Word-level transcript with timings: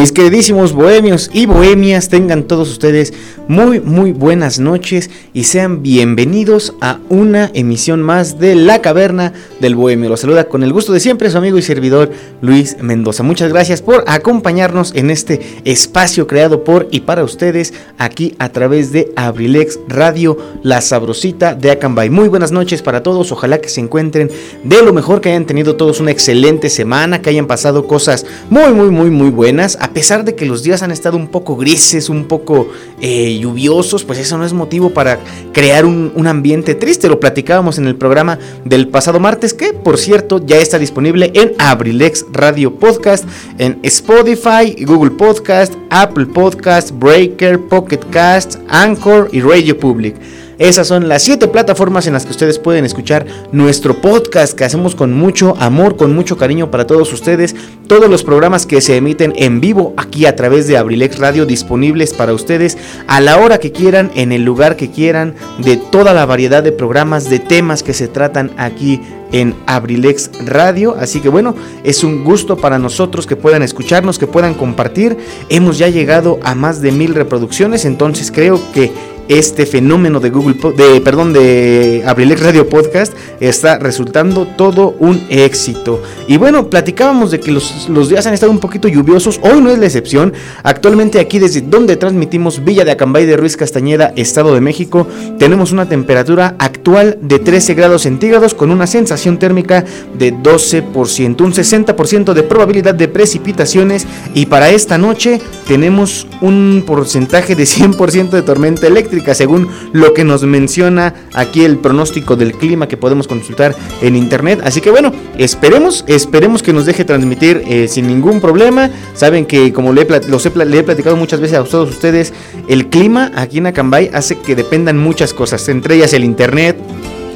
Mis 0.00 0.12
queridísimos 0.12 0.72
bohemios 0.72 1.30
y 1.30 1.44
bohemias, 1.44 2.08
tengan 2.08 2.44
todos 2.44 2.70
ustedes 2.70 3.12
muy, 3.48 3.80
muy 3.80 4.12
buenas 4.12 4.58
noches 4.58 5.10
y 5.34 5.44
sean 5.44 5.82
bienvenidos 5.82 6.72
a 6.80 7.00
una 7.10 7.50
emisión 7.52 8.00
más 8.00 8.38
de 8.38 8.54
La 8.54 8.80
Caverna 8.80 9.34
del 9.60 9.74
Bohemio. 9.74 10.08
Los 10.08 10.20
saluda 10.20 10.44
con 10.44 10.62
el 10.62 10.72
gusto 10.72 10.94
de 10.94 11.00
siempre 11.00 11.28
su 11.28 11.36
amigo 11.36 11.58
y 11.58 11.62
servidor 11.62 12.12
Luis 12.40 12.78
Mendoza. 12.80 13.24
Muchas 13.24 13.52
gracias 13.52 13.82
por 13.82 14.04
acompañarnos 14.06 14.94
en 14.94 15.10
este 15.10 15.60
espacio 15.64 16.26
creado 16.26 16.64
por 16.64 16.88
y 16.90 17.00
para 17.00 17.22
ustedes 17.22 17.74
aquí 17.98 18.34
a 18.38 18.48
través 18.48 18.92
de 18.92 19.12
Abrilex 19.16 19.80
Radio, 19.86 20.38
la 20.62 20.80
sabrosita 20.80 21.54
de 21.54 21.72
Acambay. 21.72 22.08
Muy 22.08 22.28
buenas 22.28 22.52
noches 22.52 22.80
para 22.80 23.02
todos, 23.02 23.32
ojalá 23.32 23.60
que 23.60 23.68
se 23.68 23.82
encuentren 23.82 24.30
de 24.64 24.82
lo 24.82 24.94
mejor, 24.94 25.20
que 25.20 25.28
hayan 25.28 25.44
tenido 25.44 25.76
todos 25.76 26.00
una 26.00 26.10
excelente 26.10 26.70
semana, 26.70 27.20
que 27.20 27.28
hayan 27.28 27.46
pasado 27.46 27.86
cosas 27.86 28.24
muy, 28.48 28.72
muy, 28.72 28.88
muy, 28.88 29.10
muy 29.10 29.28
buenas 29.28 29.76
pesar 29.92 30.24
de 30.24 30.34
que 30.34 30.46
los 30.46 30.62
días 30.62 30.82
han 30.82 30.90
estado 30.90 31.16
un 31.16 31.28
poco 31.28 31.56
grises, 31.56 32.08
un 32.08 32.26
poco 32.26 32.68
eh, 33.00 33.38
lluviosos, 33.38 34.04
pues 34.04 34.18
eso 34.18 34.38
no 34.38 34.44
es 34.44 34.52
motivo 34.52 34.90
para 34.90 35.18
crear 35.52 35.84
un, 35.84 36.12
un, 36.14 36.26
ambiente 36.26 36.74
triste. 36.74 37.08
Lo 37.08 37.20
platicábamos 37.20 37.78
en 37.78 37.86
el 37.86 37.96
programa 37.96 38.38
del 38.64 38.88
pasado 38.88 39.20
martes, 39.20 39.54
que 39.54 39.72
por 39.72 39.98
cierto 39.98 40.44
ya 40.44 40.56
está 40.56 40.78
disponible 40.78 41.30
en 41.34 41.52
Abrilex 41.58 42.26
Radio 42.32 42.74
Podcast, 42.74 43.24
en 43.58 43.78
Spotify, 43.82 44.84
Google 44.84 45.12
Podcast, 45.12 45.74
Apple 45.90 46.26
Podcast, 46.26 46.90
Breaker, 46.92 47.60
Pocket 47.60 48.00
Cast, 48.10 48.56
Anchor 48.68 49.28
y 49.32 49.40
Radio 49.40 49.78
Public. 49.78 50.16
Esas 50.60 50.88
son 50.88 51.08
las 51.08 51.22
siete 51.22 51.48
plataformas 51.48 52.06
en 52.06 52.12
las 52.12 52.26
que 52.26 52.32
ustedes 52.32 52.58
pueden 52.58 52.84
escuchar 52.84 53.24
nuestro 53.50 54.02
podcast 54.02 54.52
que 54.52 54.64
hacemos 54.64 54.94
con 54.94 55.10
mucho 55.10 55.56
amor, 55.58 55.96
con 55.96 56.14
mucho 56.14 56.36
cariño 56.36 56.70
para 56.70 56.86
todos 56.86 57.14
ustedes. 57.14 57.56
Todos 57.86 58.10
los 58.10 58.24
programas 58.24 58.66
que 58.66 58.82
se 58.82 58.98
emiten 58.98 59.32
en 59.36 59.62
vivo 59.62 59.94
aquí 59.96 60.26
a 60.26 60.36
través 60.36 60.68
de 60.68 60.76
Abrilex 60.76 61.18
Radio 61.18 61.46
disponibles 61.46 62.12
para 62.12 62.34
ustedes 62.34 62.76
a 63.06 63.22
la 63.22 63.38
hora 63.38 63.56
que 63.56 63.72
quieran, 63.72 64.10
en 64.14 64.32
el 64.32 64.44
lugar 64.44 64.76
que 64.76 64.90
quieran, 64.90 65.34
de 65.64 65.78
toda 65.78 66.12
la 66.12 66.26
variedad 66.26 66.62
de 66.62 66.72
programas, 66.72 67.30
de 67.30 67.38
temas 67.38 67.82
que 67.82 67.94
se 67.94 68.06
tratan 68.06 68.50
aquí 68.58 69.00
en 69.32 69.54
Abrilex 69.66 70.30
Radio. 70.44 70.94
Así 70.98 71.20
que 71.20 71.28
bueno, 71.28 71.54
es 71.84 72.04
un 72.04 72.22
gusto 72.22 72.56
para 72.56 72.78
nosotros 72.78 73.26
que 73.26 73.36
puedan 73.36 73.62
escucharnos, 73.62 74.18
que 74.18 74.26
puedan 74.26 74.54
compartir. 74.54 75.16
Hemos 75.48 75.78
ya 75.78 75.88
llegado 75.88 76.38
a 76.42 76.54
más 76.54 76.82
de 76.82 76.92
mil 76.92 77.14
reproducciones, 77.14 77.84
entonces 77.86 78.30
creo 78.30 78.60
que 78.74 78.92
este 79.30 79.64
fenómeno 79.64 80.18
de 80.18 80.28
Google, 80.28 80.56
de, 80.76 81.00
perdón, 81.00 81.32
de 81.32 82.02
Abrilex 82.04 82.42
Radio 82.42 82.68
Podcast 82.68 83.12
está 83.38 83.78
resultando 83.78 84.44
todo 84.44 84.96
un 84.98 85.24
éxito. 85.28 86.02
Y 86.26 86.36
bueno, 86.36 86.68
platicábamos 86.68 87.30
de 87.30 87.38
que 87.38 87.52
los, 87.52 87.88
los, 87.88 88.08
días 88.08 88.26
han 88.26 88.34
estado 88.34 88.50
un 88.50 88.58
poquito 88.58 88.88
lluviosos, 88.88 89.38
hoy 89.42 89.60
no 89.60 89.70
es 89.70 89.78
la 89.78 89.86
excepción. 89.86 90.32
Actualmente 90.64 91.20
aquí 91.20 91.38
desde 91.38 91.60
donde 91.60 91.96
transmitimos 91.96 92.64
Villa 92.64 92.84
de 92.84 92.90
Acambay 92.90 93.24
de 93.24 93.36
Ruiz 93.36 93.56
Castañeda, 93.56 94.12
Estado 94.16 94.52
de 94.52 94.60
México, 94.60 95.06
tenemos 95.38 95.70
una 95.70 95.88
temperatura 95.88 96.56
actual 96.58 97.16
de 97.22 97.38
13 97.38 97.74
grados 97.74 98.02
centígrados 98.02 98.52
con 98.52 98.72
una 98.72 98.88
sensación 98.88 99.38
térmica 99.38 99.84
de 100.18 100.34
12%, 100.34 101.40
un 101.40 101.52
60% 101.52 102.32
de 102.32 102.42
probabilidad 102.42 102.96
de 102.96 103.06
precipitaciones 103.06 104.08
y 104.34 104.46
para 104.46 104.70
esta 104.70 104.98
noche 104.98 105.40
tenemos 105.68 106.26
un 106.40 106.82
porcentaje 106.84 107.54
de 107.54 107.62
100% 107.62 108.30
de 108.30 108.42
tormenta 108.42 108.88
eléctrica 108.88 109.19
según 109.34 109.68
lo 109.92 110.14
que 110.14 110.24
nos 110.24 110.42
menciona 110.44 111.14
aquí 111.34 111.64
el 111.64 111.78
pronóstico 111.78 112.36
del 112.36 112.52
clima 112.54 112.88
que 112.88 112.96
podemos 112.96 113.28
consultar 113.28 113.74
en 114.02 114.16
internet. 114.16 114.60
Así 114.64 114.80
que 114.80 114.90
bueno, 114.90 115.12
esperemos, 115.38 116.04
esperemos 116.06 116.62
que 116.62 116.72
nos 116.72 116.86
deje 116.86 117.04
transmitir 117.04 117.62
eh, 117.66 117.88
sin 117.88 118.06
ningún 118.06 118.40
problema. 118.40 118.90
Saben 119.14 119.46
que 119.46 119.72
como 119.72 119.92
le 119.92 120.02
he, 120.02 120.04
he 120.04 120.82
platicado 120.82 121.16
muchas 121.16 121.40
veces 121.40 121.58
a 121.58 121.64
todos 121.64 121.90
ustedes, 121.90 122.32
el 122.68 122.88
clima 122.88 123.30
aquí 123.34 123.58
en 123.58 123.66
Acambay 123.66 124.10
hace 124.12 124.38
que 124.38 124.56
dependan 124.56 124.98
muchas 124.98 125.34
cosas, 125.34 125.68
entre 125.68 125.96
ellas 125.96 126.12
el 126.12 126.24
internet, 126.24 126.76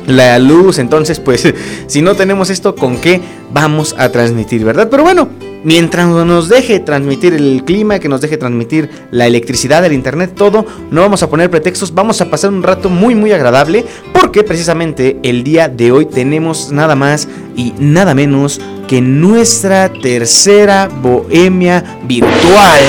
la 0.06 0.38
luz, 0.38 0.78
entonces 0.78 1.20
pues 1.20 1.52
si 1.86 2.02
no 2.02 2.14
tenemos 2.14 2.50
esto, 2.50 2.74
¿con 2.74 2.98
qué 2.98 3.20
vamos 3.52 3.94
a 3.98 4.10
transmitir, 4.10 4.64
verdad? 4.64 4.88
Pero 4.90 5.02
bueno, 5.02 5.28
mientras 5.64 6.06
nos 6.06 6.48
deje 6.48 6.78
transmitir 6.80 7.34
el 7.34 7.64
clima, 7.64 7.98
que 7.98 8.08
nos 8.08 8.20
deje 8.20 8.36
transmitir 8.36 8.88
la 9.10 9.26
electricidad, 9.26 9.84
el 9.84 9.92
internet, 9.92 10.34
todo, 10.36 10.64
no 10.90 11.00
vamos 11.00 11.22
a 11.22 11.30
poner 11.30 11.50
pretextos, 11.50 11.92
vamos 11.92 12.20
a 12.20 12.30
pasar 12.30 12.50
un 12.50 12.62
rato 12.62 12.88
muy 12.88 13.14
muy 13.14 13.32
agradable, 13.32 13.84
porque 14.12 14.44
precisamente 14.44 15.18
el 15.22 15.42
día 15.42 15.68
de 15.68 15.90
hoy 15.90 16.06
tenemos 16.06 16.70
nada 16.70 16.94
más 16.94 17.28
y 17.56 17.72
nada 17.78 18.14
menos 18.14 18.60
que 18.86 19.00
nuestra 19.00 19.90
tercera 19.92 20.88
bohemia 21.02 21.98
virtual. 22.06 22.82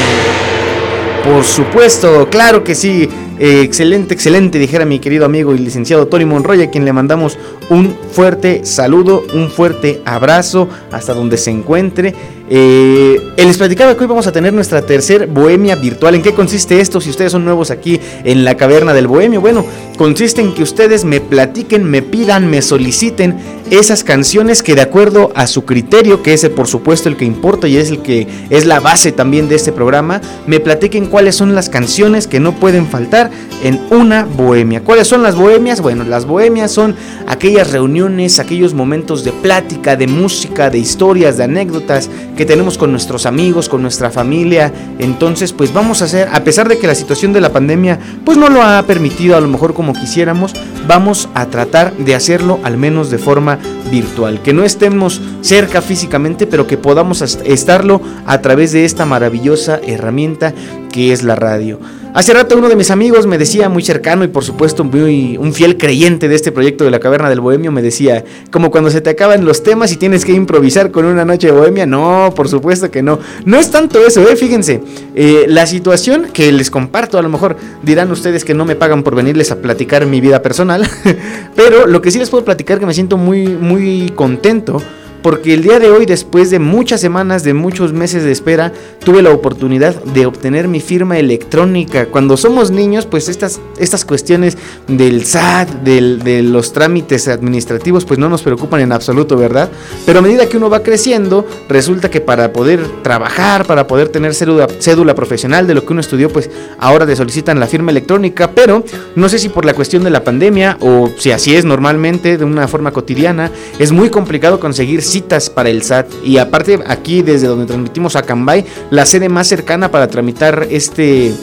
Por 1.23 1.43
supuesto, 1.43 2.29
claro 2.29 2.63
que 2.63 2.75
sí. 2.75 3.09
Excelente, 3.37 4.13
excelente, 4.13 4.59
dijera 4.59 4.85
mi 4.85 4.99
querido 4.99 5.25
amigo 5.25 5.53
y 5.53 5.57
licenciado 5.57 6.07
Tony 6.07 6.23
Monroy, 6.23 6.61
a 6.61 6.69
quien 6.69 6.85
le 6.85 6.93
mandamos 6.93 7.37
un 7.69 7.93
fuerte 8.11 8.63
saludo, 8.63 9.25
un 9.33 9.49
fuerte 9.49 10.01
abrazo 10.05 10.69
hasta 10.89 11.13
donde 11.13 11.37
se 11.37 11.51
encuentre. 11.51 12.15
Eh, 12.47 13.19
les 13.37 13.57
platicaba 13.57 13.95
que 13.95 14.01
hoy 14.01 14.07
vamos 14.07 14.27
a 14.27 14.31
tener 14.31 14.53
nuestra 14.53 14.81
tercer 14.81 15.27
bohemia 15.27 15.75
virtual. 15.75 16.15
¿En 16.15 16.21
qué 16.21 16.33
consiste 16.33 16.79
esto? 16.79 16.99
Si 16.99 17.09
ustedes 17.09 17.31
son 17.31 17.45
nuevos 17.45 17.71
aquí 17.71 17.99
en 18.23 18.43
la 18.43 18.55
caverna 18.55 18.93
del 18.93 19.07
bohemio, 19.07 19.41
bueno, 19.41 19.65
consiste 19.97 20.41
en 20.41 20.53
que 20.53 20.63
ustedes 20.63 21.05
me 21.05 21.21
platiquen, 21.21 21.83
me 21.83 22.01
pidan, 22.01 22.49
me 22.49 22.61
soliciten 22.61 23.37
esas 23.71 24.03
canciones 24.03 24.61
que 24.61 24.75
de 24.75 24.81
acuerdo 24.81 25.31
a 25.35 25.47
su 25.47 25.65
criterio, 25.65 26.21
que 26.21 26.33
es 26.33 26.47
por 26.49 26.67
supuesto 26.67 27.09
el 27.09 27.17
que 27.17 27.25
importa 27.25 27.67
y 27.67 27.77
es 27.77 27.89
el 27.89 28.01
que 28.01 28.27
es 28.49 28.65
la 28.65 28.79
base 28.79 29.11
también 29.11 29.47
de 29.47 29.55
este 29.55 29.71
programa, 29.71 30.21
me 30.45 30.59
platiquen 30.59 31.07
cuáles 31.07 31.35
son 31.35 31.55
las 31.55 31.69
canciones 31.69 32.27
que 32.27 32.39
no 32.39 32.53
pueden 32.53 32.87
faltar 32.87 33.31
en 33.63 33.79
una 33.89 34.25
bohemia. 34.25 34.81
¿Cuáles 34.81 35.07
son 35.07 35.23
las 35.23 35.35
bohemias? 35.35 35.81
Bueno, 35.81 36.03
las 36.03 36.25
bohemias 36.25 36.71
son 36.71 36.95
aquellas 37.27 37.71
reuniones, 37.71 38.39
aquellos 38.39 38.73
momentos 38.73 39.23
de 39.23 39.31
plática, 39.31 39.95
de 39.95 40.07
música, 40.07 40.69
de 40.69 40.77
historias, 40.77 41.37
de 41.37 41.45
anécdotas 41.45 42.09
que 42.35 42.45
tenemos 42.45 42.77
con 42.77 42.91
nuestros 42.91 43.25
amigos, 43.25 43.69
con 43.69 43.81
nuestra 43.81 44.11
familia. 44.11 44.71
Entonces, 44.99 45.53
pues 45.53 45.73
vamos 45.73 46.01
a 46.01 46.05
hacer, 46.05 46.29
a 46.31 46.43
pesar 46.43 46.67
de 46.67 46.77
que 46.77 46.87
la 46.87 46.95
situación 46.95 47.33
de 47.33 47.41
la 47.41 47.51
pandemia 47.51 47.99
pues 48.23 48.37
no 48.37 48.49
lo 48.49 48.61
ha 48.61 48.81
permitido 48.83 49.35
a 49.35 49.41
lo 49.41 49.47
mejor 49.47 49.73
como 49.73 49.93
quisiéramos, 49.93 50.53
vamos 50.87 51.29
a 51.33 51.45
tratar 51.47 51.93
de 51.97 52.15
hacerlo 52.15 52.59
al 52.63 52.77
menos 52.77 53.09
de 53.09 53.17
forma 53.17 53.59
virtual, 53.91 54.41
que 54.41 54.53
no 54.53 54.63
estemos 54.63 55.21
cerca 55.41 55.81
físicamente, 55.81 56.47
pero 56.47 56.67
que 56.67 56.77
podamos 56.77 57.21
estarlo 57.21 58.01
a 58.25 58.41
través 58.41 58.71
de 58.71 58.85
esta 58.85 59.05
maravillosa 59.05 59.79
herramienta 59.83 60.53
que 60.91 61.11
es 61.11 61.23
la 61.23 61.35
radio. 61.35 61.79
Hace 62.15 62.33
rato 62.33 62.57
uno 62.57 62.69
de 62.69 62.77
mis 62.77 62.91
amigos 62.91 63.27
me 63.27 63.37
decía, 63.37 63.67
muy 63.67 63.83
cercano 63.83 64.23
y 64.23 64.29
por 64.29 64.45
supuesto 64.45 64.85
muy, 64.85 65.35
un 65.35 65.51
fiel 65.51 65.75
creyente 65.77 66.29
de 66.29 66.35
este 66.35 66.53
proyecto 66.53 66.85
de 66.85 66.89
la 66.89 67.01
Caverna 67.01 67.27
del 67.29 67.41
Bohemio, 67.41 67.73
me 67.73 67.81
decía, 67.81 68.23
como 68.51 68.71
cuando 68.71 68.89
se 68.89 69.01
te 69.01 69.09
acaban 69.09 69.43
los 69.43 69.63
temas 69.63 69.91
y 69.91 69.97
tienes 69.97 70.23
que 70.23 70.31
improvisar 70.31 70.91
con 70.91 71.03
una 71.03 71.25
noche 71.25 71.47
de 71.47 71.51
bohemia. 71.51 71.85
No, 71.85 72.31
por 72.33 72.47
supuesto 72.47 72.89
que 72.89 73.01
no. 73.01 73.19
No 73.43 73.59
es 73.59 73.69
tanto 73.69 73.99
eso, 73.99 74.21
¿eh? 74.29 74.37
Fíjense, 74.37 74.81
eh, 75.13 75.43
la 75.49 75.67
situación 75.67 76.27
que 76.31 76.53
les 76.53 76.71
comparto, 76.71 77.17
a 77.17 77.21
lo 77.21 77.27
mejor 77.27 77.57
dirán 77.83 78.09
ustedes 78.09 78.45
que 78.45 78.53
no 78.53 78.63
me 78.63 78.77
pagan 78.77 79.03
por 79.03 79.13
venirles 79.13 79.51
a 79.51 79.57
platicar 79.57 80.05
mi 80.05 80.21
vida 80.21 80.41
personal, 80.41 80.89
pero 81.57 81.85
lo 81.85 82.01
que 82.01 82.11
sí 82.11 82.17
les 82.17 82.29
puedo 82.29 82.45
platicar 82.45 82.79
que 82.79 82.85
me 82.85 82.93
siento 82.93 83.17
muy, 83.17 83.45
muy 83.45 84.13
contento 84.15 84.81
porque 85.25 85.55
el 85.55 85.63
día 85.63 85.79
de 85.79 85.89
hoy, 85.89 86.05
después 86.05 86.51
de 86.51 86.59
muchas 86.59 87.01
semanas, 87.01 87.43
de 87.43 87.55
muchos 87.55 87.93
meses 87.93 88.23
de 88.23 88.31
espera, 88.31 88.71
tuve 89.03 89.23
la 89.23 89.31
oportunidad 89.31 89.95
de 90.03 90.27
obtener 90.27 90.67
mi 90.67 90.79
firma 90.79 91.17
electrónica. 91.17 92.05
Cuando 92.05 92.37
somos 92.37 92.69
niños, 92.69 93.07
pues 93.07 93.27
estas, 93.27 93.59
estas 93.79 94.05
cuestiones 94.05 94.55
del 94.87 95.25
SAT, 95.25 95.81
de 95.81 96.43
los 96.43 96.73
trámites 96.73 97.27
administrativos, 97.27 98.05
pues 98.05 98.19
no 98.19 98.29
nos 98.29 98.43
preocupan 98.43 98.81
en 98.81 98.91
absoluto, 98.91 99.35
¿verdad? 99.35 99.71
Pero 100.05 100.19
a 100.19 100.21
medida 100.21 100.47
que 100.47 100.57
uno 100.57 100.69
va 100.69 100.83
creciendo, 100.83 101.43
resulta 101.69 102.11
que 102.11 102.21
para 102.21 102.53
poder 102.53 102.85
trabajar, 103.01 103.65
para 103.65 103.87
poder 103.87 104.09
tener 104.09 104.35
cédula, 104.35 104.67
cédula 104.77 105.15
profesional 105.15 105.65
de 105.65 105.73
lo 105.73 105.83
que 105.87 105.93
uno 105.93 106.01
estudió, 106.01 106.29
pues 106.29 106.51
ahora 106.77 107.07
te 107.07 107.15
solicitan 107.15 107.59
la 107.59 107.65
firma 107.65 107.89
electrónica, 107.89 108.51
pero 108.51 108.83
no 109.15 109.27
sé 109.27 109.39
si 109.39 109.49
por 109.49 109.65
la 109.65 109.73
cuestión 109.73 110.03
de 110.03 110.11
la 110.11 110.23
pandemia 110.23 110.77
o 110.81 111.09
si 111.17 111.31
así 111.31 111.55
es 111.55 111.65
normalmente, 111.65 112.37
de 112.37 112.45
una 112.45 112.67
forma 112.67 112.91
cotidiana, 112.91 113.49
es 113.79 113.91
muy 113.91 114.11
complicado 114.11 114.59
conseguir 114.59 115.01
citas 115.15 115.49
para 115.49 115.69
el 115.69 115.81
SAT. 115.81 116.07
Y 116.25 116.39
aparte, 116.39 116.77
aquí 116.85 117.21
desde 117.21 117.47
donde 117.47 117.65
transmitimos 117.65 118.17
a 118.17 118.23
Cambay, 118.23 118.65
la 118.89 119.05
sede 119.05 119.29
más 119.29 119.47
cercana 119.47 119.89
para 119.89 120.09
tramitar 120.09 120.67
este 120.69 121.33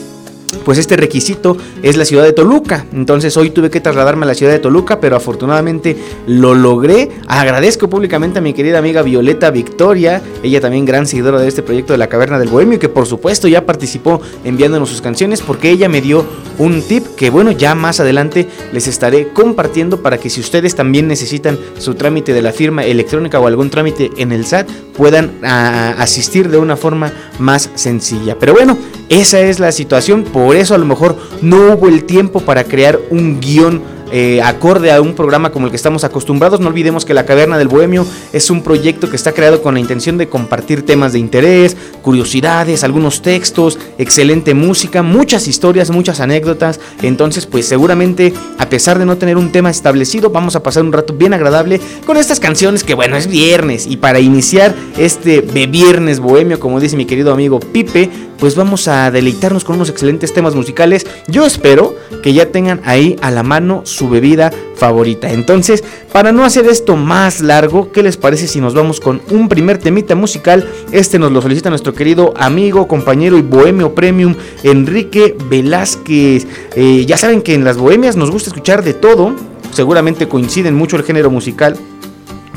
pues 0.64 0.78
este 0.78 0.96
requisito 0.96 1.56
es 1.82 1.96
la 1.96 2.04
ciudad 2.04 2.24
de 2.24 2.32
Toluca. 2.32 2.86
Entonces 2.92 3.36
hoy 3.36 3.50
tuve 3.50 3.70
que 3.70 3.80
trasladarme 3.80 4.24
a 4.24 4.28
la 4.28 4.34
ciudad 4.34 4.52
de 4.52 4.58
Toluca, 4.58 5.00
pero 5.00 5.16
afortunadamente 5.16 5.96
lo 6.26 6.54
logré. 6.54 7.10
Agradezco 7.26 7.88
públicamente 7.88 8.38
a 8.38 8.42
mi 8.42 8.52
querida 8.52 8.78
amiga 8.78 9.02
Violeta 9.02 9.50
Victoria, 9.50 10.22
ella 10.42 10.60
también 10.60 10.84
gran 10.84 11.06
seguidora 11.06 11.40
de 11.40 11.48
este 11.48 11.62
proyecto 11.62 11.92
de 11.92 11.98
la 11.98 12.08
Caverna 12.08 12.38
del 12.38 12.48
Bohemio, 12.48 12.78
que 12.78 12.88
por 12.88 13.06
supuesto 13.06 13.48
ya 13.48 13.66
participó 13.66 14.20
enviándonos 14.44 14.88
sus 14.88 15.02
canciones, 15.02 15.42
porque 15.42 15.70
ella 15.70 15.88
me 15.88 16.00
dio 16.00 16.24
un 16.58 16.82
tip 16.82 17.06
que 17.16 17.30
bueno, 17.30 17.50
ya 17.52 17.74
más 17.74 18.00
adelante 18.00 18.48
les 18.72 18.86
estaré 18.86 19.28
compartiendo 19.28 20.02
para 20.02 20.18
que 20.18 20.30
si 20.30 20.40
ustedes 20.40 20.74
también 20.74 21.08
necesitan 21.08 21.58
su 21.78 21.94
trámite 21.94 22.32
de 22.32 22.42
la 22.42 22.52
firma 22.52 22.84
electrónica 22.84 23.40
o 23.40 23.46
algún 23.46 23.70
trámite 23.70 24.10
en 24.16 24.32
el 24.32 24.46
SAT, 24.46 24.68
puedan 24.96 25.32
ah, 25.42 25.94
asistir 25.98 26.48
de 26.48 26.58
una 26.58 26.76
forma 26.76 27.12
más 27.38 27.70
sencilla. 27.74 28.38
Pero 28.38 28.52
bueno, 28.52 28.76
esa 29.08 29.40
es 29.40 29.60
la 29.60 29.72
situación, 29.72 30.24
eso 30.52 30.74
a 30.74 30.78
lo 30.78 30.86
mejor 30.86 31.16
no 31.42 31.74
hubo 31.74 31.88
el 31.88 32.04
tiempo 32.04 32.40
para 32.40 32.64
crear 32.64 32.98
un 33.10 33.38
guion 33.38 33.82
eh, 34.12 34.40
acorde 34.42 34.92
a 34.92 35.00
un 35.00 35.14
programa 35.14 35.50
como 35.50 35.66
el 35.66 35.70
que 35.70 35.76
estamos 35.76 36.04
acostumbrados. 36.04 36.60
No 36.60 36.68
olvidemos 36.68 37.04
que 37.04 37.14
La 37.14 37.24
Caverna 37.24 37.58
del 37.58 37.68
Bohemio 37.68 38.06
es 38.32 38.50
un 38.50 38.62
proyecto 38.62 39.08
que 39.10 39.16
está 39.16 39.32
creado 39.32 39.62
con 39.62 39.74
la 39.74 39.80
intención 39.80 40.18
de 40.18 40.28
compartir 40.28 40.84
temas 40.84 41.14
de 41.14 41.18
interés, 41.18 41.76
curiosidades, 42.02 42.84
algunos 42.84 43.22
textos, 43.22 43.78
excelente 43.96 44.54
música, 44.54 45.02
muchas 45.02 45.48
historias, 45.48 45.90
muchas 45.90 46.20
anécdotas. 46.20 46.78
Entonces, 47.00 47.46
pues 47.46 47.66
seguramente, 47.66 48.34
a 48.58 48.68
pesar 48.68 48.98
de 48.98 49.06
no 49.06 49.16
tener 49.16 49.36
un 49.36 49.50
tema 49.50 49.70
establecido, 49.70 50.30
vamos 50.30 50.56
a 50.56 50.62
pasar 50.62 50.82
un 50.82 50.92
rato 50.92 51.14
bien 51.14 51.32
agradable 51.32 51.80
con 52.06 52.18
estas 52.18 52.38
canciones 52.38 52.84
que, 52.84 52.94
bueno, 52.94 53.16
es 53.16 53.26
viernes. 53.26 53.86
Y 53.86 53.96
para 53.96 54.20
iniciar 54.20 54.74
este 54.98 55.40
viernes 55.40 56.20
bohemio, 56.20 56.60
como 56.60 56.80
dice 56.80 56.96
mi 56.96 57.06
querido 57.06 57.32
amigo 57.32 57.60
Pipe, 57.60 58.10
pues 58.38 58.56
vamos 58.56 58.88
a 58.88 59.10
deleitarnos 59.10 59.62
con 59.62 59.76
unos 59.76 59.88
excelentes 59.88 60.34
temas 60.34 60.54
musicales. 60.54 61.06
Yo 61.28 61.46
espero 61.46 61.94
que 62.22 62.32
ya 62.32 62.46
tengan 62.46 62.80
ahí 62.84 63.16
a 63.22 63.30
la 63.30 63.44
mano 63.44 63.82
su 63.84 64.01
bebida 64.08 64.50
favorita. 64.76 65.30
Entonces, 65.30 65.84
para 66.12 66.32
no 66.32 66.44
hacer 66.44 66.66
esto 66.66 66.96
más 66.96 67.40
largo, 67.40 67.92
¿qué 67.92 68.02
les 68.02 68.16
parece 68.16 68.46
si 68.46 68.60
nos 68.60 68.74
vamos 68.74 69.00
con 69.00 69.20
un 69.30 69.48
primer 69.48 69.78
temita 69.78 70.14
musical? 70.14 70.68
Este 70.90 71.18
nos 71.18 71.32
lo 71.32 71.42
solicita 71.42 71.70
nuestro 71.70 71.94
querido 71.94 72.34
amigo, 72.36 72.88
compañero 72.88 73.38
y 73.38 73.42
bohemio 73.42 73.94
premium 73.94 74.34
Enrique 74.62 75.36
Velázquez. 75.48 76.46
Eh, 76.76 77.04
ya 77.06 77.16
saben 77.16 77.42
que 77.42 77.54
en 77.54 77.64
las 77.64 77.76
bohemias 77.76 78.16
nos 78.16 78.30
gusta 78.30 78.50
escuchar 78.50 78.82
de 78.82 78.94
todo. 78.94 79.34
Seguramente 79.72 80.28
coinciden 80.28 80.74
mucho 80.74 80.96
el 80.96 81.04
género 81.04 81.30
musical 81.30 81.76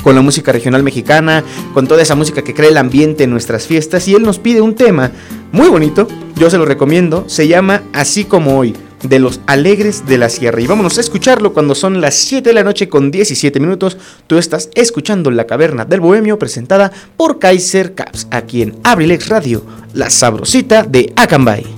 con 0.06 0.14
la 0.14 0.22
música 0.22 0.52
regional 0.52 0.84
mexicana, 0.84 1.44
con 1.74 1.88
toda 1.88 2.04
esa 2.04 2.14
música 2.14 2.44
que 2.44 2.54
crea 2.54 2.70
el 2.70 2.78
ambiente 2.78 3.24
en 3.24 3.32
nuestras 3.32 3.66
fiestas. 3.66 4.08
Y 4.08 4.14
él 4.14 4.22
nos 4.22 4.38
pide 4.38 4.62
un 4.62 4.76
tema 4.76 5.12
muy 5.52 5.68
bonito, 5.68 6.08
yo 6.36 6.50
se 6.52 6.60
lo 6.60 6.66
recomiendo, 6.66 7.24
se 7.28 7.48
llama 7.48 7.82
Así 7.92 8.26
como 8.26 8.60
hoy 8.60 8.76
de 9.10 9.20
los 9.20 9.40
Alegres 9.48 10.06
de 10.06 10.18
la 10.18 10.30
Sierra. 10.30 10.62
Y 10.62 10.68
vámonos 10.68 10.98
a 10.98 11.02
escucharlo 11.02 11.54
cuando 11.54 11.76
son 11.76 12.02
las 12.02 12.16
7 12.16 12.50
de 12.50 12.54
la 12.54 12.64
noche 12.64 12.90
con 12.90 13.12
17 13.12 13.60
minutos. 13.60 13.98
Tú 14.28 14.38
estás 14.38 14.70
escuchando 14.76 15.32
La 15.32 15.46
Caverna 15.46 15.86
del 15.86 16.00
Bohemio 16.00 16.40
presentada 16.40 16.92
por 17.18 17.40
Kaiser 17.40 17.94
Caps, 17.94 18.28
aquí 18.32 18.62
en 18.62 18.76
Abrilex 18.84 19.30
Radio, 19.30 19.64
la 19.94 20.10
sabrosita 20.10 20.84
de 20.84 21.14
Acambay. 21.16 21.75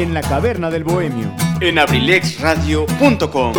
En 0.00 0.14
la 0.14 0.22
caverna 0.22 0.70
del 0.70 0.82
bohemio 0.82 1.30
en 1.60 1.78
abrilexradio.com. 1.78 3.52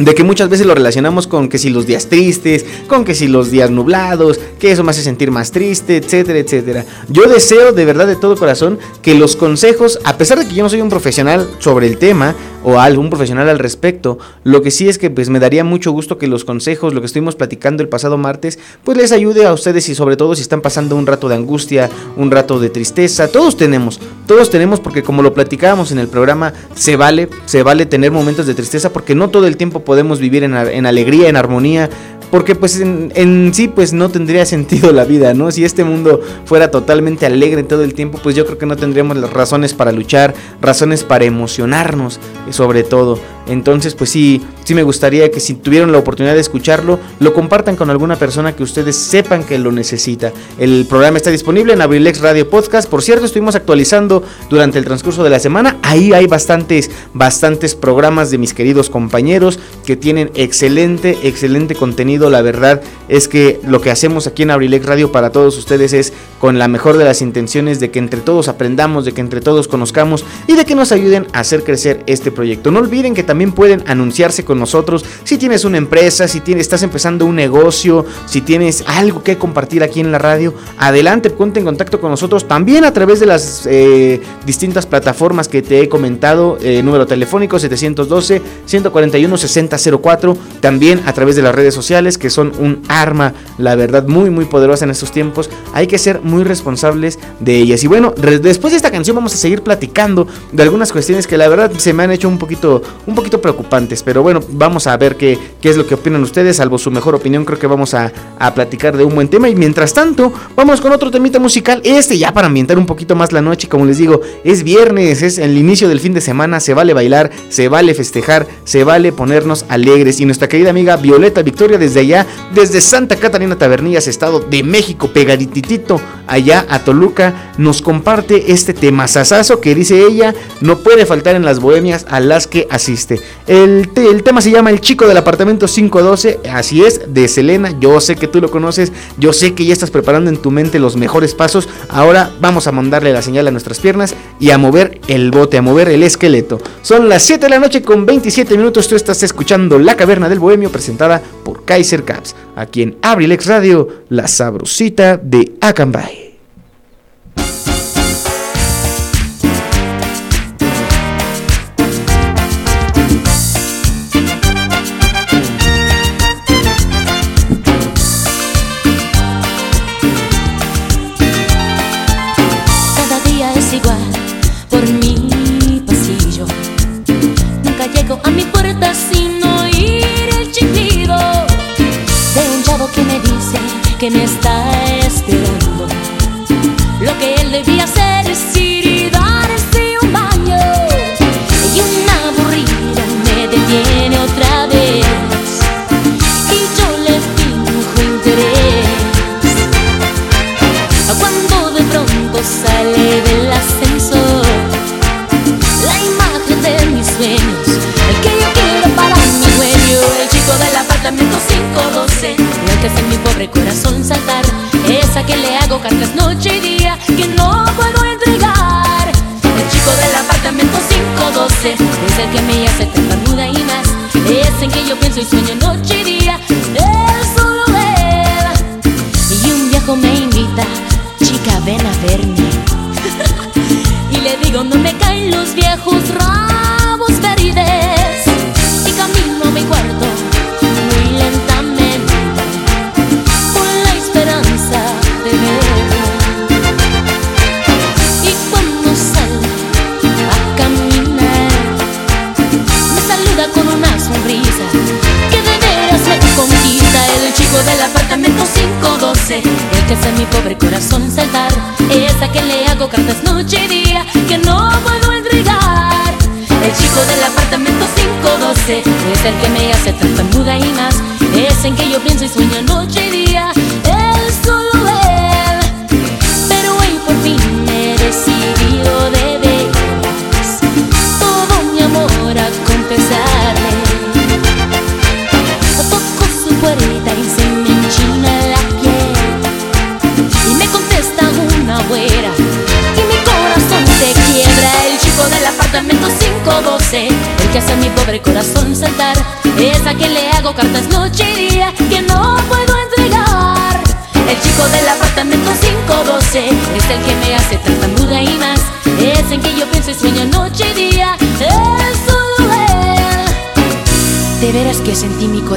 de 0.00 0.14
que 0.14 0.24
muchas 0.24 0.48
veces 0.48 0.66
lo 0.66 0.74
relacionamos 0.74 1.26
con 1.26 1.48
que 1.48 1.58
si 1.58 1.68
los 1.68 1.86
días 1.86 2.06
tristes, 2.06 2.64
con 2.88 3.04
que 3.04 3.14
si 3.14 3.28
los 3.28 3.50
días 3.50 3.70
nublados, 3.70 4.40
que 4.58 4.72
eso 4.72 4.82
me 4.82 4.90
hace 4.90 5.02
sentir 5.02 5.30
más 5.30 5.52
triste, 5.52 5.98
etcétera, 5.98 6.38
etcétera. 6.38 6.86
Yo 7.08 7.24
deseo 7.24 7.72
de 7.72 7.84
verdad 7.84 8.06
de 8.06 8.16
todo 8.16 8.36
corazón 8.36 8.78
que 9.02 9.14
los 9.14 9.36
consejos, 9.36 10.00
a 10.04 10.16
pesar 10.16 10.38
de 10.38 10.48
que 10.48 10.54
yo 10.54 10.62
no 10.62 10.70
soy 10.70 10.80
un 10.80 10.88
profesional 10.88 11.48
sobre 11.58 11.86
el 11.86 11.98
tema 11.98 12.34
o 12.62 12.78
algún 12.78 13.10
profesional 13.10 13.48
al 13.48 13.58
respecto, 13.58 14.18
lo 14.44 14.62
que 14.62 14.70
sí 14.70 14.88
es 14.88 14.98
que 14.98 15.10
pues 15.10 15.28
me 15.28 15.38
daría 15.38 15.64
mucho 15.64 15.92
gusto 15.92 16.18
que 16.18 16.26
los 16.26 16.44
consejos, 16.44 16.94
lo 16.94 17.00
que 17.00 17.06
estuvimos 17.06 17.36
platicando 17.36 17.82
el 17.82 17.88
pasado 17.88 18.16
martes, 18.18 18.58
pues 18.84 18.96
les 18.96 19.12
ayude 19.12 19.46
a 19.46 19.52
ustedes 19.52 19.88
y 19.88 19.94
sobre 19.94 20.16
todo 20.16 20.34
si 20.34 20.42
están 20.42 20.60
pasando 20.62 20.96
un 20.96 21.06
rato 21.06 21.28
de 21.28 21.34
angustia, 21.34 21.90
un 22.16 22.30
rato 22.30 22.58
de 22.58 22.70
tristeza, 22.70 23.28
todos 23.28 23.56
tenemos, 23.56 24.00
todos 24.26 24.50
tenemos 24.50 24.80
porque 24.80 25.02
como 25.02 25.22
lo 25.22 25.34
platicábamos 25.34 25.92
en 25.92 25.98
el 25.98 26.08
programa, 26.08 26.52
se 26.74 26.96
vale, 26.96 27.28
se 27.44 27.62
vale 27.62 27.86
tener 27.86 28.10
momentos 28.10 28.46
de 28.46 28.54
tristeza 28.54 28.92
porque 28.92 29.14
no 29.14 29.28
todo 29.28 29.46
el 29.46 29.56
tiempo 29.56 29.84
podemos 29.90 30.20
vivir 30.20 30.44
en, 30.44 30.54
en 30.54 30.86
alegría, 30.86 31.28
en 31.28 31.34
armonía, 31.34 31.90
porque 32.30 32.54
pues 32.54 32.80
en, 32.80 33.50
sí 33.52 33.66
pues 33.66 33.92
no 33.92 34.08
tendría 34.08 34.46
sentido 34.46 34.92
la 34.92 35.04
vida, 35.04 35.34
¿no? 35.34 35.50
Si 35.50 35.64
este 35.64 35.82
mundo 35.82 36.20
fuera 36.44 36.70
totalmente 36.70 37.26
alegre 37.26 37.64
todo 37.64 37.82
el 37.82 37.92
tiempo, 37.92 38.20
pues 38.22 38.36
yo 38.36 38.46
creo 38.46 38.56
que 38.56 38.66
no 38.66 38.76
tendríamos 38.76 39.20
razones 39.32 39.74
para 39.74 39.90
luchar, 39.90 40.32
razones 40.60 41.02
para 41.02 41.24
emocionarnos, 41.24 42.20
sobre 42.50 42.84
todo. 42.84 43.18
Entonces, 43.50 43.96
pues 43.96 44.10
sí, 44.10 44.40
sí 44.62 44.74
me 44.74 44.84
gustaría 44.84 45.28
que 45.32 45.40
si 45.40 45.54
tuvieron 45.54 45.90
la 45.90 45.98
oportunidad 45.98 46.34
de 46.34 46.40
escucharlo, 46.40 47.00
lo 47.18 47.34
compartan 47.34 47.74
con 47.74 47.90
alguna 47.90 48.14
persona 48.14 48.54
que 48.54 48.62
ustedes 48.62 48.94
sepan 48.96 49.42
que 49.42 49.58
lo 49.58 49.72
necesita. 49.72 50.32
El 50.56 50.86
programa 50.88 51.16
está 51.16 51.30
disponible 51.30 51.72
en 51.72 51.82
Abrilex 51.82 52.20
Radio 52.20 52.48
Podcast. 52.48 52.88
Por 52.88 53.02
cierto, 53.02 53.26
estuvimos 53.26 53.56
actualizando 53.56 54.22
durante 54.48 54.78
el 54.78 54.84
transcurso 54.84 55.24
de 55.24 55.30
la 55.30 55.40
semana. 55.40 55.78
Ahí 55.82 56.12
hay 56.12 56.28
bastantes, 56.28 56.92
bastantes 57.12 57.74
programas 57.74 58.30
de 58.30 58.38
mis 58.38 58.54
queridos 58.54 58.88
compañeros 58.88 59.58
que 59.84 59.96
tienen 59.96 60.30
excelente, 60.36 61.18
excelente 61.24 61.74
contenido. 61.74 62.30
La 62.30 62.42
verdad 62.42 62.80
es 63.08 63.26
que 63.26 63.60
lo 63.66 63.80
que 63.80 63.90
hacemos 63.90 64.28
aquí 64.28 64.44
en 64.44 64.52
Abrilex 64.52 64.86
Radio 64.86 65.10
para 65.10 65.30
todos 65.30 65.58
ustedes 65.58 65.92
es 65.92 66.12
con 66.38 66.58
la 66.58 66.68
mejor 66.68 66.96
de 66.98 67.04
las 67.04 67.20
intenciones 67.20 67.80
de 67.80 67.90
que 67.90 67.98
entre 67.98 68.20
todos 68.20 68.46
aprendamos, 68.46 69.04
de 69.04 69.12
que 69.12 69.20
entre 69.20 69.40
todos 69.40 69.66
conozcamos 69.66 70.24
y 70.46 70.54
de 70.54 70.64
que 70.64 70.76
nos 70.76 70.92
ayuden 70.92 71.26
a 71.32 71.40
hacer 71.40 71.64
crecer 71.64 72.04
este 72.06 72.30
proyecto. 72.30 72.70
No 72.70 72.78
olviden 72.78 73.14
que 73.14 73.24
también 73.24 73.39
también 73.40 73.52
pueden 73.52 73.82
anunciarse 73.86 74.44
con 74.44 74.58
nosotros. 74.58 75.02
Si 75.24 75.38
tienes 75.38 75.64
una 75.64 75.78
empresa, 75.78 76.28
si 76.28 76.40
tienes, 76.40 76.66
estás 76.66 76.82
empezando 76.82 77.24
un 77.24 77.36
negocio, 77.36 78.04
si 78.26 78.42
tienes 78.42 78.84
algo 78.86 79.22
que 79.22 79.38
compartir 79.38 79.82
aquí 79.82 80.00
en 80.00 80.12
la 80.12 80.18
radio, 80.18 80.52
adelante, 80.76 81.30
ponte 81.30 81.58
en 81.58 81.64
contacto 81.64 82.02
con 82.02 82.10
nosotros 82.10 82.46
también 82.46 82.84
a 82.84 82.92
través 82.92 83.18
de 83.18 83.24
las 83.24 83.64
eh, 83.64 84.20
distintas 84.44 84.84
plataformas 84.84 85.48
que 85.48 85.62
te 85.62 85.80
he 85.80 85.88
comentado. 85.88 86.58
Eh, 86.60 86.82
número 86.82 87.06
telefónico 87.06 87.56
712-141-6004. 87.56 90.36
También 90.60 91.00
a 91.06 91.14
través 91.14 91.34
de 91.34 91.40
las 91.40 91.54
redes 91.54 91.72
sociales 91.72 92.18
que 92.18 92.28
son 92.28 92.52
un 92.58 92.82
arma, 92.88 93.32
la 93.56 93.74
verdad, 93.74 94.06
muy, 94.06 94.28
muy 94.28 94.44
poderosa 94.44 94.84
en 94.84 94.90
estos 94.90 95.12
tiempos. 95.12 95.48
Hay 95.72 95.86
que 95.86 95.96
ser 95.96 96.20
muy 96.20 96.44
responsables 96.44 97.18
de 97.38 97.56
ellas. 97.56 97.82
Y 97.84 97.86
bueno, 97.86 98.12
después 98.42 98.74
de 98.74 98.76
esta 98.76 98.90
canción 98.90 99.16
vamos 99.16 99.32
a 99.32 99.38
seguir 99.38 99.62
platicando 99.62 100.28
de 100.52 100.62
algunas 100.62 100.92
cuestiones 100.92 101.26
que 101.26 101.38
la 101.38 101.48
verdad 101.48 101.72
se 101.78 101.94
me 101.94 102.02
han 102.02 102.12
hecho 102.12 102.28
un 102.28 102.36
poquito, 102.36 102.82
un 103.06 103.14
poquito 103.14 103.19
preocupantes, 103.22 104.02
pero 104.02 104.22
bueno, 104.22 104.40
vamos 104.50 104.86
a 104.86 104.96
ver 104.96 105.16
qué, 105.16 105.38
qué 105.60 105.70
es 105.70 105.76
lo 105.76 105.86
que 105.86 105.94
opinan 105.94 106.22
ustedes, 106.22 106.56
salvo 106.56 106.78
su 106.78 106.90
mejor 106.90 107.14
opinión, 107.14 107.44
creo 107.44 107.58
que 107.58 107.66
vamos 107.66 107.94
a, 107.94 108.12
a 108.38 108.54
platicar 108.54 108.96
de 108.96 109.04
un 109.04 109.14
buen 109.14 109.28
tema 109.28 109.48
y 109.48 109.54
mientras 109.54 109.92
tanto, 109.92 110.32
vamos 110.56 110.80
con 110.80 110.92
otro 110.92 111.10
temita 111.10 111.38
musical, 111.38 111.80
este 111.84 112.18
ya 112.18 112.32
para 112.32 112.46
ambientar 112.46 112.78
un 112.78 112.86
poquito 112.86 113.14
más 113.16 113.32
la 113.32 113.42
noche, 113.42 113.68
como 113.68 113.84
les 113.84 113.98
digo, 113.98 114.20
es 114.44 114.62
viernes, 114.62 115.22
es 115.22 115.38
el 115.38 115.56
inicio 115.56 115.88
del 115.88 116.00
fin 116.00 116.14
de 116.14 116.20
semana, 116.20 116.60
se 116.60 116.74
vale 116.74 116.94
bailar, 116.94 117.30
se 117.48 117.68
vale 117.68 117.94
festejar, 117.94 118.46
se 118.64 118.84
vale 118.84 119.12
ponernos 119.12 119.64
alegres 119.68 120.20
y 120.20 120.24
nuestra 120.24 120.48
querida 120.48 120.70
amiga 120.70 120.96
Violeta 120.96 121.42
Victoria 121.42 121.78
desde 121.78 122.00
allá, 122.00 122.26
desde 122.54 122.80
Santa 122.80 123.16
Catarina 123.16 123.56
Tabernillas, 123.56 124.06
Estado 124.06 124.40
de 124.40 124.62
México, 124.62 125.10
pegadititito 125.12 126.00
allá 126.26 126.64
a 126.68 126.84
Toluca, 126.84 127.52
nos 127.58 127.82
comparte 127.82 128.52
este 128.52 128.72
tema 128.72 129.08
sasazo 129.08 129.60
que 129.60 129.74
dice 129.74 130.06
ella, 130.06 130.34
no 130.60 130.78
puede 130.78 131.06
faltar 131.06 131.34
en 131.34 131.44
las 131.44 131.60
bohemias 131.60 132.06
a 132.08 132.20
las 132.20 132.46
que 132.46 132.66
asiste. 132.70 133.09
El, 133.46 133.90
tema 134.22 134.40
se 134.40 134.50
llama 134.50 134.70
El 134.70 134.80
chico 134.80 135.06
del 135.06 135.16
apartamento 135.16 135.66
512. 135.66 136.40
Así 136.52 136.84
es, 136.84 137.12
de 137.12 137.28
Selena. 137.28 137.74
Yo 137.80 138.00
sé 138.00 138.16
que 138.16 138.28
tú 138.28 138.40
lo 138.40 138.50
conoces. 138.50 138.92
Yo 139.18 139.32
sé 139.32 139.54
que 139.54 139.64
ya 139.64 139.72
estás 139.72 139.90
preparando 139.90 140.30
en 140.30 140.36
tu 140.36 140.50
mente 140.50 140.78
los 140.78 140.96
mejores 140.96 141.34
pasos. 141.34 141.68
Ahora 141.88 142.30
vamos 142.40 142.66
a 142.66 142.72
mandarle 142.72 143.12
la 143.12 143.22
señal 143.22 143.48
a 143.48 143.50
nuestras 143.50 143.80
piernas 143.80 144.14
y 144.38 144.50
a 144.50 144.58
mover 144.58 145.00
el 145.08 145.30
bote, 145.30 145.58
a 145.58 145.62
mover 145.62 145.88
el 145.88 146.02
esqueleto. 146.02 146.60
Son 146.82 147.08
las 147.08 147.22
7 147.22 147.46
de 147.46 147.50
la 147.50 147.58
noche 147.58 147.82
con 147.82 148.06
27 148.06 148.56
minutos. 148.56 148.88
Tú 148.88 148.96
estás 148.96 149.22
escuchando 149.22 149.78
La 149.78 149.96
Caverna 149.96 150.28
del 150.28 150.38
Bohemio 150.38 150.70
presentada 150.70 151.22
por 151.44 151.64
Kaiser 151.64 152.04
Caps. 152.04 152.34
Aquí 152.56 152.82
en 152.82 152.96
Abrilex 153.02 153.46
Radio, 153.46 153.88
la 154.08 154.28
sabrosita 154.28 155.16
de 155.16 155.52
Acambay. 155.60 156.19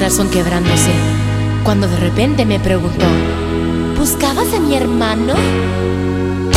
Corazón 0.04 0.28
quebrándose 0.30 0.92
cuando 1.64 1.88
de 1.88 1.96
repente 1.96 2.46
me 2.46 2.60
preguntó: 2.60 3.06
¿Buscabas 3.98 4.54
a 4.54 4.60
mi 4.60 4.76
hermano? 4.76 5.34
El 5.34 6.52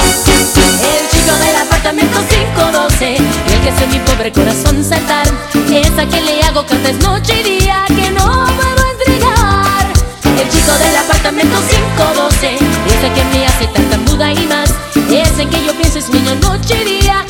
chico 1.12 1.32
del 1.44 1.54
apartamento 1.54 2.18
512 2.28 3.14
El 3.14 3.22
que 3.62 3.70
hace 3.70 3.86
mi 3.86 4.00
pobre 4.00 4.32
corazón 4.32 4.82
saltar 4.82 5.28
Es 5.70 5.96
a 5.96 6.06
quien 6.06 6.24
le 6.24 6.42
hago 6.42 6.66
cartas 6.66 6.96
noche 6.96 7.40
y 7.40 7.44
día 7.60 7.84
Que 7.86 8.10
no 8.10 8.24
puedo 8.24 8.90
entregar 8.90 9.86
El 10.42 10.50
chico 10.50 10.72
del 10.78 10.96
apartamento 10.96 11.56
512 11.70 12.52
Es 12.52 13.04
el 13.04 13.12
que 13.14 13.24
me 13.26 13.46
hace 13.46 13.68
tanta 13.68 13.96
muda 14.10 14.32
y 14.32 14.44
más 14.48 14.74
Es 15.08 15.38
en 15.38 15.48
que 15.50 15.64
yo 15.64 15.72
pienso 15.74 16.00
es 16.00 16.08
niño 16.08 16.34
noche 16.34 16.82
y 16.82 17.00
día 17.00 17.24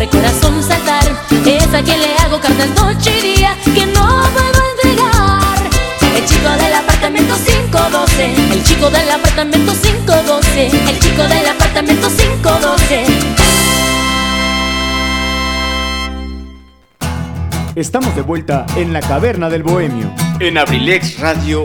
pobre 0.00 0.08
corazón 0.08 0.62
saltar. 0.62 1.04
Es 1.44 1.74
a 1.74 1.82
quien 1.82 2.00
le 2.00 2.14
hago 2.16 2.40
cartas 2.40 2.68
noche 2.70 3.18
y 3.18 3.36
día 3.36 3.56
Que 3.74 3.86
no 3.86 4.22
puedo 4.32 4.62
entregar. 4.72 5.70
El 6.16 6.24
chico 6.26 6.48
del 6.48 6.74
apartamento 6.74 7.34
512 7.34 8.34
El 8.52 8.64
chico 8.64 8.90
del 8.90 9.10
apartamento 9.10 9.72
512 9.72 10.66
El 10.66 10.98
chico 10.98 11.22
del 11.22 11.46
apartamento 11.48 12.08
512 12.08 13.04
Estamos 17.74 18.14
de 18.16 18.22
vuelta 18.22 18.66
en 18.76 18.92
la 18.92 19.00
caverna 19.00 19.48
del 19.48 19.62
bohemio. 19.62 20.12
En 20.40 20.58
Abrilex 20.58 21.20
Radio 21.20 21.64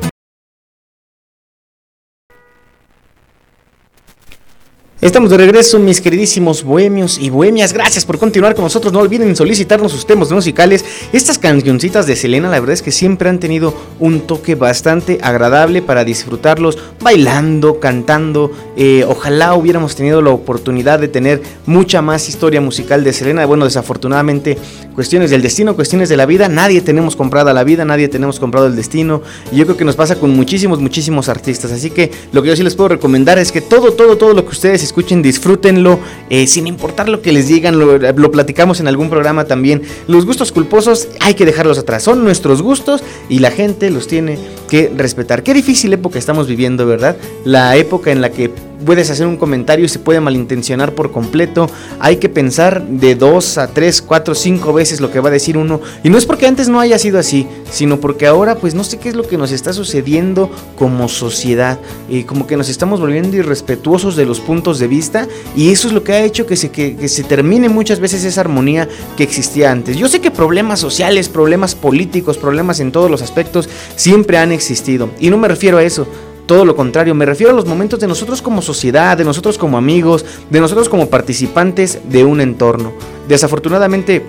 Estamos 5.06 5.30
de 5.30 5.38
regreso, 5.38 5.78
mis 5.78 6.02
queridísimos 6.02 6.64
bohemios 6.64 7.20
y 7.20 7.30
bohemias. 7.30 7.74
Gracias 7.74 8.04
por 8.04 8.18
continuar 8.18 8.56
con 8.56 8.64
nosotros. 8.64 8.92
No 8.92 9.02
olviden 9.02 9.36
solicitarnos 9.36 9.92
sus 9.92 10.08
temas 10.08 10.32
musicales. 10.32 10.84
Estas 11.14 11.38
cancioncitas 11.38 12.08
de 12.08 12.16
Selena, 12.16 12.50
la 12.50 12.60
verdad 12.60 12.74
es 12.74 12.82
que 12.82 12.92
siempre 12.92 13.30
han 13.30 13.40
tenido 13.40 13.72
un 14.00 14.22
toque 14.22 14.56
bastante 14.56 15.20
agradable 15.22 15.84
para 15.84 16.04
disfrutarlos 16.04 16.80
bailando, 17.00 17.80
cantando. 17.80 18.52
Eh, 18.76 19.06
ojalá 19.08 19.54
hubiéramos 19.54 19.96
tenido 19.96 20.24
la 20.24 20.32
oportunidad 20.32 20.98
de 20.98 21.08
tener 21.08 21.44
mucha 21.68 22.02
más 22.02 22.28
historia 22.28 22.60
musical 22.60 23.04
de 23.04 23.14
Selena. 23.14 23.46
Bueno, 23.46 23.66
desafortunadamente, 23.66 24.58
cuestiones 24.96 25.30
del 25.30 25.44
destino, 25.44 25.76
cuestiones 25.76 26.10
de 26.10 26.18
la 26.18 26.26
vida. 26.26 26.50
Nadie 26.50 26.82
tenemos 26.82 27.16
comprada 27.16 27.54
la 27.54 27.64
vida, 27.64 27.86
nadie 27.86 28.08
tenemos 28.08 28.40
comprado 28.40 28.66
el 28.66 28.76
destino. 28.76 29.22
Y 29.52 29.58
yo 29.58 29.66
creo 29.66 29.78
que 29.78 29.86
nos 29.86 29.96
pasa 29.96 30.16
con 30.16 30.32
muchísimos, 30.32 30.80
muchísimos 30.80 31.30
artistas. 31.30 31.72
Así 31.72 31.92
que 31.92 32.10
lo 32.32 32.42
que 32.42 32.50
yo 32.50 32.56
sí 32.56 32.64
les 32.64 32.74
puedo 32.74 32.88
recomendar 32.88 33.38
es 33.38 33.52
que 33.52 33.62
todo, 33.62 33.94
todo, 33.94 34.18
todo 34.18 34.34
lo 34.34 34.44
que 34.44 34.52
ustedes 34.52 34.82
escuchen, 34.96 35.22
disfrútenlo, 35.22 36.00
eh, 36.30 36.48
sin 36.48 36.68
importar 36.68 37.10
lo 37.10 37.22
que 37.22 37.34
les 37.34 37.50
digan, 37.50 37.78
lo, 37.78 37.98
lo 37.98 38.32
platicamos 38.32 38.80
en 38.80 38.88
algún 38.88 39.10
programa 39.10 39.44
también. 39.44 39.82
Los 40.08 40.26
gustos 40.26 40.54
culposos 40.54 41.10
hay 41.20 41.34
que 41.34 41.46
dejarlos 41.46 41.78
atrás, 41.78 42.02
son 42.02 42.24
nuestros 42.24 42.62
gustos 42.62 43.04
y 43.28 43.40
la 43.40 43.52
gente 43.52 43.90
los 43.90 44.08
tiene 44.08 44.40
que 44.70 44.90
respetar. 44.96 45.44
Qué 45.44 45.54
difícil 45.54 45.92
época 45.92 46.18
estamos 46.18 46.48
viviendo, 46.48 46.86
¿verdad? 46.86 47.18
La 47.44 47.76
época 47.76 48.14
en 48.14 48.22
la 48.22 48.32
que 48.32 48.52
puedes 48.86 49.10
hacer 49.10 49.28
un 49.28 49.38
comentario 49.38 49.86
y 49.86 49.90
se 49.90 50.00
puede 50.00 50.20
malintencionar 50.20 50.94
por 50.94 51.12
completo. 51.12 51.70
Hay 52.00 52.18
que 52.18 52.30
pensar 52.30 52.86
de 52.88 53.16
dos 53.16 53.58
a 53.58 53.68
tres, 53.68 54.02
cuatro, 54.02 54.36
cinco 54.36 54.74
veces 54.74 55.02
lo 55.02 55.12
que 55.12 55.20
va 55.20 55.30
a 55.30 55.32
decir 55.32 55.58
uno. 55.58 55.82
Y 56.04 56.10
no 56.10 56.18
es 56.18 56.26
porque 56.26 56.48
antes 56.48 56.70
no 56.70 56.80
haya 56.80 57.00
sido 57.00 57.20
así, 57.20 57.48
sino 57.72 58.00
porque 58.00 58.28
ahora 58.28 58.56
pues 58.56 58.76
no 58.76 58.84
sé 58.84 58.98
qué 58.98 59.10
es 59.10 59.16
lo 59.16 59.28
que 59.28 59.38
nos 59.38 59.52
está 59.52 59.74
sucediendo 59.74 60.50
como 60.76 61.08
sociedad. 61.08 61.80
Y 62.10 62.24
como 62.24 62.48
que 62.48 62.58
nos 62.58 62.70
estamos 62.70 63.00
volviendo 63.00 63.38
irrespetuosos 63.38 64.16
de 64.16 64.26
los 64.26 64.40
puntos 64.40 64.80
de 64.80 64.88
vista 64.88 65.28
y 65.56 65.72
eso 65.72 65.88
es 65.88 65.94
lo 65.94 66.04
que 66.04 66.14
ha 66.14 66.24
hecho 66.24 66.46
que 66.46 66.56
se, 66.56 66.72
que, 66.72 67.08
se 67.08 67.24
termine 67.24 67.70
muchas 67.70 68.00
veces 68.00 68.24
esa 68.24 68.42
armonía 68.42 68.88
que 69.18 69.24
existía 69.24 69.72
antes. 69.72 69.98
Yo 69.98 70.08
sé 70.08 70.20
que 70.20 70.32
problemas 70.32 70.80
sociales, 70.80 71.30
problemas 71.30 71.76
políticos, 71.76 72.38
problemas 72.38 72.80
en 72.80 72.92
todos 72.92 73.10
los 73.10 73.22
aspectos 73.22 73.70
siempre 73.96 74.38
han 74.38 74.52
existido. 74.52 75.10
Y 75.20 75.30
no 75.30 75.38
me 75.38 75.48
refiero 75.48 75.78
a 75.78 75.84
eso. 75.84 76.08
Todo 76.46 76.64
lo 76.64 76.76
contrario, 76.76 77.16
me 77.16 77.26
refiero 77.26 77.52
a 77.52 77.56
los 77.56 77.66
momentos 77.66 78.00
de 78.00 78.08
nosotros 78.08 78.42
como 78.42 78.62
sociedad, 78.62 79.18
de 79.18 79.26
nosotros 79.26 79.58
como 79.58 79.78
amigos, 79.78 80.24
de 80.50 80.60
nosotros 80.60 80.90
como 80.90 81.10
participantes 81.10 82.00
de 82.08 82.24
un 82.24 82.40
entorno. 82.40 82.94
Desafortunadamente, 83.28 84.24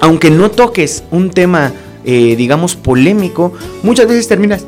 aunque 0.00 0.30
no 0.30 0.50
toques 0.50 1.04
un 1.10 1.30
tema, 1.30 1.72
eh, 2.04 2.36
digamos, 2.36 2.74
polémico, 2.74 3.52
muchas 3.82 4.08
veces 4.08 4.28
terminas 4.28 4.64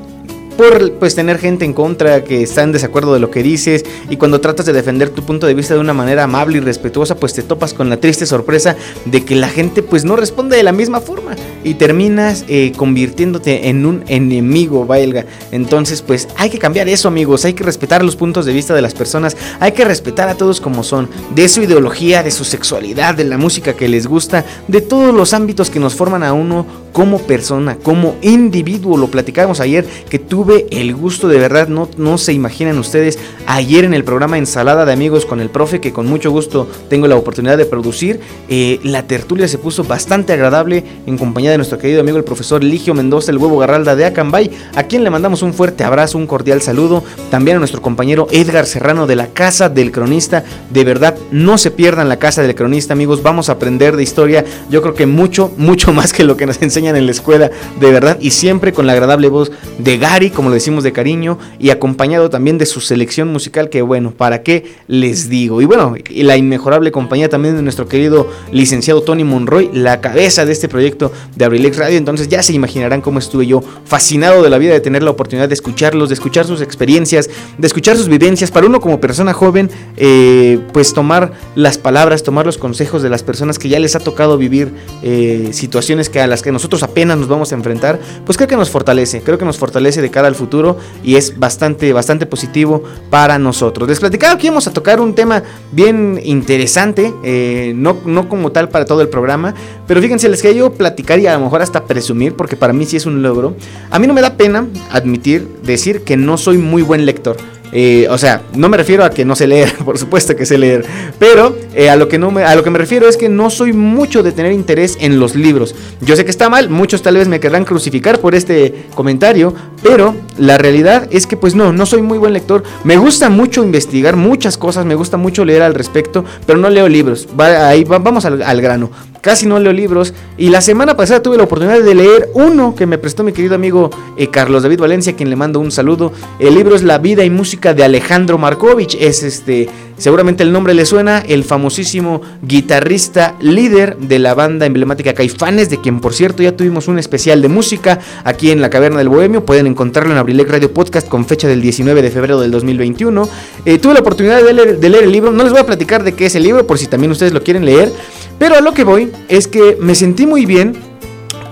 por 0.56 0.92
pues 0.94 1.14
tener 1.14 1.38
gente 1.38 1.64
en 1.64 1.72
contra 1.72 2.22
que 2.22 2.42
está 2.42 2.62
en 2.62 2.72
desacuerdo 2.72 3.12
de 3.12 3.20
lo 3.20 3.30
que 3.30 3.42
dices 3.42 3.84
y 4.08 4.16
cuando 4.16 4.40
tratas 4.40 4.66
de 4.66 4.72
defender 4.72 5.10
tu 5.10 5.24
punto 5.24 5.46
de 5.46 5.54
vista 5.54 5.74
de 5.74 5.80
una 5.80 5.94
manera 5.94 6.24
amable 6.24 6.58
y 6.58 6.60
respetuosa 6.60 7.16
pues 7.16 7.34
te 7.34 7.42
topas 7.42 7.74
con 7.74 7.90
la 7.90 7.96
triste 7.98 8.24
sorpresa 8.24 8.76
de 9.04 9.24
que 9.24 9.34
la 9.34 9.48
gente 9.48 9.82
pues 9.82 10.04
no 10.04 10.16
responde 10.16 10.56
de 10.56 10.62
la 10.62 10.72
misma 10.72 11.00
forma 11.00 11.34
y 11.64 11.74
terminas 11.74 12.44
eh, 12.48 12.72
convirtiéndote 12.76 13.68
en 13.68 13.86
un 13.86 14.04
enemigo 14.06 14.86
valga. 14.86 15.24
Entonces 15.50 16.02
pues 16.02 16.28
hay 16.36 16.50
que 16.50 16.58
cambiar 16.58 16.88
eso 16.88 17.08
amigos. 17.08 17.44
Hay 17.44 17.54
que 17.54 17.64
respetar 17.64 18.04
los 18.04 18.16
puntos 18.16 18.46
de 18.46 18.52
vista 18.52 18.74
de 18.74 18.82
las 18.82 18.94
personas. 18.94 19.36
Hay 19.58 19.72
que 19.72 19.84
respetar 19.84 20.28
a 20.28 20.34
todos 20.34 20.60
como 20.60 20.84
son 20.84 21.08
de 21.34 21.48
su 21.48 21.62
ideología 21.62 22.22
de 22.22 22.30
su 22.30 22.44
sexualidad 22.44 23.14
de 23.14 23.24
la 23.24 23.38
música 23.38 23.74
que 23.74 23.88
les 23.88 24.06
gusta 24.06 24.44
de 24.68 24.80
todos 24.80 25.14
los 25.14 25.32
ámbitos 25.32 25.70
que 25.70 25.80
nos 25.80 25.94
forman 25.94 26.22
a 26.22 26.32
uno 26.32 26.66
como 26.92 27.18
persona 27.18 27.76
como 27.82 28.16
individuo. 28.22 28.96
Lo 28.96 29.08
platicábamos 29.08 29.60
ayer 29.60 29.84
que 30.08 30.18
tuve 30.18 30.66
el 30.70 30.94
gusto 30.94 31.28
de 31.28 31.38
verdad, 31.38 31.68
no, 31.68 31.88
no 31.96 32.18
se 32.18 32.32
imaginan 32.32 32.78
ustedes, 32.78 33.18
ayer 33.46 33.84
en 33.84 33.94
el 33.94 34.04
programa 34.04 34.38
Ensalada 34.38 34.84
de 34.84 34.92
Amigos 34.92 35.26
con 35.26 35.40
el 35.40 35.50
profe, 35.50 35.80
que 35.80 35.92
con 35.92 36.06
mucho 36.06 36.30
gusto 36.30 36.68
tengo 36.88 37.08
la 37.08 37.16
oportunidad 37.16 37.58
de 37.58 37.66
producir, 37.66 38.20
eh, 38.48 38.78
la 38.82 39.06
tertulia 39.06 39.48
se 39.48 39.58
puso 39.58 39.84
bastante 39.84 40.32
agradable 40.32 40.84
en 41.06 41.18
compañía 41.18 41.53
de 41.54 41.58
nuestro 41.58 41.78
querido 41.78 42.00
amigo 42.00 42.18
el 42.18 42.24
profesor 42.24 42.64
Ligio 42.64 42.94
Mendoza, 42.94 43.30
el 43.30 43.38
huevo 43.38 43.58
Garralda 43.58 43.94
de 43.94 44.04
Acambay, 44.04 44.50
a 44.74 44.82
quien 44.82 45.04
le 45.04 45.10
mandamos 45.10 45.40
un 45.42 45.54
fuerte 45.54 45.84
abrazo, 45.84 46.18
un 46.18 46.26
cordial 46.26 46.60
saludo, 46.62 47.04
también 47.30 47.56
a 47.56 47.60
nuestro 47.60 47.80
compañero 47.80 48.26
Edgar 48.32 48.66
Serrano 48.66 49.06
de 49.06 49.14
la 49.14 49.28
Casa 49.28 49.68
del 49.68 49.92
Cronista, 49.92 50.44
de 50.70 50.84
verdad, 50.84 51.16
no 51.30 51.56
se 51.56 51.70
pierdan 51.70 52.08
la 52.08 52.18
Casa 52.18 52.42
del 52.42 52.56
Cronista, 52.56 52.92
amigos, 52.92 53.22
vamos 53.22 53.48
a 53.48 53.52
aprender 53.52 53.96
de 53.96 54.02
historia, 54.02 54.44
yo 54.68 54.82
creo 54.82 54.94
que 54.94 55.06
mucho, 55.06 55.52
mucho 55.56 55.92
más 55.92 56.12
que 56.12 56.24
lo 56.24 56.36
que 56.36 56.46
nos 56.46 56.60
enseñan 56.62 56.96
en 56.96 57.06
la 57.06 57.12
escuela, 57.12 57.52
de 57.78 57.90
verdad, 57.92 58.18
y 58.20 58.30
siempre 58.30 58.72
con 58.72 58.88
la 58.88 58.92
agradable 58.92 59.28
voz 59.28 59.52
de 59.78 59.96
Gary, 59.96 60.30
como 60.30 60.48
le 60.48 60.56
decimos 60.56 60.82
de 60.82 60.92
cariño, 60.92 61.38
y 61.60 61.70
acompañado 61.70 62.30
también 62.30 62.58
de 62.58 62.66
su 62.66 62.80
selección 62.80 63.28
musical, 63.28 63.68
que 63.68 63.80
bueno, 63.80 64.10
¿para 64.10 64.42
qué 64.42 64.72
les 64.88 65.28
digo? 65.28 65.62
Y 65.62 65.66
bueno, 65.66 65.94
y 66.08 66.24
la 66.24 66.36
inmejorable 66.36 66.90
compañía 66.90 67.28
también 67.28 67.54
de 67.54 67.62
nuestro 67.62 67.86
querido 67.86 68.28
licenciado 68.50 69.02
Tony 69.02 69.22
Monroy, 69.22 69.70
la 69.72 70.00
cabeza 70.00 70.44
de 70.44 70.52
este 70.52 70.68
proyecto 70.68 71.12
Abrilex 71.44 71.76
Radio, 71.76 71.98
entonces 71.98 72.28
ya 72.28 72.42
se 72.42 72.52
imaginarán 72.52 73.00
cómo 73.00 73.18
estuve 73.18 73.46
yo 73.46 73.62
fascinado 73.84 74.42
de 74.42 74.50
la 74.50 74.58
vida 74.58 74.72
de 74.72 74.80
tener 74.80 75.02
la 75.02 75.10
oportunidad 75.10 75.48
de 75.48 75.54
escucharlos, 75.54 76.08
de 76.08 76.14
escuchar 76.14 76.46
sus 76.46 76.60
experiencias, 76.60 77.30
de 77.58 77.66
escuchar 77.66 77.96
sus 77.96 78.08
vivencias, 78.08 78.50
para 78.50 78.66
uno 78.66 78.80
como 78.80 79.00
persona 79.00 79.32
joven, 79.32 79.70
eh, 79.96 80.58
pues 80.72 80.92
tomar 80.94 81.32
las 81.54 81.78
palabras, 81.78 82.22
tomar 82.22 82.46
los 82.46 82.58
consejos 82.58 83.02
de 83.02 83.10
las 83.10 83.22
personas 83.22 83.58
que 83.58 83.68
ya 83.68 83.78
les 83.78 83.96
ha 83.96 84.00
tocado 84.00 84.38
vivir 84.38 84.72
eh, 85.02 85.50
situaciones 85.52 86.08
que 86.08 86.20
a 86.20 86.26
las 86.26 86.42
que 86.42 86.52
nosotros 86.52 86.82
apenas 86.82 87.18
nos 87.18 87.28
vamos 87.28 87.52
a 87.52 87.54
enfrentar, 87.54 87.98
pues 88.24 88.36
creo 88.36 88.48
que 88.48 88.56
nos 88.56 88.70
fortalece, 88.70 89.22
creo 89.22 89.38
que 89.38 89.44
nos 89.44 89.58
fortalece 89.58 90.02
de 90.02 90.10
cara 90.10 90.28
al 90.28 90.34
futuro 90.34 90.78
y 91.02 91.16
es 91.16 91.38
bastante, 91.38 91.92
bastante 91.92 92.26
positivo 92.26 92.82
para 93.10 93.38
nosotros. 93.38 93.88
Les 93.88 94.00
platicaba 94.00 94.38
que 94.38 94.46
íbamos 94.46 94.66
a 94.66 94.72
tocar 94.72 95.00
un 95.00 95.14
tema 95.14 95.42
bien 95.72 96.20
interesante, 96.22 97.12
eh, 97.22 97.72
no, 97.74 97.98
no 98.04 98.28
como 98.28 98.52
tal 98.52 98.68
para 98.68 98.84
todo 98.84 99.02
el 99.02 99.08
programa, 99.08 99.54
pero 99.86 100.00
fíjense, 100.00 100.28
les 100.28 100.42
quería 100.42 100.58
yo 100.58 100.72
platicar 100.72 101.18
y 101.18 101.26
a 101.34 101.38
lo 101.38 101.44
mejor 101.44 101.62
hasta 101.62 101.84
presumir, 101.84 102.34
porque 102.34 102.56
para 102.56 102.72
mí 102.72 102.86
sí 102.86 102.96
es 102.96 103.06
un 103.06 103.22
logro. 103.22 103.54
A 103.90 103.98
mí 103.98 104.06
no 104.06 104.14
me 104.14 104.20
da 104.20 104.36
pena 104.36 104.66
admitir, 104.90 105.48
decir 105.62 106.02
que 106.02 106.16
no 106.16 106.36
soy 106.36 106.58
muy 106.58 106.82
buen 106.82 107.04
lector. 107.04 107.36
Eh, 107.76 108.06
o 108.08 108.16
sea, 108.18 108.42
no 108.54 108.68
me 108.68 108.76
refiero 108.76 109.04
a 109.04 109.10
que 109.10 109.24
no 109.24 109.34
sé 109.34 109.48
leer, 109.48 109.74
por 109.84 109.98
supuesto 109.98 110.36
que 110.36 110.46
sé 110.46 110.56
leer, 110.58 110.84
pero 111.18 111.56
eh, 111.74 111.90
a, 111.90 111.96
lo 111.96 112.08
que 112.08 112.18
no 112.18 112.30
me, 112.30 112.44
a 112.44 112.54
lo 112.54 112.62
que 112.62 112.70
me 112.70 112.78
refiero 112.78 113.08
es 113.08 113.16
que 113.16 113.28
no 113.28 113.50
soy 113.50 113.72
mucho 113.72 114.22
de 114.22 114.30
tener 114.30 114.52
interés 114.52 114.96
en 115.00 115.18
los 115.18 115.34
libros. 115.34 115.74
Yo 116.00 116.14
sé 116.14 116.24
que 116.24 116.30
está 116.30 116.48
mal, 116.48 116.70
muchos 116.70 117.02
tal 117.02 117.16
vez 117.16 117.26
me 117.26 117.40
querrán 117.40 117.64
crucificar 117.64 118.20
por 118.20 118.36
este 118.36 118.86
comentario, 118.94 119.52
pero 119.84 120.16
la 120.38 120.56
realidad 120.58 121.06
es 121.10 121.26
que 121.26 121.36
pues 121.36 121.54
no, 121.54 121.72
no 121.72 121.84
soy 121.86 122.00
muy 122.02 122.16
buen 122.18 122.32
lector. 122.32 122.64
Me 122.84 122.96
gusta 122.96 123.28
mucho 123.28 123.62
investigar 123.62 124.16
muchas 124.16 124.56
cosas, 124.56 124.86
me 124.86 124.94
gusta 124.94 125.18
mucho 125.18 125.44
leer 125.44 125.62
al 125.62 125.74
respecto, 125.74 126.24
pero 126.46 126.58
no 126.58 126.70
leo 126.70 126.88
libros. 126.88 127.28
Va, 127.38 127.68
ahí 127.68 127.84
va- 127.84 127.98
vamos 127.98 128.24
al, 128.24 128.60
grano. 128.62 128.90
Casi 129.20 129.46
no 129.46 129.58
leo 129.58 129.72
libros 129.72 130.12
y 130.36 130.48
la 130.48 130.60
semana 130.60 130.96
pasada 130.96 131.22
tuve 131.22 131.36
la 131.36 131.44
oportunidad 131.44 131.80
de 131.82 131.94
leer 131.94 132.30
uno 132.34 132.74
que 132.74 132.86
me 132.86 132.98
prestó 132.98 133.22
mi 133.24 133.32
querido 133.32 133.54
amigo 133.54 133.90
eh, 134.16 134.28
Carlos 134.28 134.62
David 134.62 134.80
Valencia, 134.80 135.14
quien 135.16 135.30
le 135.30 135.36
mando 135.36 135.60
un 135.60 135.70
saludo. 135.70 136.12
El 136.38 136.54
libro 136.54 136.74
es 136.74 136.82
La 136.82 136.98
vida 136.98 137.22
y 137.24 137.30
música 137.30 137.72
de 137.74 137.84
Alejandro 137.84 138.38
Markovich. 138.38 138.96
Es 138.98 139.22
este 139.22 139.68
seguramente 139.96 140.42
el 140.42 140.52
nombre 140.52 140.74
le 140.74 140.86
suena, 140.86 141.18
el 141.20 141.44
famosísimo 141.44 142.20
guitarrista 142.42 143.36
líder 143.40 143.96
de 143.96 144.18
la 144.18 144.34
banda 144.34 144.66
emblemática 144.66 145.14
Caifanes, 145.14 145.70
de 145.70 145.80
quien 145.80 146.00
por 146.00 146.14
cierto 146.14 146.42
ya 146.42 146.56
tuvimos 146.56 146.88
un 146.88 146.98
especial 146.98 147.42
de 147.42 147.48
música 147.48 148.00
aquí 148.24 148.50
en 148.50 148.60
la 148.60 148.70
Caverna 148.70 148.98
del 148.98 149.08
Bohemio, 149.08 149.44
pueden 149.44 149.66
encontrarlo 149.66 150.12
en 150.12 150.18
Abrilec 150.18 150.50
Radio 150.50 150.72
Podcast 150.72 151.08
con 151.08 151.24
fecha 151.24 151.48
del 151.48 151.60
19 151.60 152.02
de 152.02 152.10
febrero 152.10 152.40
del 152.40 152.50
2021. 152.50 153.28
Eh, 153.64 153.78
tuve 153.78 153.94
la 153.94 154.00
oportunidad 154.00 154.42
de 154.42 154.52
leer, 154.52 155.04
el 155.04 155.12
libro, 155.12 155.32
no 155.32 155.42
les 155.42 155.52
voy 155.52 155.60
a 155.60 155.66
platicar 155.66 156.02
de 156.02 156.12
qué 156.12 156.26
es 156.26 156.34
el 156.34 156.42
libro 156.42 156.66
por 156.66 156.78
si 156.78 156.86
también 156.86 157.10
ustedes 157.10 157.32
lo 157.32 157.42
quieren 157.42 157.64
leer, 157.64 157.92
pero 158.38 158.56
a 158.56 158.60
lo 158.60 158.72
que 158.72 158.84
voy 158.84 159.10
es 159.28 159.48
que 159.48 159.76
me 159.80 159.94
sentí 159.94 160.26
muy 160.26 160.46
bien 160.46 160.76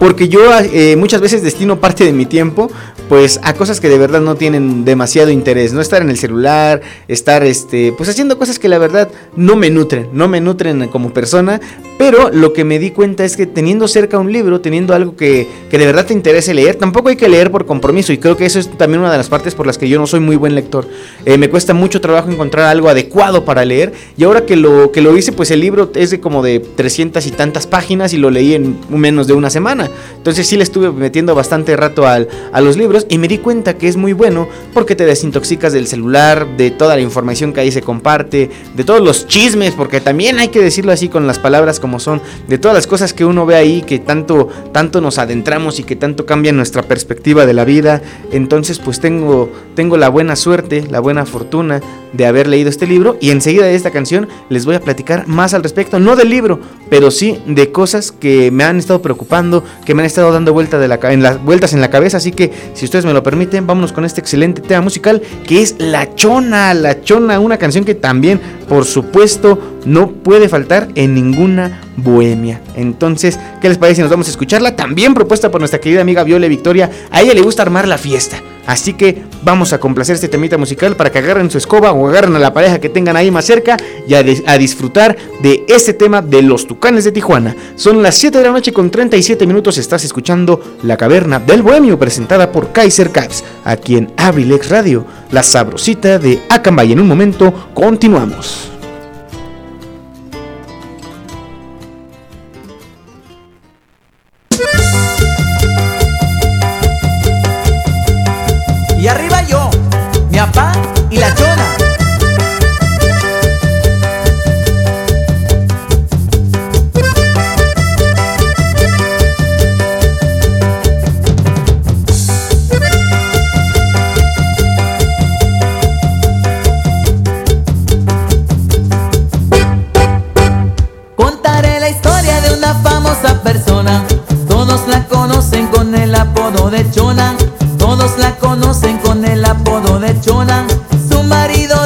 porque 0.02 0.28
yo 0.28 0.40
eh, 0.59 0.96
muchas 0.96 1.20
veces 1.20 1.44
destino 1.44 1.78
parte 1.78 2.05
de 2.05 2.12
mi 2.12 2.26
tiempo 2.26 2.68
pues 3.12 3.38
a 3.42 3.53
cosas 3.53 3.79
que 3.79 3.90
de 3.90 3.98
verdad 3.98 4.22
no 4.22 4.37
tienen 4.37 4.87
demasiado 4.87 5.31
interés, 5.31 5.75
no 5.75 5.83
estar 5.83 6.01
en 6.01 6.09
el 6.09 6.16
celular, 6.16 6.81
estar 7.09 7.44
este 7.44 7.92
pues 7.94 8.09
haciendo 8.09 8.38
cosas 8.38 8.59
que 8.59 8.68
la 8.68 8.79
verdad 8.79 9.11
no 9.37 9.55
me 9.55 9.68
nutren, 9.68 10.09
no 10.14 10.29
me 10.29 10.40
nutren 10.40 10.88
como 10.88 11.12
persona, 11.12 11.61
pero 11.98 12.31
lo 12.31 12.55
que 12.55 12.64
me 12.64 12.79
di 12.79 12.90
cuenta 12.90 13.22
es 13.27 13.37
que 13.37 13.44
teniendo 13.44 13.87
cerca 13.87 14.18
un 14.18 14.33
libro, 14.33 14.62
teniendo 14.62 14.94
algo 14.94 15.14
que, 15.14 15.46
que 15.70 15.77
de 15.77 15.85
verdad 15.85 16.07
te 16.07 16.14
interese 16.14 16.55
leer, 16.55 16.77
tampoco 16.77 17.11
hay 17.11 17.16
que 17.16 17.29
leer 17.29 17.51
por 17.51 17.66
compromiso 17.66 18.14
y 18.14 18.16
creo 18.16 18.38
que 18.38 18.46
eso 18.46 18.59
es 18.59 18.70
también 18.79 19.01
una 19.01 19.12
de 19.12 19.18
las 19.18 19.29
partes 19.29 19.55
por 19.55 19.66
las 19.66 19.77
que 19.77 19.90
yo 19.90 19.98
no 19.98 20.07
soy 20.07 20.20
muy 20.20 20.37
buen 20.37 20.55
lector. 20.55 20.88
Eh, 21.27 21.37
me 21.37 21.51
cuesta 21.51 21.75
mucho 21.75 22.01
trabajo 22.01 22.31
encontrar 22.31 22.64
algo 22.64 22.88
adecuado 22.88 23.44
para 23.44 23.66
leer 23.66 23.92
y 24.16 24.25
ahora 24.25 24.46
que 24.46 24.57
lo, 24.57 24.90
que 24.90 25.03
lo 25.03 25.14
hice 25.18 25.33
pues 25.33 25.51
el 25.51 25.61
libro 25.61 25.92
es 25.96 26.09
de 26.09 26.18
como 26.18 26.42
de 26.42 26.61
300 26.61 27.27
y 27.27 27.31
tantas 27.33 27.66
páginas 27.66 28.14
y 28.14 28.16
lo 28.16 28.31
leí 28.31 28.55
en 28.55 28.79
menos 28.88 29.27
de 29.27 29.35
una 29.35 29.51
semana. 29.51 29.90
Entonces 30.16 30.46
sí 30.46 30.57
le 30.57 30.62
estuve 30.62 30.90
metiendo 30.90 31.35
bastante 31.35 31.77
rato 31.77 32.07
al, 32.07 32.27
a 32.55 32.62
los 32.62 32.79
libros 32.79 33.02
y 33.09 33.19
me 33.19 33.29
di 33.29 33.38
cuenta 33.38 33.77
que 33.77 33.88
es 33.88 33.97
muy 33.97 34.12
bueno 34.12 34.49
porque 34.75 34.97
te 34.97 35.05
desintoxicas 35.05 35.73
del 35.73 35.87
celular, 35.87 36.57
de 36.57 36.71
toda 36.71 36.97
la 36.97 37.03
información 37.03 37.53
que 37.53 37.61
ahí 37.61 37.71
se 37.71 37.83
comparte, 37.83 38.51
de 38.75 38.85
todos 38.85 39.01
los 39.01 39.27
chismes, 39.27 39.75
porque 39.75 40.01
también 40.01 40.38
hay 40.38 40.49
que 40.49 40.61
decirlo 40.61 40.93
así 40.93 41.09
con 41.09 41.27
las 41.27 41.38
palabras 41.38 41.81
como 41.81 42.01
son, 42.01 42.21
de 42.49 42.59
todas 42.59 42.75
las 42.75 42.87
cosas 42.87 43.12
que 43.12 43.25
uno 43.25 43.47
ve 43.47 43.57
ahí 43.57 43.83
que 43.83 43.99
tanto, 43.99 44.49
tanto 44.73 45.01
nos 45.01 45.19
adentramos 45.19 45.79
y 45.79 45.85
que 45.85 45.97
tanto 45.97 46.27
cambian 46.27 46.57
nuestra 46.57 46.83
perspectiva 46.83 47.47
de 47.47 47.53
la 47.53 47.65
vida. 47.65 48.03
Entonces 48.31 48.79
pues 48.79 49.01
tengo, 49.01 49.51
tengo 49.75 49.97
la 49.97 50.09
buena 50.09 50.37
suerte, 50.37 50.87
la 50.91 51.01
buena 51.01 51.27
fortuna 51.27 51.81
de 52.12 52.27
haber 52.27 52.47
leído 52.47 52.69
este 52.69 52.87
libro 52.87 53.17
y 53.21 53.31
enseguida 53.31 53.65
de 53.65 53.75
esta 53.75 53.91
canción 53.91 54.29
les 54.49 54.67
voy 54.67 54.75
a 54.75 54.81
platicar 54.81 55.27
más 55.27 55.55
al 55.55 55.62
respecto, 55.62 55.99
no 55.99 56.17
del 56.17 56.31
libro, 56.31 56.61
pero 56.91 57.11
sí 57.11 57.38
de 57.47 57.73
cosas 57.73 58.12
que 58.12 58.51
me 58.51 58.65
han 58.65 58.79
estado 58.79 59.01
preocupando, 59.01 59.65
que 59.85 59.95
me 59.95 60.03
han 60.03 60.07
estado 60.07 60.33
dando 60.33 60.53
vuelta 60.53 60.83
en 61.11 61.23
las 61.23 61.43
vueltas 61.43 61.73
en 61.73 61.81
la 61.81 61.91
cabeza, 61.91 62.19
así 62.19 62.33
que 62.33 62.53
si 62.75 62.82
ustedes 62.85 63.05
me 63.05 63.12
lo 63.12 63.23
permiten, 63.23 63.66
vámonos 63.66 63.92
con 63.92 64.05
este 64.05 64.21
excelente 64.21 64.62
tema 64.62 64.81
musical 64.81 65.23
que 65.47 65.62
es 65.62 65.77
La 65.79 66.14
Chona, 66.14 66.75
La 66.75 67.01
Chona, 67.03 67.40
una 67.40 67.59
canción 67.59 67.85
que 67.85 67.95
también, 67.95 68.40
por 68.68 68.85
supuesto, 68.85 69.59
no 69.85 70.11
puede 70.11 70.49
faltar 70.49 70.88
en 70.95 71.14
ninguna 71.14 71.81
bohemia. 71.97 72.61
Entonces, 72.75 73.38
¿qué 73.61 73.68
les 73.68 73.79
parece 73.79 73.97
si 73.97 74.03
nos 74.03 74.11
vamos 74.11 74.29
a 74.29 74.31
escucharla? 74.31 74.77
También 74.77 75.14
propuesta 75.14 75.51
por 75.51 75.61
nuestra 75.61 75.81
querida 75.81 76.01
amiga 76.01 76.25
Viole 76.25 76.49
Victoria. 76.49 76.90
A 77.11 77.23
ella 77.23 77.35
le 77.35 77.42
gusta 77.42 77.62
armar 77.62 77.88
la 77.88 77.99
fiesta. 77.99 78.40
Así 78.66 78.94
que 78.94 79.22
vamos 79.42 79.72
a 79.72 79.81
complacer 79.81 80.14
este 80.14 80.29
temita 80.29 80.57
musical 80.57 80.96
para 80.96 81.11
que 81.11 81.18
agarren 81.18 81.51
su 81.51 81.59
escoba 81.59 81.92
o 81.92 82.09
agarren 82.09 82.37
a 82.37 82.38
la 82.38 82.55
pareja 82.55 82.81
que 82.81 82.88
tengan 82.88 83.16
ahí 83.16 83.31
más 83.31 83.44
cerca 83.44 83.77
y 84.07 84.14
a, 84.14 84.22
disfrutar 84.59 85.16
de 85.40 85.64
este 85.68 85.94
tema 85.94 86.22
de 86.22 86.42
los 86.42 86.66
Tucanes 86.66 87.05
de 87.05 87.12
Tijuana. 87.12 87.57
Son 87.77 88.03
las 88.03 88.14
7 88.16 88.38
de 88.38 88.44
la 88.44 88.53
noche 88.53 88.72
con 88.72 88.90
37 88.90 89.46
minutos. 89.46 89.79
Estás 89.79 90.05
escuchando 90.05 90.61
La 90.83 90.96
Caverna 90.96 91.38
del 91.38 91.62
Bohemio 91.62 91.98
presentada 91.98 92.53
por 92.53 92.72
Kaiser 92.72 93.11
Caps 93.11 93.44
aquí 93.64 93.96
en 93.96 94.12
Abrilex 94.16 94.68
Radio, 94.68 95.05
la 95.31 95.42
sabrosita 95.42 96.18
de 96.18 96.40
Acambay. 96.48 96.92
En 96.92 97.01
un 97.01 97.09
momento 97.09 97.70
continuamos. 97.75 98.71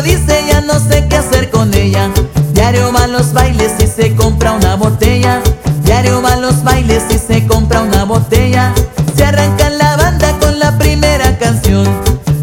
Dice 0.03 0.45
ya 0.49 0.61
no 0.61 0.79
sé 0.79 1.07
qué 1.09 1.17
hacer 1.17 1.51
con 1.51 1.73
ella. 1.75 2.11
Diario 2.53 2.93
va 2.93 3.05
a 3.05 3.07
los 3.07 3.33
bailes 3.33 3.73
y 3.83 3.87
se 3.87 4.15
compra 4.15 4.53
una 4.53 4.77
botella. 4.77 5.41
Diario 5.85 6.23
va 6.23 6.35
a 6.35 6.37
los 6.37 6.63
bailes 6.63 7.05
y 7.11 7.19
se 7.19 7.47
compra 7.47 7.83
una 7.83 8.05
botella. 8.05 8.73
Se 9.17 9.25
arranca 9.25 9.71
la 9.71 9.97
banda 9.97 10.39
con 10.39 10.59
la 10.59 10.77
primera 10.79 11.39
canción. 11.39 11.87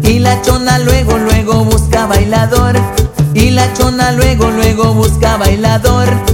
Y 0.02 0.18
la 0.18 0.40
chona 0.42 0.78
luego, 0.78 1.18
luego 1.18 1.64
busca 1.64 2.06
bailador. 2.06 2.76
Y 3.34 3.50
la 3.50 3.72
chona 3.74 4.12
luego, 4.12 4.50
luego 4.50 4.94
busca 4.94 5.36
bailador. 5.36 6.33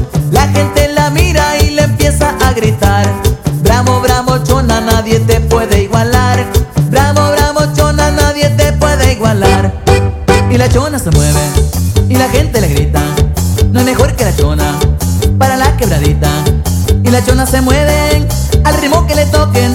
Y 17.10 17.12
la 17.12 17.24
chona 17.24 17.44
se 17.44 17.60
mueve 17.60 18.24
al 18.62 18.80
ritmo 18.80 19.04
que 19.04 19.16
le 19.16 19.26
toquen. 19.26 19.74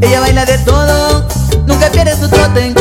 Ella 0.00 0.20
baila 0.20 0.44
de 0.44 0.58
todo, 0.58 1.26
nunca 1.66 1.90
pierde 1.90 2.16
su 2.16 2.28
trote. 2.28 2.77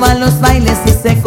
Diario 0.00 0.06
va 0.06 0.12
a 0.12 0.14
los 0.14 0.40
bailes 0.40 0.78
y 0.86 0.90
se 0.90 1.20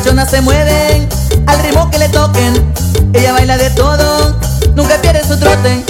Y 0.00 0.02
la 0.02 0.10
chona 0.10 0.26
se 0.26 0.40
mueve 0.40 1.06
al 1.46 1.62
ritmo 1.62 1.90
que 1.90 1.98
le 1.98 2.08
toquen. 2.08 2.72
Ella 3.12 3.32
baila 3.32 3.58
de 3.58 3.68
todo, 3.70 4.34
nunca 4.74 4.96
pierde 5.02 5.22
su 5.26 5.38
trote. 5.38 5.89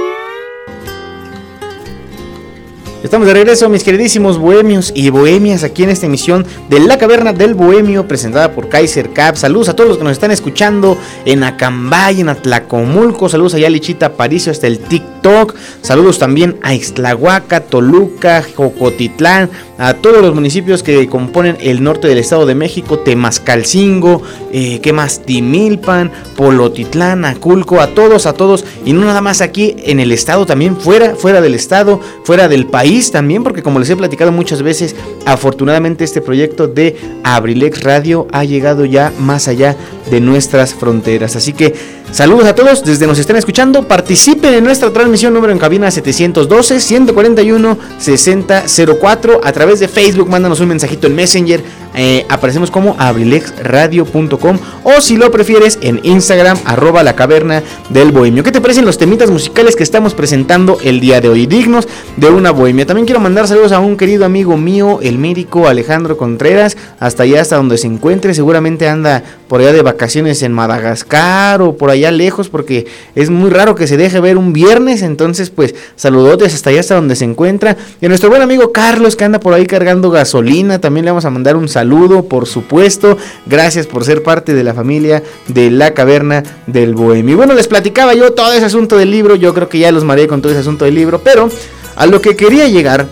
Estamos 3.03 3.25
de 3.25 3.33
regreso, 3.33 3.67
mis 3.67 3.83
queridísimos 3.83 4.37
bohemios 4.37 4.91
y 4.93 5.09
bohemias, 5.09 5.63
aquí 5.63 5.81
en 5.81 5.89
esta 5.89 6.05
emisión 6.05 6.45
de 6.69 6.79
La 6.79 6.99
Caverna 6.99 7.33
del 7.33 7.55
Bohemio, 7.55 8.07
presentada 8.07 8.53
por 8.53 8.69
Kaiser 8.69 9.11
Cap. 9.11 9.37
Saludos 9.37 9.69
a 9.69 9.75
todos 9.75 9.89
los 9.89 9.97
que 9.97 10.03
nos 10.03 10.13
están 10.13 10.29
escuchando 10.29 10.95
en 11.25 11.43
Acambay, 11.43 12.21
en 12.21 12.29
Atlacomulco. 12.29 13.27
Saludos 13.27 13.55
allá 13.55 13.67
a 13.67 13.69
Lichita 13.71 14.05
Aparicio, 14.05 14.51
hasta 14.51 14.67
el 14.67 14.77
TikTok. 14.77 15.55
Saludos 15.81 16.19
también 16.19 16.59
a 16.61 16.75
Ixtlahuaca, 16.75 17.61
Toluca, 17.61 18.43
Jocotitlán, 18.55 19.49
a 19.79 19.95
todos 19.95 20.21
los 20.21 20.35
municipios 20.35 20.83
que 20.83 21.07
componen 21.09 21.57
el 21.59 21.81
norte 21.81 22.07
del 22.07 22.19
Estado 22.19 22.45
de 22.45 22.53
México, 22.53 22.99
Temascalcingo, 22.99 24.21
eh, 24.53 24.79
¿qué 24.79 24.93
más? 24.93 25.21
Timilpan, 25.25 26.11
Polotitlán, 26.37 27.25
Aculco, 27.25 27.81
a 27.81 27.87
todos, 27.87 28.27
a 28.27 28.33
todos. 28.33 28.63
Y 28.85 28.93
no 28.93 29.05
nada 29.05 29.21
más 29.21 29.41
aquí 29.41 29.75
en 29.79 29.99
el 29.99 30.11
Estado, 30.11 30.45
también 30.45 30.77
fuera, 30.77 31.15
fuera 31.15 31.41
del 31.41 31.55
Estado, 31.55 31.99
fuera 32.23 32.47
del 32.47 32.67
país 32.67 32.90
también, 33.11 33.43
porque 33.43 33.63
como 33.63 33.79
les 33.79 33.89
he 33.89 33.95
platicado 33.95 34.31
muchas 34.31 34.61
veces, 34.61 34.95
afortunadamente 35.25 36.03
este 36.03 36.19
proyecto 36.19 36.67
de 36.67 36.97
Abrilex 37.23 37.83
Radio 37.83 38.27
ha 38.31 38.43
llegado 38.43 38.83
ya 38.83 39.13
más 39.17 39.47
allá 39.47 39.77
de 40.09 40.19
nuestras 40.19 40.73
fronteras. 40.73 41.35
Así 41.37 41.53
que 41.53 41.73
saludos 42.11 42.45
a 42.45 42.55
todos 42.55 42.83
desde 42.83 43.07
nos 43.07 43.19
están 43.19 43.35
escuchando. 43.35 43.87
Participen 43.87 44.53
en 44.53 44.63
nuestra 44.63 44.91
transmisión 44.91 45.33
número 45.33 45.53
en 45.53 45.59
cabina 45.59 45.89
712 45.89 46.79
141 46.79 47.77
6004 47.97 49.41
a 49.43 49.51
través 49.51 49.79
de 49.79 49.87
Facebook. 49.87 50.29
Mándanos 50.29 50.59
un 50.59 50.69
mensajito 50.69 51.07
en 51.07 51.15
Messenger. 51.15 51.63
eh, 51.93 52.25
aparecemos 52.29 52.71
como 52.71 52.95
abrilexradio.com 52.97 54.57
o 54.83 55.01
si 55.01 55.17
lo 55.17 55.29
prefieres 55.29 55.77
en 55.81 55.99
Instagram 56.03 56.57
arroba 56.63 57.03
la 57.03 57.15
caverna 57.15 57.63
del 57.89 58.11
bohemio. 58.11 58.43
¿Qué 58.43 58.51
te 58.51 58.61
parecen 58.61 58.85
los 58.85 58.97
temitas 58.97 59.29
musicales 59.29 59.75
que 59.75 59.83
estamos 59.83 60.13
presentando 60.13 60.77
el 60.83 60.99
día 60.99 61.19
de 61.19 61.29
hoy? 61.29 61.47
Dignos 61.47 61.87
de 62.15 62.29
una 62.29 62.51
bohemia. 62.51 62.85
También 62.85 63.05
quiero 63.05 63.19
mandar 63.19 63.47
saludos 63.47 63.71
a 63.71 63.79
un 63.79 63.97
querido 63.97 64.25
amigo 64.25 64.55
mío, 64.57 64.99
el 65.01 65.17
médico 65.17 65.67
Alejandro 65.67 66.17
Contreras, 66.17 66.77
hasta 66.99 67.23
allá, 67.23 67.41
hasta 67.41 67.57
donde 67.57 67.77
se 67.77 67.87
encuentre. 67.87 68.33
Seguramente 68.33 68.87
anda 68.87 69.23
por 69.51 69.59
allá 69.59 69.73
de 69.73 69.81
vacaciones 69.81 70.43
en 70.43 70.53
Madagascar 70.53 71.61
o 71.61 71.75
por 71.75 71.89
allá 71.89 72.09
lejos, 72.09 72.47
porque 72.47 72.87
es 73.15 73.29
muy 73.29 73.49
raro 73.49 73.75
que 73.75 73.85
se 73.85 73.97
deje 73.97 74.21
ver 74.21 74.37
un 74.37 74.53
viernes. 74.53 75.01
Entonces, 75.01 75.49
pues, 75.49 75.75
saludotes 75.97 76.53
hasta 76.53 76.69
allá, 76.69 76.79
hasta 76.79 76.95
donde 76.95 77.17
se 77.17 77.25
encuentra. 77.25 77.75
Y 77.99 78.05
a 78.05 78.07
nuestro 78.07 78.29
buen 78.29 78.41
amigo 78.41 78.71
Carlos, 78.71 79.17
que 79.17 79.25
anda 79.25 79.41
por 79.41 79.53
ahí 79.53 79.65
cargando 79.65 80.09
gasolina, 80.09 80.79
también 80.79 81.03
le 81.03 81.11
vamos 81.11 81.25
a 81.25 81.31
mandar 81.31 81.57
un 81.57 81.67
saludo, 81.67 82.23
por 82.29 82.47
supuesto. 82.47 83.17
Gracias 83.45 83.87
por 83.87 84.05
ser 84.05 84.23
parte 84.23 84.53
de 84.53 84.63
la 84.63 84.73
familia 84.73 85.21
de 85.49 85.69
la 85.69 85.93
caverna 85.93 86.43
del 86.65 86.95
bohemio. 86.95 87.35
Bueno, 87.35 87.53
les 87.53 87.67
platicaba 87.67 88.13
yo 88.13 88.31
todo 88.31 88.53
ese 88.53 88.67
asunto 88.67 88.95
del 88.95 89.11
libro. 89.11 89.35
Yo 89.35 89.53
creo 89.53 89.67
que 89.67 89.79
ya 89.79 89.91
los 89.91 90.05
mareé 90.05 90.29
con 90.29 90.41
todo 90.41 90.53
ese 90.53 90.61
asunto 90.61 90.85
del 90.85 90.95
libro, 90.95 91.19
pero 91.25 91.49
a 91.97 92.05
lo 92.05 92.21
que 92.21 92.37
quería 92.37 92.69
llegar 92.69 93.05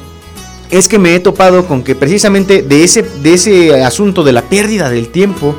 es 0.71 0.88
que 0.88 0.99
me 0.99 1.15
he 1.15 1.19
topado 1.19 1.65
con 1.65 1.84
que 1.84 1.95
precisamente 1.95 2.62
de 2.62 2.86
ese, 2.86 3.04
de 3.04 3.34
ese 3.34 3.84
asunto 3.84 4.23
de 4.23 4.32
la 4.32 4.43
pérdida 4.43 4.89
del 4.89 5.10
tiempo, 5.10 5.54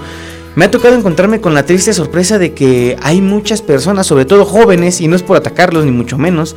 me 0.56 0.64
ha 0.64 0.70
tocado 0.70 0.94
encontrarme 0.94 1.40
con 1.40 1.54
la 1.54 1.64
triste 1.64 1.92
sorpresa 1.92 2.38
de 2.38 2.52
que 2.52 2.96
hay 3.02 3.20
muchas 3.20 3.62
personas, 3.62 4.06
sobre 4.06 4.24
todo 4.24 4.44
jóvenes, 4.44 5.00
y 5.00 5.08
no 5.08 5.16
es 5.16 5.22
por 5.22 5.36
atacarlos 5.36 5.84
ni 5.84 5.92
mucho 5.92 6.18
menos, 6.18 6.56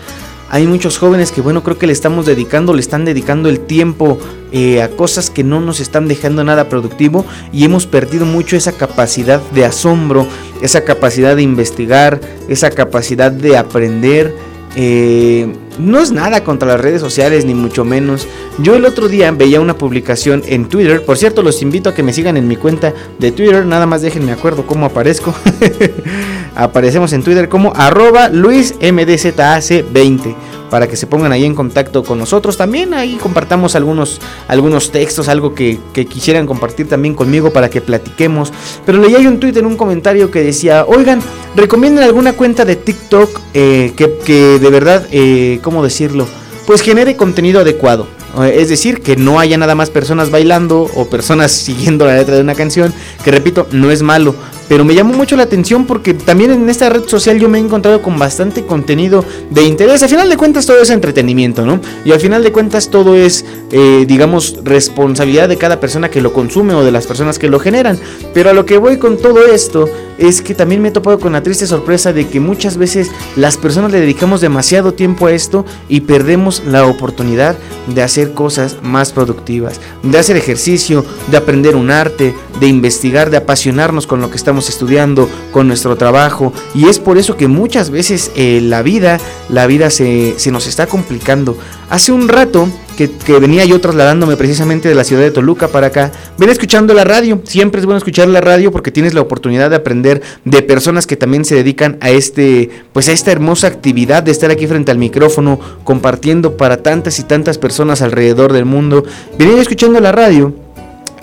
hay 0.53 0.67
muchos 0.67 0.99
jóvenes 0.99 1.31
que 1.31 1.41
bueno, 1.41 1.63
creo 1.63 1.79
que 1.79 1.87
le 1.87 1.93
estamos 1.93 2.27
dedicando, 2.27 2.75
le 2.75 2.81
están 2.81 3.05
dedicando 3.05 3.49
el 3.49 3.61
tiempo 3.61 4.19
eh, 4.51 4.83
a 4.83 4.89
cosas 4.89 5.31
que 5.31 5.43
no 5.43 5.59
nos 5.59 5.79
están 5.79 6.07
dejando 6.07 6.43
nada 6.43 6.69
productivo 6.69 7.25
y 7.51 7.65
hemos 7.65 7.87
perdido 7.87 8.27
mucho 8.27 8.55
esa 8.55 8.71
capacidad 8.71 9.41
de 9.49 9.65
asombro, 9.65 10.27
esa 10.61 10.83
capacidad 10.83 11.35
de 11.35 11.41
investigar, 11.41 12.21
esa 12.49 12.69
capacidad 12.69 13.31
de 13.31 13.57
aprender. 13.57 14.35
Eh, 14.75 15.53
no 15.77 15.99
es 15.99 16.11
nada 16.11 16.43
contra 16.43 16.67
las 16.67 16.81
redes 16.81 17.01
sociales, 17.01 17.45
ni 17.45 17.53
mucho 17.53 17.83
menos. 17.85 18.27
Yo 18.59 18.75
el 18.75 18.85
otro 18.85 19.07
día 19.07 19.31
veía 19.31 19.59
una 19.59 19.77
publicación 19.77 20.43
en 20.45 20.69
Twitter. 20.69 21.03
Por 21.03 21.17
cierto, 21.17 21.41
los 21.41 21.61
invito 21.61 21.89
a 21.89 21.95
que 21.95 22.03
me 22.03 22.13
sigan 22.13 22.37
en 22.37 22.47
mi 22.47 22.55
cuenta 22.55 22.93
de 23.19 23.31
Twitter. 23.31 23.65
Nada 23.65 23.85
más 23.85 24.01
déjenme 24.01 24.31
acuerdo 24.31 24.65
cómo 24.65 24.85
aparezco. 24.85 25.33
Aparecemos 26.55 27.13
en 27.13 27.23
Twitter 27.23 27.49
como 27.49 27.73
arroba 27.75 28.29
luismdzac20 28.29 30.35
para 30.73 30.87
que 30.87 30.97
se 30.97 31.05
pongan 31.05 31.31
ahí 31.31 31.45
en 31.45 31.53
contacto 31.53 32.03
con 32.03 32.17
nosotros. 32.17 32.57
También 32.57 32.95
ahí 32.95 33.19
compartamos 33.21 33.75
algunos, 33.75 34.19
algunos 34.47 34.91
textos, 34.91 35.27
algo 35.27 35.53
que, 35.53 35.77
quisieran 35.93 36.47
compartir 36.47 36.89
también 36.89 37.13
conmigo 37.13 37.53
para 37.53 37.69
que 37.69 37.79
platiquemos. 37.79 38.51
Pero 38.83 38.97
leí 38.97 39.13
ahí 39.13 39.27
un 39.27 39.39
tweet 39.39 39.55
en 39.57 39.67
un 39.67 39.77
comentario 39.77 40.31
que 40.31 40.43
decía, 40.43 40.83
oigan, 40.85 41.21
recomienden 41.55 42.03
alguna 42.03 42.33
cuenta 42.33 42.65
de 42.65 42.75
TikTok 42.75 43.39
eh, 43.53 43.93
que, 43.95 44.17
que, 44.25 44.57
de 44.57 44.69
verdad, 44.71 45.05
eh, 45.11 45.59
¿cómo 45.61 45.83
decirlo? 45.83 46.27
Pues 46.65 46.81
genere 46.81 47.15
contenido 47.15 47.59
adecuado. 47.59 48.07
Eh, 48.41 48.55
es 48.57 48.69
decir, 48.69 49.01
que 49.01 49.15
no 49.15 49.39
haya 49.39 49.57
nada 49.57 49.75
más 49.75 49.89
personas 49.89 50.31
bailando 50.31 50.89
o 50.95 51.07
personas 51.07 51.51
siguiendo 51.67 52.05
la 52.05 52.15
letra 52.15 52.35
de 52.35 52.41
una 52.41 52.55
canción, 52.55 52.93
que 53.23 53.31
repito, 53.31 53.67
no 53.71 53.91
es 53.91 54.01
malo, 54.01 54.35
pero 54.73 54.85
me 54.85 54.95
llamó 54.95 55.13
mucho 55.13 55.35
la 55.35 55.43
atención 55.43 55.85
porque 55.85 56.15
también 56.15 56.49
en 56.49 56.67
esta 56.67 56.89
red 56.89 57.03
social 57.05 57.37
yo 57.37 57.47
me 57.47 57.59
he 57.59 57.61
encontrado 57.61 58.01
con 58.01 58.17
bastante 58.17 58.65
contenido 58.65 59.23
de 59.51 59.61
interés. 59.65 60.01
Al 60.01 60.09
final 60.09 60.27
de 60.27 60.35
cuentas 60.35 60.65
todo 60.65 60.81
es 60.81 60.89
entretenimiento, 60.89 61.63
¿no? 61.63 61.79
Y 62.03 62.11
al 62.11 62.19
final 62.19 62.41
de 62.41 62.51
cuentas 62.51 62.89
todo 62.89 63.15
es, 63.15 63.45
eh, 63.69 64.05
digamos, 64.07 64.61
responsabilidad 64.63 65.47
de 65.47 65.57
cada 65.57 65.79
persona 65.79 66.09
que 66.09 66.21
lo 66.21 66.33
consume 66.33 66.73
o 66.73 66.83
de 66.83 66.91
las 66.91 67.05
personas 67.05 67.37
que 67.37 67.49
lo 67.49 67.59
generan. 67.59 67.99
Pero 68.33 68.49
a 68.49 68.53
lo 68.53 68.65
que 68.65 68.79
voy 68.79 68.97
con 68.97 69.19
todo 69.19 69.45
esto 69.45 69.87
es 70.17 70.41
que 70.41 70.53
también 70.53 70.81
me 70.81 70.89
he 70.89 70.91
topado 70.91 71.19
con 71.19 71.33
la 71.33 71.43
triste 71.43 71.67
sorpresa 71.67 72.13
de 72.13 72.27
que 72.27 72.39
muchas 72.39 72.77
veces 72.77 73.11
las 73.35 73.57
personas 73.57 73.91
le 73.91 73.99
dedicamos 73.99 74.41
demasiado 74.41 74.93
tiempo 74.93 75.27
a 75.27 75.31
esto 75.31 75.65
y 75.89 76.01
perdemos 76.01 76.63
la 76.65 76.85
oportunidad 76.85 77.55
de 77.87 78.01
hacer 78.01 78.33
cosas 78.33 78.77
más 78.81 79.11
productivas, 79.11 79.79
de 80.03 80.17
hacer 80.17 80.37
ejercicio, 80.37 81.05
de 81.29 81.37
aprender 81.37 81.75
un 81.75 81.91
arte, 81.91 82.33
de 82.59 82.67
investigar, 82.67 83.29
de 83.29 83.37
apasionarnos 83.37 84.07
con 84.07 84.21
lo 84.21 84.29
que 84.29 84.37
estamos 84.37 84.69
estudiando, 84.69 85.29
con 85.51 85.67
nuestro 85.67 85.95
trabajo. 85.97 86.53
Y 86.73 86.87
es 86.87 86.99
por 86.99 87.17
eso 87.17 87.35
que 87.35 87.47
muchas 87.47 87.89
veces 87.89 88.31
eh, 88.35 88.61
la 88.61 88.81
vida, 88.81 89.19
la 89.49 89.67
vida 89.67 89.89
se, 89.89 90.35
se 90.37 90.51
nos 90.51 90.67
está 90.67 90.87
complicando. 90.87 91.57
Hace 91.89 92.11
un 92.11 92.27
rato 92.27 92.67
que, 92.95 93.39
venía 93.39 93.65
yo 93.65 93.79
trasladándome 93.81 94.35
precisamente 94.35 94.89
de 94.89 94.95
la 94.95 95.03
ciudad 95.03 95.21
de 95.21 95.31
Toluca 95.31 95.67
para 95.67 95.87
acá, 95.87 96.11
venía 96.37 96.53
escuchando 96.53 96.93
la 96.93 97.03
radio. 97.03 97.41
Siempre 97.43 97.79
es 97.79 97.85
bueno 97.85 97.97
escuchar 97.97 98.27
la 98.27 98.41
radio 98.41 98.71
porque 98.71 98.91
tienes 98.91 99.13
la 99.13 99.21
oportunidad 99.21 99.69
de 99.69 99.75
aprender 99.75 100.21
de 100.45 100.61
personas 100.61 101.07
que 101.07 101.15
también 101.15 101.45
se 101.45 101.55
dedican 101.55 101.97
a 102.01 102.09
este, 102.09 102.69
pues 102.93 103.09
a 103.09 103.11
esta 103.11 103.31
hermosa 103.31 103.67
actividad 103.67 104.23
de 104.23 104.31
estar 104.31 104.51
aquí 104.51 104.67
frente 104.67 104.91
al 104.91 104.97
micrófono, 104.97 105.59
compartiendo 105.83 106.57
para 106.57 106.77
tantas 106.77 107.19
y 107.19 107.23
tantas 107.23 107.57
personas 107.57 108.01
alrededor 108.01 108.53
del 108.53 108.65
mundo. 108.65 109.03
Venía 109.37 109.61
escuchando 109.61 109.99
la 109.99 110.11
radio 110.11 110.53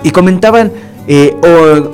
y 0.02 0.10
comentaban 0.10 0.72
eh, 1.06 1.34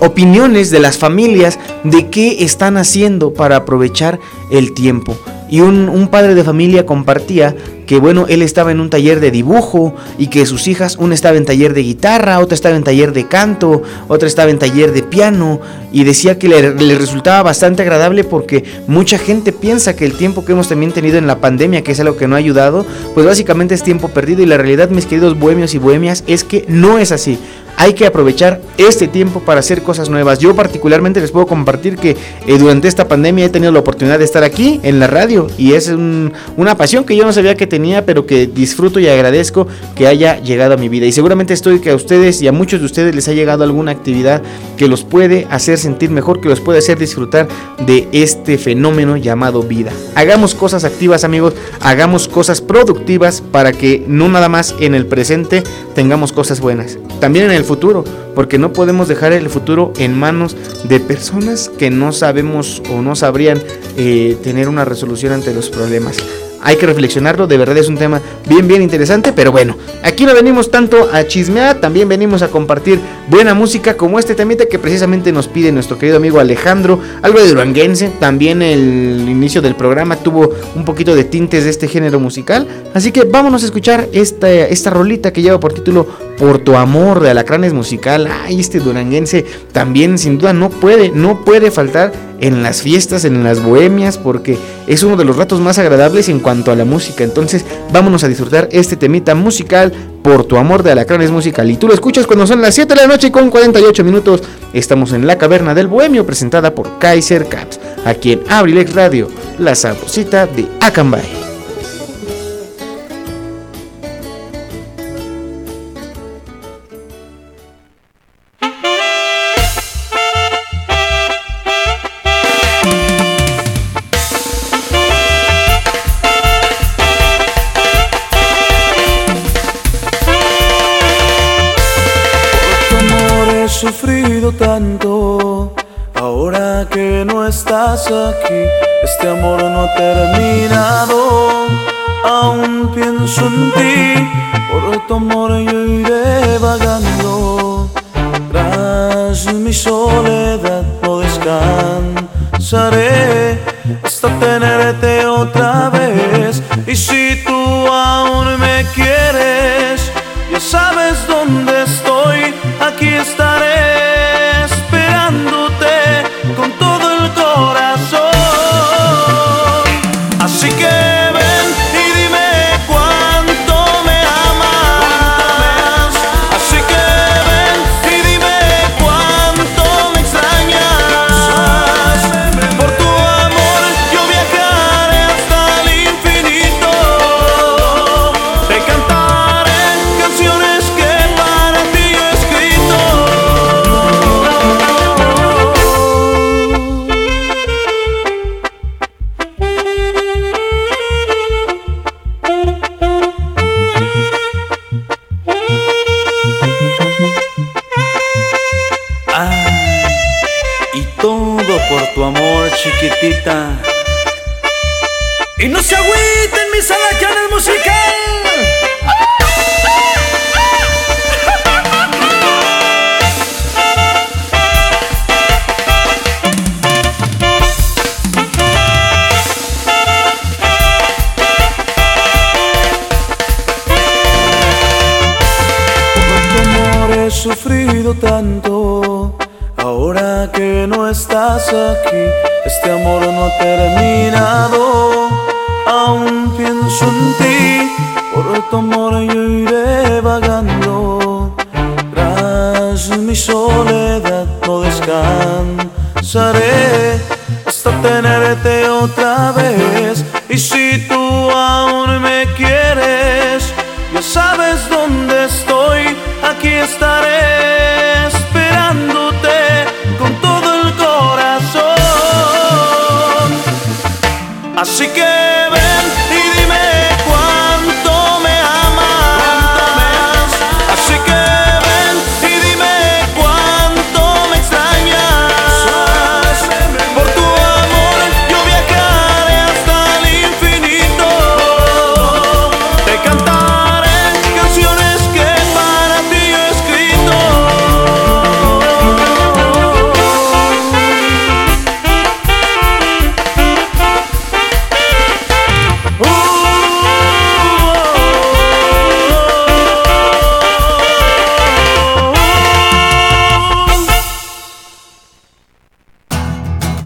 opiniones 0.00 0.70
de 0.70 0.80
las 0.80 0.98
familias 0.98 1.58
de 1.84 2.08
qué 2.08 2.44
están 2.44 2.76
haciendo 2.76 3.32
para 3.32 3.56
aprovechar 3.56 4.18
el 4.50 4.74
tiempo. 4.74 5.16
Y 5.48 5.60
un, 5.60 5.88
un, 5.88 6.08
padre 6.08 6.34
de 6.34 6.44
familia 6.44 6.86
compartía 6.86 7.54
que 7.86 8.00
bueno, 8.00 8.26
él 8.28 8.42
estaba 8.42 8.72
en 8.72 8.80
un 8.80 8.90
taller 8.90 9.20
de 9.20 9.30
dibujo 9.30 9.94
y 10.18 10.26
que 10.26 10.44
sus 10.44 10.66
hijas, 10.66 10.96
una 10.96 11.14
estaba 11.14 11.36
en 11.36 11.44
taller 11.44 11.72
de 11.72 11.82
guitarra, 11.82 12.40
otra 12.40 12.54
estaba 12.54 12.76
en 12.76 12.82
taller 12.82 13.12
de 13.12 13.28
canto, 13.28 13.82
otra 14.08 14.26
estaba 14.26 14.50
en 14.50 14.58
taller 14.58 14.92
de 14.92 15.02
piano 15.02 15.60
y 15.92 16.04
decía 16.04 16.38
que 16.38 16.48
le, 16.48 16.74
le 16.74 16.98
resultaba 16.98 17.42
bastante 17.42 17.82
agradable 17.82 18.24
porque 18.24 18.64
mucha 18.88 19.18
gente 19.18 19.52
piensa 19.52 19.94
que 19.94 20.04
el 20.04 20.16
tiempo 20.16 20.44
que 20.44 20.52
hemos 20.52 20.68
también 20.68 20.92
tenido 20.92 21.16
en 21.16 21.26
la 21.26 21.38
pandemia, 21.38 21.82
que 21.82 21.92
es 21.92 22.00
algo 22.00 22.16
que 22.16 22.26
no 22.26 22.34
ha 22.34 22.38
ayudado, 22.38 22.84
pues 23.14 23.24
básicamente 23.24 23.74
es 23.74 23.82
tiempo 23.82 24.08
perdido. 24.08 24.42
Y 24.42 24.46
la 24.46 24.56
realidad, 24.56 24.90
mis 24.90 25.06
queridos 25.06 25.38
bohemios 25.38 25.74
y 25.74 25.78
bohemias, 25.78 26.24
es 26.26 26.42
que 26.42 26.64
no 26.68 26.98
es 26.98 27.12
así 27.12 27.38
hay 27.76 27.94
que 27.94 28.06
aprovechar 28.06 28.60
este 28.78 29.08
tiempo 29.08 29.40
para 29.40 29.60
hacer 29.60 29.82
cosas 29.82 30.08
nuevas. 30.08 30.38
Yo 30.38 30.54
particularmente 30.54 31.20
les 31.20 31.30
puedo 31.30 31.46
compartir 31.46 31.96
que 31.96 32.16
eh, 32.46 32.58
durante 32.58 32.88
esta 32.88 33.08
pandemia 33.08 33.46
he 33.46 33.48
tenido 33.48 33.72
la 33.72 33.80
oportunidad 33.80 34.18
de 34.18 34.24
estar 34.24 34.44
aquí 34.44 34.80
en 34.82 34.98
la 34.98 35.06
radio 35.06 35.46
y 35.58 35.72
es 35.72 35.88
un, 35.88 36.32
una 36.56 36.76
pasión 36.76 37.04
que 37.04 37.16
yo 37.16 37.24
no 37.24 37.32
sabía 37.32 37.56
que 37.56 37.66
tenía, 37.66 38.04
pero 38.04 38.26
que 38.26 38.46
disfruto 38.46 39.00
y 39.00 39.08
agradezco 39.08 39.66
que 39.94 40.06
haya 40.06 40.40
llegado 40.40 40.74
a 40.74 40.76
mi 40.76 40.88
vida. 40.88 41.06
Y 41.06 41.12
seguramente 41.12 41.54
estoy 41.54 41.80
que 41.80 41.90
a 41.90 41.94
ustedes 41.94 42.42
y 42.42 42.48
a 42.48 42.52
muchos 42.52 42.80
de 42.80 42.86
ustedes 42.86 43.14
les 43.14 43.28
ha 43.28 43.32
llegado 43.32 43.64
alguna 43.64 43.92
actividad 43.92 44.42
que 44.76 44.88
los 44.88 45.04
puede 45.04 45.46
hacer 45.50 45.78
sentir 45.78 46.10
mejor, 46.10 46.40
que 46.40 46.48
los 46.48 46.60
puede 46.60 46.78
hacer 46.78 46.98
disfrutar 46.98 47.48
de 47.86 48.08
este 48.12 48.58
fenómeno 48.58 49.16
llamado 49.16 49.62
vida. 49.62 49.92
Hagamos 50.14 50.54
cosas 50.54 50.84
activas 50.84 51.24
amigos, 51.24 51.54
hagamos 51.80 52.28
cosas 52.28 52.60
productivas 52.60 53.40
para 53.40 53.72
que 53.72 54.04
no 54.06 54.28
nada 54.28 54.48
más 54.48 54.74
en 54.80 54.94
el 54.94 55.06
presente 55.06 55.62
tengamos 55.94 56.32
cosas 56.32 56.60
buenas, 56.60 56.98
también 57.20 57.46
en 57.46 57.52
el 57.52 57.64
futuro, 57.66 58.04
porque 58.34 58.58
no 58.58 58.72
podemos 58.72 59.08
dejar 59.08 59.34
el 59.34 59.50
futuro 59.50 59.92
en 59.98 60.18
manos 60.18 60.56
de 60.84 61.00
personas 61.00 61.68
que 61.68 61.90
no 61.90 62.12
sabemos 62.12 62.82
o 62.90 63.02
no 63.02 63.14
sabrían 63.14 63.60
eh, 63.98 64.38
tener 64.42 64.68
una 64.68 64.86
resolución 64.86 65.32
ante 65.32 65.52
los 65.52 65.68
problemas 65.68 66.16
hay 66.62 66.76
que 66.76 66.86
reflexionarlo, 66.86 67.46
de 67.46 67.56
verdad 67.56 67.76
es 67.78 67.88
un 67.88 67.96
tema 67.96 68.20
bien, 68.48 68.66
bien 68.66 68.82
interesante, 68.82 69.32
pero 69.32 69.52
bueno, 69.52 69.76
aquí 70.02 70.24
no 70.24 70.34
venimos 70.34 70.70
tanto 70.70 71.08
a 71.12 71.26
chismear, 71.26 71.80
también 71.80 72.08
venimos 72.08 72.42
a 72.42 72.48
compartir 72.48 72.98
buena 73.28 73.54
música 73.54 73.96
como 73.96 74.18
este 74.18 74.34
temita 74.34 74.66
que 74.66 74.78
precisamente 74.78 75.32
nos 75.32 75.48
pide 75.48 75.72
nuestro 75.72 75.98
querido 75.98 76.16
amigo 76.16 76.40
Alejandro, 76.40 77.00
algo 77.22 77.38
de 77.40 77.48
duranguense, 77.48 78.10
también 78.20 78.62
el 78.62 79.28
inicio 79.28 79.62
del 79.62 79.74
programa 79.74 80.16
tuvo 80.16 80.52
un 80.74 80.84
poquito 80.84 81.14
de 81.14 81.24
tintes 81.24 81.64
de 81.64 81.70
este 81.70 81.88
género 81.88 82.20
musical, 82.20 82.66
así 82.94 83.12
que 83.12 83.24
vámonos 83.24 83.62
a 83.62 83.66
escuchar 83.66 84.08
esta, 84.12 84.50
esta 84.50 84.90
rolita 84.90 85.32
que 85.32 85.42
lleva 85.42 85.60
por 85.60 85.72
título 85.72 86.06
Por 86.38 86.58
tu 86.58 86.76
amor 86.76 87.20
de 87.20 87.30
Alacranes 87.30 87.72
Musical, 87.72 88.28
ay, 88.44 88.60
este 88.60 88.78
duranguense 88.78 89.44
también 89.72 90.18
sin 90.18 90.38
duda 90.38 90.52
no 90.52 90.70
puede, 90.70 91.10
no 91.10 91.44
puede 91.44 91.70
faltar 91.70 92.12
en 92.40 92.62
las 92.62 92.82
fiestas, 92.82 93.24
en 93.24 93.42
las 93.44 93.62
bohemias, 93.62 94.18
porque 94.18 94.58
es 94.86 95.02
uno 95.02 95.16
de 95.16 95.24
los 95.24 95.36
ratos 95.36 95.60
más 95.60 95.78
agradables 95.78 96.28
en 96.28 96.40
cuanto 96.40 96.70
a 96.70 96.76
la 96.76 96.84
música. 96.84 97.24
Entonces, 97.24 97.64
vámonos 97.92 98.24
a 98.24 98.28
disfrutar 98.28 98.68
este 98.72 98.96
temita 98.96 99.34
musical 99.34 99.92
por 100.22 100.44
tu 100.44 100.56
amor 100.56 100.82
de 100.82 100.92
Alacranes 100.92 101.30
Musical. 101.30 101.70
Y 101.70 101.76
tú 101.76 101.86
lo 101.88 101.94
escuchas 101.94 102.26
cuando 102.26 102.46
son 102.46 102.60
las 102.60 102.74
7 102.74 102.94
de 102.94 103.00
la 103.00 103.06
noche 103.06 103.30
con 103.30 103.50
48 103.50 104.04
minutos. 104.04 104.42
Estamos 104.72 105.12
en 105.12 105.26
la 105.26 105.38
caverna 105.38 105.74
del 105.74 105.86
bohemio 105.86 106.26
presentada 106.26 106.74
por 106.74 106.98
Kaiser 106.98 107.48
Caps, 107.48 107.78
aquí 108.04 108.32
en 108.32 108.42
Abrilex 108.48 108.94
Radio, 108.94 109.28
la 109.58 109.74
sabrosita 109.74 110.46
de 110.46 110.66
Acambay. 110.80 111.45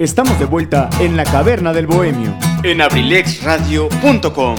Estamos 0.00 0.38
de 0.38 0.46
vuelta 0.46 0.88
en 0.98 1.14
la 1.14 1.24
caverna 1.24 1.74
del 1.74 1.86
bohemio. 1.86 2.34
En 2.62 2.80
abrilexradio.com. 2.80 4.56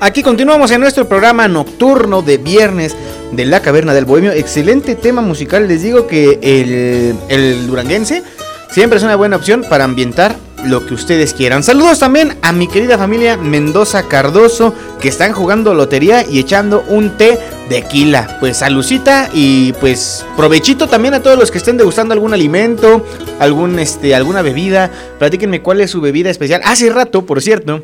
Aquí 0.00 0.22
continuamos 0.22 0.70
en 0.70 0.82
nuestro 0.82 1.08
programa 1.08 1.48
nocturno 1.48 2.20
de 2.20 2.36
viernes 2.36 2.94
de 3.32 3.46
la 3.46 3.60
caverna 3.60 3.94
del 3.94 4.04
bohemio. 4.04 4.32
Excelente 4.32 4.96
tema 4.96 5.22
musical. 5.22 5.66
Les 5.66 5.82
digo 5.82 6.06
que 6.06 6.38
el, 6.42 7.16
el 7.30 7.66
duranguense 7.66 8.22
siempre 8.70 8.98
es 8.98 9.02
una 9.02 9.16
buena 9.16 9.36
opción 9.36 9.64
para 9.66 9.84
ambientar 9.84 10.36
lo 10.68 10.84
que 10.84 10.94
ustedes 10.94 11.34
quieran. 11.34 11.62
Saludos 11.62 11.98
también 11.98 12.36
a 12.42 12.52
mi 12.52 12.68
querida 12.68 12.98
familia 12.98 13.36
Mendoza 13.36 14.08
Cardoso 14.08 14.74
que 15.00 15.08
están 15.08 15.32
jugando 15.32 15.74
lotería 15.74 16.24
y 16.28 16.38
echando 16.38 16.84
un 16.88 17.16
té 17.16 17.38
de 17.68 17.82
quila. 17.82 18.38
Pues 18.40 18.58
salucita 18.58 19.28
y 19.32 19.72
pues 19.74 20.24
provechito 20.36 20.88
también 20.88 21.14
a 21.14 21.22
todos 21.22 21.38
los 21.38 21.50
que 21.50 21.58
estén 21.58 21.76
degustando 21.76 22.14
algún 22.14 22.34
alimento, 22.34 23.04
algún 23.38 23.78
este 23.78 24.14
alguna 24.14 24.42
bebida. 24.42 24.90
Platíquenme 25.18 25.62
cuál 25.62 25.80
es 25.80 25.90
su 25.90 26.00
bebida 26.00 26.30
especial. 26.30 26.60
Hace 26.64 26.90
rato, 26.90 27.24
por 27.24 27.40
cierto, 27.40 27.82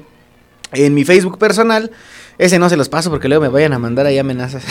en 0.73 0.95
mi 0.95 1.05
Facebook 1.05 1.39
personal, 1.39 1.91
ese 2.39 2.59
no 2.59 2.69
se 2.69 2.77
los 2.77 2.89
paso 2.89 3.11
porque 3.11 3.29
luego 3.29 3.43
me 3.43 3.49
vayan 3.49 3.73
a 3.73 3.79
mandar 3.79 4.07
ahí 4.07 4.19
amenazas. 4.19 4.65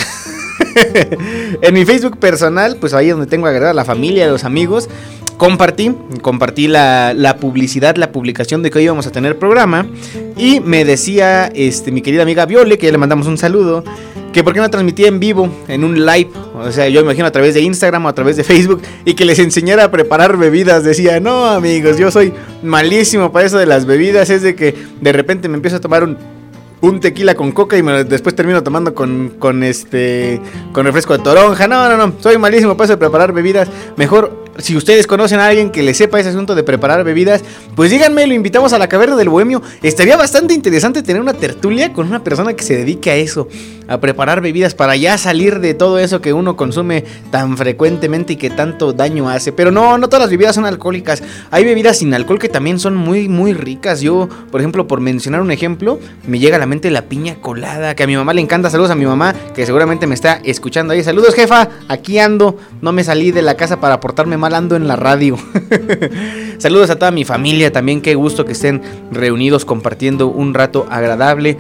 en 1.62 1.74
mi 1.74 1.86
Facebook 1.86 2.18
personal, 2.18 2.78
pues 2.80 2.94
ahí 2.94 3.08
es 3.10 3.16
donde 3.16 3.30
tengo 3.30 3.48
agregada 3.48 3.74
la 3.74 3.86
familia, 3.86 4.28
los 4.28 4.44
amigos 4.44 4.90
compartí, 5.42 5.92
compartí 6.22 6.68
la, 6.68 7.16
la, 7.16 7.38
publicidad, 7.38 7.96
la 7.96 8.12
publicación 8.12 8.62
de 8.62 8.70
que 8.70 8.78
hoy 8.78 8.84
íbamos 8.84 9.08
a 9.08 9.12
tener 9.12 9.40
programa. 9.40 9.88
Y 10.38 10.60
me 10.60 10.86
decía 10.86 11.48
este, 11.48 11.92
mi 11.92 12.04
querida 12.04 12.22
amiga 12.22 12.46
Viole, 12.46 12.78
que 12.78 12.86
ya 12.86 12.92
le 12.92 13.00
mandamos 13.00 13.26
un 13.26 13.40
saludo, 13.40 13.84
que 14.34 14.44
por 14.44 14.54
qué 14.54 14.60
no 14.60 14.70
transmitía 14.70 15.08
en 15.08 15.20
vivo, 15.20 15.50
en 15.68 15.84
un 15.84 16.06
live. 16.06 16.30
O 16.54 16.72
sea, 16.72 16.88
yo 16.90 17.02
me 17.02 17.06
imagino 17.06 17.26
a 17.26 17.32
través 17.32 17.56
de 17.56 17.62
Instagram 17.62 18.06
o 18.06 18.10
a 18.10 18.14
través 18.14 18.38
de 18.38 18.44
Facebook, 18.44 18.84
y 19.04 19.16
que 19.16 19.26
les 19.26 19.40
enseñara 19.40 19.86
a 19.86 19.90
preparar 19.90 20.38
bebidas. 20.38 20.84
Decía, 20.84 21.20
no 21.20 21.48
amigos, 21.48 21.98
yo 21.98 22.12
soy 22.12 22.32
malísimo 22.62 23.32
para 23.32 23.48
eso 23.48 23.58
de 23.58 23.66
las 23.66 23.88
bebidas. 23.88 24.30
Es 24.30 24.44
de 24.44 24.54
que 24.54 24.76
de 25.02 25.12
repente 25.12 25.50
me 25.50 25.56
empiezo 25.56 25.78
a 25.78 25.82
tomar 25.82 26.04
un 26.04 26.20
un 26.82 27.00
tequila 27.00 27.36
con 27.36 27.52
coca 27.52 27.78
y 27.78 27.84
me, 27.84 28.04
después 28.04 28.36
termino 28.36 28.64
tomando 28.64 28.96
con, 28.96 29.36
con 29.38 29.64
este 29.64 30.42
con 30.74 30.86
refresco 30.86 31.16
de 31.16 31.24
toronja. 31.24 31.68
No, 31.68 31.88
no, 31.88 31.96
no, 31.96 32.14
soy 32.20 32.38
malísimo 32.38 32.76
para 32.76 32.86
eso 32.86 32.94
de 32.94 32.98
preparar 32.98 33.32
bebidas. 33.34 33.70
Mejor 33.98 34.42
si 34.62 34.76
ustedes 34.76 35.08
conocen 35.08 35.40
a 35.40 35.48
alguien 35.48 35.72
que 35.72 35.84
le 35.84 35.94
sepa 35.94 36.20
ese 36.20 36.30
asunto 36.30 36.56
de 36.56 36.64
preparar 36.64 37.04
bebidas, 37.04 37.44
pues 37.76 37.92
díganme, 37.92 38.28
lo 38.28 38.34
invitamos 38.34 38.74
a 38.74 38.78
la 38.78 38.88
caverna 38.88 39.16
del 39.16 39.30
bohemio. 39.30 39.62
Estaría 39.82 40.18
bastante 40.18 40.54
interesante 40.54 41.04
tener 41.04 41.22
una 41.22 41.34
tertulia 41.34 41.94
con 41.94 42.08
una 42.08 42.24
persona 42.24 42.54
que 42.54 42.64
se 42.64 42.76
dedique 42.76 43.12
a 43.12 43.16
eso, 43.16 43.48
a 43.92 44.00
preparar 44.00 44.40
bebidas 44.40 44.74
para 44.74 44.96
ya 44.96 45.18
salir 45.18 45.60
de 45.60 45.74
todo 45.74 46.00
eso 46.00 46.22
que 46.22 46.32
uno 46.32 46.56
consume 46.56 47.04
tan 47.30 47.58
frecuentemente 47.58 48.34
y 48.34 48.36
que 48.38 48.50
tanto 48.50 48.94
daño 48.94 49.30
hace. 49.30 49.52
Pero 49.52 49.70
no, 49.70 49.98
no 49.98 50.08
todas 50.08 50.22
las 50.22 50.30
bebidas 50.30 50.56
son 50.56 50.66
alcohólicas. 50.66 51.22
Hay 51.52 51.66
bebidas 51.66 51.98
sin 51.98 52.14
alcohol 52.14 52.40
que 52.40 52.48
también 52.48 52.80
son 52.80 52.96
muy, 52.96 53.28
muy 53.28 53.54
ricas. 53.54 54.00
Yo, 54.00 54.30
por 54.50 54.62
ejemplo, 54.62 54.88
por 54.88 55.02
mencionar 55.02 55.42
un 55.42 55.52
ejemplo, 55.52 56.00
me 56.26 56.40
llega 56.40 56.56
a 56.56 56.60
la 56.60 56.68
mente 56.68 56.90
la 56.90 57.04
piña 57.04 57.36
colada, 57.42 57.94
que 57.94 58.04
a 58.04 58.08
mi 58.08 58.16
mamá 58.16 58.34
le 58.34 58.40
encanta. 58.40 58.70
Saludos 58.70 58.92
a 58.92 58.96
mi 58.96 59.06
mamá, 59.06 59.36
que 59.54 59.66
seguramente 59.66 60.08
me 60.08 60.16
está 60.16 60.40
escuchando 60.46 60.94
ahí. 60.94 61.04
Saludos, 61.04 61.36
jefa, 61.36 61.68
aquí 61.90 62.18
ando. 62.18 62.58
No 62.82 62.94
me 62.94 63.04
salí 63.04 63.32
de 63.32 63.42
la 63.42 63.56
casa 63.56 63.82
para 63.82 64.00
portarme 64.00 64.38
mal 64.38 64.56
ando 64.56 64.78
en 64.78 64.88
la 64.88 64.96
radio. 64.96 65.38
Saludos 66.60 66.90
a 66.92 66.96
toda 66.98 67.12
mi 67.12 67.26
familia 67.26 67.74
también, 67.74 68.02
qué 68.02 68.16
gusto 68.16 68.46
que 68.46 68.54
estén 68.54 68.82
reunidos 69.12 69.66
compartiendo 69.66 70.28
un 70.28 70.54
rato 70.54 70.88
agradable. 70.90 71.58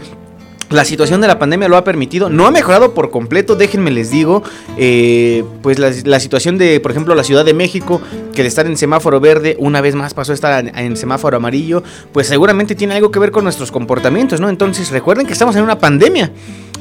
La 0.72 0.86
situación 0.86 1.20
de 1.20 1.28
la 1.28 1.38
pandemia 1.38 1.68
lo 1.68 1.76
ha 1.76 1.84
permitido, 1.84 2.30
no 2.30 2.48
ha 2.48 2.52
mejorado 2.52 2.94
por 2.94 3.12
completo, 3.12 3.56
déjenme 3.58 3.92
les 3.92 4.10
digo, 4.10 4.42
eh, 4.78 5.44
pues 5.62 5.80
la, 5.80 6.20
situación 6.20 6.58
de, 6.58 6.80
por 6.80 6.92
ejemplo, 6.92 7.14
la 7.14 7.26
Ciudad 7.26 7.44
de 7.44 7.54
México, 7.54 8.02
que 8.34 8.42
de 8.42 8.48
estar 8.48 8.66
en 8.66 8.78
semáforo 8.78 9.20
verde 9.20 9.58
una 9.60 9.82
vez 9.82 9.96
más 9.96 10.14
pasó 10.14 10.32
a 10.32 10.36
estar 10.36 10.66
en, 10.66 10.96
semáforo 10.96 11.36
amarillo, 11.36 11.84
pues 12.14 12.28
seguramente 12.28 12.74
tiene 12.74 12.96
algo 12.96 13.12
que 13.12 13.20
ver 13.20 13.32
con 13.32 13.44
nuestros 13.44 13.70
comportamientos, 13.70 14.40
¿no? 14.40 14.48
Entonces 14.48 14.92
recuerden 14.92 15.28
que 15.28 15.34
estamos 15.34 15.58
en 15.58 15.64
una 15.64 15.78
pandemia. 15.78 16.32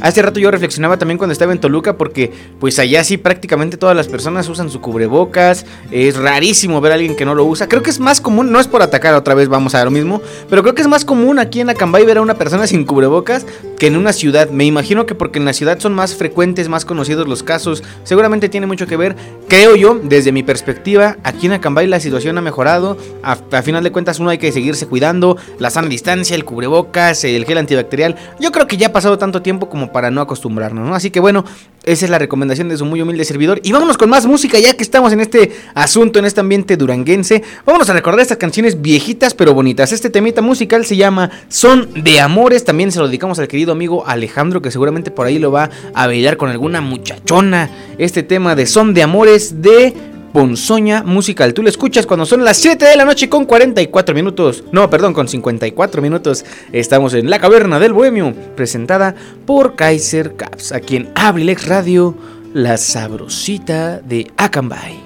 Hace 0.00 0.22
rato 0.22 0.40
yo 0.40 0.50
reflexionaba 0.50 0.96
también 0.96 1.18
cuando 1.18 1.32
estaba 1.32 1.52
en 1.52 1.60
Toluca 1.60 1.98
porque 1.98 2.32
pues 2.58 2.78
allá 2.78 3.04
sí 3.04 3.18
prácticamente 3.18 3.76
todas 3.76 3.94
las 3.94 4.08
personas 4.08 4.48
usan 4.48 4.70
su 4.70 4.80
cubrebocas. 4.80 5.66
Es 5.90 6.16
rarísimo 6.16 6.80
ver 6.80 6.92
a 6.92 6.94
alguien 6.94 7.16
que 7.16 7.26
no 7.26 7.34
lo 7.34 7.44
usa. 7.44 7.68
Creo 7.68 7.82
que 7.82 7.90
es 7.90 8.00
más 8.00 8.20
común, 8.20 8.50
no 8.50 8.60
es 8.60 8.66
por 8.66 8.80
atacar 8.80 9.14
otra 9.14 9.34
vez, 9.34 9.48
vamos 9.48 9.74
a 9.74 9.84
lo 9.84 9.90
mismo, 9.90 10.22
pero 10.48 10.62
creo 10.62 10.74
que 10.74 10.80
es 10.80 10.88
más 10.88 11.04
común 11.04 11.38
aquí 11.38 11.60
en 11.60 11.68
Acambay 11.68 12.06
ver 12.06 12.16
a 12.16 12.22
una 12.22 12.34
persona 12.34 12.66
sin 12.66 12.86
cubrebocas 12.86 13.44
que 13.80 13.86
en 13.86 13.96
una 13.96 14.12
ciudad. 14.12 14.50
Me 14.50 14.66
imagino 14.66 15.06
que 15.06 15.14
porque 15.14 15.38
en 15.38 15.46
la 15.46 15.54
ciudad 15.54 15.80
son 15.80 15.94
más 15.94 16.14
frecuentes, 16.14 16.68
más 16.68 16.84
conocidos 16.84 17.26
los 17.26 17.42
casos. 17.42 17.82
Seguramente 18.04 18.50
tiene 18.50 18.66
mucho 18.66 18.86
que 18.86 18.98
ver. 18.98 19.16
Creo 19.48 19.74
yo, 19.74 19.98
desde 20.02 20.32
mi 20.32 20.42
perspectiva, 20.42 21.16
aquí 21.24 21.46
en 21.46 21.54
Acambay 21.54 21.86
la 21.86 21.98
situación 21.98 22.36
ha 22.36 22.42
mejorado. 22.42 22.98
A, 23.22 23.36
final 23.62 23.82
de 23.82 23.90
cuentas 23.90 24.20
uno 24.20 24.28
hay 24.28 24.36
que 24.36 24.52
seguirse 24.52 24.86
cuidando. 24.86 25.38
La 25.58 25.70
sana 25.70 25.88
distancia, 25.88 26.36
el 26.36 26.44
cubrebocas, 26.44 27.24
el 27.24 27.46
gel 27.46 27.56
antibacterial. 27.56 28.16
Yo 28.38 28.52
creo 28.52 28.66
que 28.66 28.76
ya 28.76 28.88
ha 28.88 28.92
pasado 28.92 29.16
tanto 29.16 29.40
tiempo 29.40 29.70
como 29.70 29.90
para 29.92 30.10
no 30.10 30.20
acostumbrarnos, 30.20 30.86
¿no? 30.86 30.94
Así 30.94 31.10
que 31.10 31.20
bueno, 31.20 31.46
esa 31.84 32.04
es 32.04 32.10
la 32.10 32.18
recomendación 32.18 32.68
de 32.68 32.76
su 32.76 32.84
muy 32.84 33.00
humilde 33.00 33.24
servidor. 33.24 33.60
Y 33.62 33.72
vámonos 33.72 33.96
con 33.96 34.10
más 34.10 34.26
música, 34.26 34.58
ya 34.58 34.74
que 34.74 34.82
estamos 34.82 35.12
en 35.12 35.20
este 35.20 35.52
asunto, 35.74 36.18
en 36.18 36.26
este 36.26 36.40
ambiente 36.40 36.76
duranguense. 36.76 37.42
Vámonos 37.64 37.88
a 37.88 37.94
recordar 37.94 38.20
estas 38.20 38.36
canciones 38.36 38.82
viejitas 38.82 39.34
pero 39.34 39.54
bonitas. 39.54 39.92
Este 39.92 40.10
temita 40.10 40.42
musical 40.42 40.84
se 40.84 40.96
llama 40.96 41.30
Son 41.48 41.88
de 41.94 42.20
Amores. 42.20 42.64
También 42.64 42.92
se 42.92 42.98
lo 42.98 43.06
dedicamos 43.06 43.38
al 43.38 43.48
querido 43.48 43.72
amigo 43.72 44.06
Alejandro, 44.06 44.60
que 44.60 44.70
seguramente 44.70 45.10
por 45.10 45.26
ahí 45.26 45.38
lo 45.38 45.52
va 45.52 45.70
a 45.94 46.06
bailar 46.06 46.36
con 46.36 46.50
alguna 46.50 46.80
muchachona. 46.80 47.70
Este 47.98 48.22
tema 48.22 48.54
de 48.54 48.66
Son 48.66 48.92
de 48.92 49.02
Amores 49.02 49.62
de 49.62 49.94
Ponzoña 50.32 51.02
Musical. 51.02 51.54
Tú 51.54 51.62
lo 51.62 51.68
escuchas 51.68 52.06
cuando 52.06 52.26
son 52.26 52.44
las 52.44 52.56
7 52.56 52.84
de 52.84 52.96
la 52.96 53.04
noche 53.04 53.28
con 53.28 53.44
44 53.44 54.14
minutos. 54.14 54.64
No, 54.72 54.88
perdón, 54.88 55.12
con 55.12 55.28
54 55.28 56.02
minutos. 56.02 56.44
Estamos 56.72 57.14
en 57.14 57.28
La 57.30 57.38
Caverna 57.38 57.78
del 57.78 57.92
Bohemio, 57.92 58.34
presentada 58.56 59.14
por 59.46 59.76
Kaiser 59.76 60.36
Caps, 60.36 60.72
a 60.72 60.80
quien 60.80 61.10
Abrilex 61.14 61.66
Radio, 61.66 62.14
la 62.54 62.76
sabrosita 62.76 64.00
de 64.00 64.30
Acambay. 64.36 65.00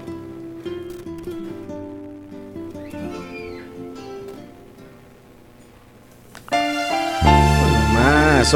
Más, 7.93 8.55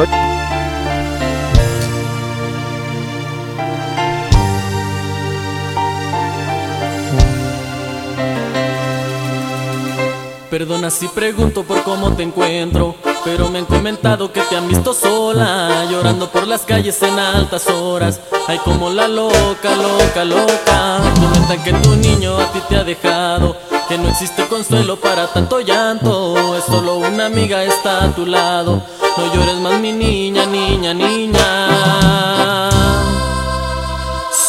Perdona 10.59 10.91
si 10.91 11.07
pregunto 11.07 11.63
por 11.63 11.85
cómo 11.85 12.15
te 12.15 12.25
encuentro, 12.25 12.97
pero 13.25 13.49
me 13.49 13.61
han 13.61 13.65
comentado 13.65 14.33
que 14.33 14.41
te 14.41 14.57
han 14.57 14.67
visto 14.67 14.93
sola, 14.93 15.87
llorando 15.89 16.33
por 16.33 16.49
las 16.49 16.63
calles 16.63 17.01
en 17.05 17.17
altas 17.17 17.69
horas. 17.69 18.21
Ay, 18.49 18.59
como 18.65 18.91
la 18.91 19.07
loca, 19.07 19.77
loca, 19.77 20.25
loca. 20.25 20.99
Comentan 21.15 21.63
que 21.63 21.73
tu 21.75 21.95
niño 21.95 22.37
a 22.37 22.51
ti 22.51 22.59
te 22.69 22.77
ha 22.77 22.83
dejado, 22.83 23.57
que 23.89 23.99
no 23.99 24.09
existe 24.09 24.49
consuelo 24.49 24.97
para 24.99 25.29
tanto 25.29 25.61
llanto. 25.61 26.57
Es 26.57 26.65
solo 26.65 26.97
una 26.97 27.27
amiga 27.27 27.63
está 27.63 28.03
a 28.03 28.11
tu 28.13 28.27
lado. 28.27 28.83
No 29.17 29.33
llores 29.33 29.59
más, 29.59 29.79
mi 29.79 29.93
niña, 29.93 30.45
niña, 30.45 30.93
niña. 30.93 32.69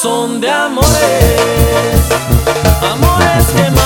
Son 0.01 0.41
de 0.41 0.49
amores, 0.49 0.89
amores 2.81 3.45
que 3.55 3.61
matan, 3.69 3.78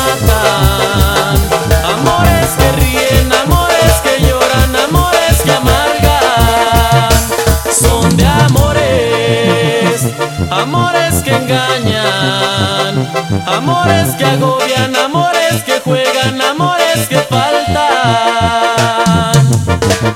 amores 13.46 14.16
que 14.16 14.26
agobian, 14.26 14.96
amores 14.96 15.64
que 15.64 15.80
juegan, 15.80 16.42
amores 16.42 17.08
que 17.08 17.20
faltan. 17.20 17.74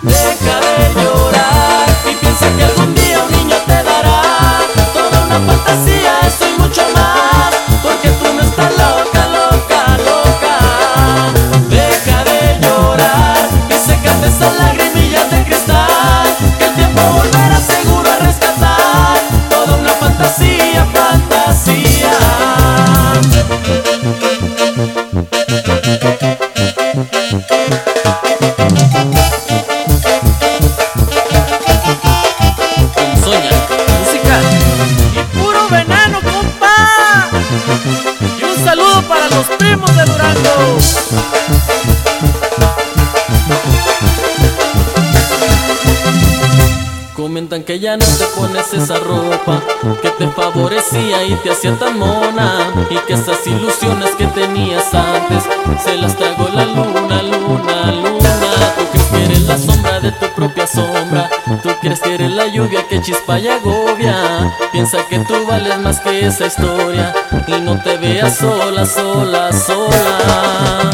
Deja 0.01 0.59
de 0.59 0.93
llorar 1.01 1.87
y 2.09 2.15
piensa 2.15 2.45
que 2.55 2.63
algún 2.63 2.93
día 2.95 3.23
un 3.23 3.31
niño 3.31 3.55
te 3.65 3.83
dará 3.83 4.21
toda 4.93 5.25
una 5.25 5.39
fantasía, 5.39 6.19
eso 6.27 6.47
y 6.47 6.59
mucho 6.61 6.81
más. 6.93 7.56
Que 47.65 47.79
ya 47.79 47.97
no 47.97 48.05
te 48.05 48.25
pones 48.37 48.71
esa 48.71 48.97
ropa 48.99 49.61
que 50.01 50.09
te 50.11 50.27
favorecía 50.29 51.23
y 51.25 51.33
te 51.43 51.51
hacía 51.51 51.77
tan 51.77 51.97
mona 51.97 52.71
y 52.89 52.95
que 53.07 53.13
esas 53.13 53.45
ilusiones 53.45 54.11
que 54.15 54.27
tenías 54.27 54.93
antes 54.93 55.43
se 55.83 55.97
las 55.97 56.15
tragó 56.15 56.47
la 56.49 56.65
luna, 56.65 57.23
luna, 57.23 57.91
luna. 57.91 58.73
Tú 58.77 58.85
crees 58.91 59.07
que 59.07 59.23
eres 59.23 59.41
la 59.41 59.57
sombra 59.57 59.99
de 59.99 60.11
tu 60.13 60.27
propia 60.35 60.67
sombra, 60.67 61.29
tú 61.63 61.69
crees 61.81 61.99
que 61.99 62.13
eres 62.13 62.31
la 62.31 62.47
lluvia 62.47 62.87
que 62.87 63.01
chispa 63.01 63.39
y 63.39 63.47
agobia. 63.47 64.53
Piensa 64.71 64.99
que 65.09 65.19
tú 65.19 65.33
vales 65.47 65.77
más 65.79 65.99
que 65.99 66.25
esa 66.25 66.45
historia 66.45 67.13
y 67.47 67.59
no 67.59 67.81
te 67.81 67.97
veas 67.97 68.37
sola, 68.37 68.85
sola, 68.85 69.51
sola. 69.51 70.91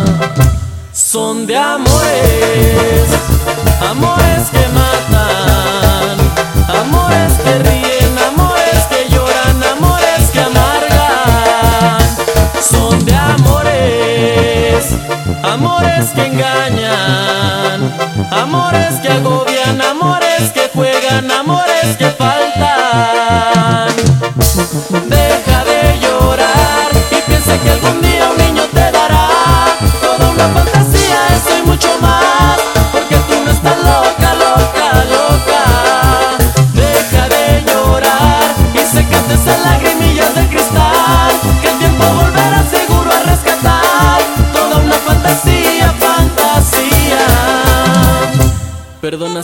Son 0.91 1.45
de 1.45 1.57
amores 1.57 3.32
amores 15.53 16.09
que 16.15 16.25
engañan, 16.25 17.93
amores 18.31 18.99
que 19.01 19.09
agobian, 19.09 19.79
amores 19.81 20.51
que 20.51 20.67
juegan, 20.73 21.29
amores 21.29 21.95
que 21.97 22.05
faltan. 22.05 22.32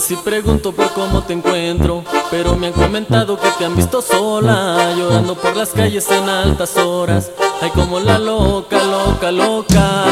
si 0.00 0.16
pregunto 0.16 0.72
por 0.72 0.90
cómo 0.92 1.22
te 1.22 1.34
encuentro, 1.34 2.02
pero 2.30 2.56
me 2.56 2.68
han 2.68 2.72
comentado 2.72 3.38
que 3.38 3.48
te 3.58 3.66
han 3.66 3.76
visto 3.76 4.00
sola, 4.00 4.94
llorando 4.96 5.34
por 5.34 5.54
las 5.54 5.70
calles 5.70 6.10
en 6.10 6.26
altas 6.28 6.76
horas. 6.78 7.30
Ay, 7.60 7.70
como 7.70 8.00
la 8.00 8.18
loca, 8.18 8.82
loca, 8.82 9.30
loca. 9.30 10.04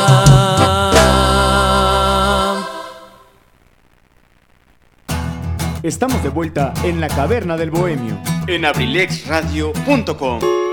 Estamos 5.83 6.23
de 6.23 6.29
vuelta 6.29 6.75
en 6.85 7.01
la 7.01 7.09
caverna 7.09 7.57
del 7.57 7.71
bohemio. 7.71 8.19
En 8.47 8.67
abrilexradio.com. 8.67 10.68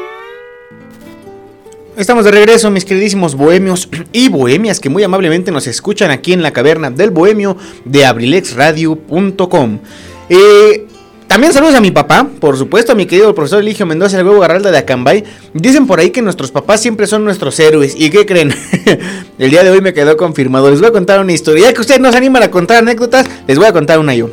Estamos 1.97 2.25
de 2.25 2.31
regreso, 2.31 2.69
mis 2.69 2.83
queridísimos 2.83 3.35
bohemios 3.35 3.87
y 4.11 4.27
bohemias 4.27 4.81
que 4.81 4.89
muy 4.89 5.03
amablemente 5.03 5.49
nos 5.49 5.65
escuchan 5.65 6.11
aquí 6.11 6.33
en 6.33 6.43
la 6.43 6.51
caverna 6.51 6.91
del 6.91 7.09
bohemio 7.09 7.55
de 7.85 8.05
abrilexradio.com. 8.05 9.79
Eh, 10.27 10.87
también 11.27 11.53
saludos 11.53 11.75
a 11.75 11.79
mi 11.79 11.91
papá, 11.91 12.27
por 12.41 12.57
supuesto, 12.57 12.91
a 12.91 12.95
mi 12.95 13.05
querido 13.05 13.33
profesor 13.33 13.61
Eligio 13.61 13.85
Mendoza, 13.85 14.19
el 14.19 14.27
huevo 14.27 14.41
Garralda 14.41 14.71
de 14.71 14.77
Acambay. 14.77 15.23
Dicen 15.53 15.87
por 15.87 16.01
ahí 16.01 16.09
que 16.09 16.21
nuestros 16.21 16.51
papás 16.51 16.81
siempre 16.81 17.07
son 17.07 17.23
nuestros 17.23 17.57
héroes. 17.61 17.95
¿Y 17.97 18.09
qué 18.09 18.25
creen? 18.25 18.53
el 19.39 19.49
día 19.49 19.63
de 19.63 19.69
hoy 19.71 19.79
me 19.79 19.93
quedó 19.93 20.17
confirmado. 20.17 20.69
Les 20.69 20.81
voy 20.81 20.89
a 20.89 20.91
contar 20.91 21.21
una 21.21 21.31
historia. 21.31 21.69
Ya 21.69 21.73
que 21.73 21.79
ustedes 21.79 22.01
no 22.01 22.11
se 22.11 22.17
animan 22.17 22.43
a 22.43 22.51
contar 22.51 22.79
anécdotas, 22.79 23.25
les 23.47 23.57
voy 23.57 23.67
a 23.67 23.71
contar 23.71 23.99
una 23.99 24.13
yo. 24.13 24.29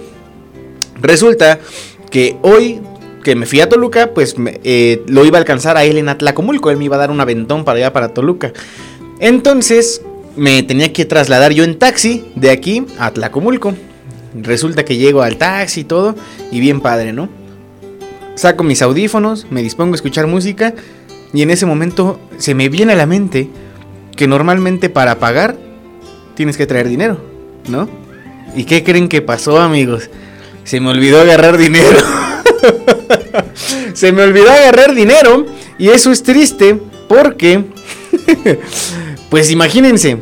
Resulta 1.00 1.60
que 2.10 2.36
hoy 2.42 2.80
que 3.22 3.34
me 3.34 3.46
fui 3.46 3.60
a 3.60 3.68
Toluca, 3.68 4.10
pues 4.14 4.34
eh, 4.38 5.02
lo 5.06 5.24
iba 5.24 5.38
a 5.38 5.40
alcanzar 5.40 5.76
a 5.76 5.84
él 5.84 5.98
en 5.98 6.08
Atlacomulco. 6.08 6.70
Él 6.70 6.76
me 6.76 6.84
iba 6.84 6.96
a 6.96 6.98
dar 6.98 7.10
un 7.10 7.20
aventón 7.20 7.64
para 7.64 7.78
allá, 7.78 7.92
para 7.92 8.08
Toluca. 8.08 8.52
Entonces 9.20 10.02
me 10.36 10.62
tenía 10.62 10.92
que 10.92 11.04
trasladar 11.04 11.52
yo 11.52 11.64
en 11.64 11.78
taxi 11.78 12.24
de 12.34 12.50
aquí 12.50 12.86
a 12.98 13.06
Atlacomulco. 13.06 13.74
Resulta 14.34 14.84
que 14.84 14.96
llego 14.96 15.22
al 15.22 15.36
taxi 15.36 15.80
y 15.80 15.84
todo, 15.84 16.14
y 16.50 16.60
bien 16.60 16.80
padre, 16.80 17.12
¿no? 17.12 17.28
Saco 18.34 18.64
mis 18.64 18.80
audífonos, 18.80 19.46
me 19.50 19.62
dispongo 19.62 19.92
a 19.92 19.96
escuchar 19.96 20.26
música, 20.26 20.74
y 21.34 21.42
en 21.42 21.50
ese 21.50 21.66
momento 21.66 22.18
se 22.38 22.54
me 22.54 22.68
viene 22.68 22.94
a 22.94 22.96
la 22.96 23.06
mente 23.06 23.50
que 24.16 24.26
normalmente 24.26 24.88
para 24.88 25.18
pagar 25.18 25.56
tienes 26.34 26.56
que 26.56 26.66
traer 26.66 26.88
dinero, 26.88 27.18
¿no? 27.68 27.88
¿Y 28.56 28.64
qué 28.64 28.82
creen 28.82 29.08
que 29.08 29.20
pasó, 29.20 29.60
amigos? 29.60 30.10
Se 30.64 30.80
me 30.80 30.90
olvidó 30.90 31.20
agarrar 31.20 31.58
dinero. 31.58 31.88
Se 33.94 34.12
me 34.12 34.22
olvidó 34.22 34.50
agarrar 34.50 34.94
dinero 34.94 35.46
y 35.78 35.88
eso 35.88 36.10
es 36.12 36.22
triste 36.22 36.78
porque, 37.08 37.64
pues 39.30 39.50
imagínense, 39.50 40.18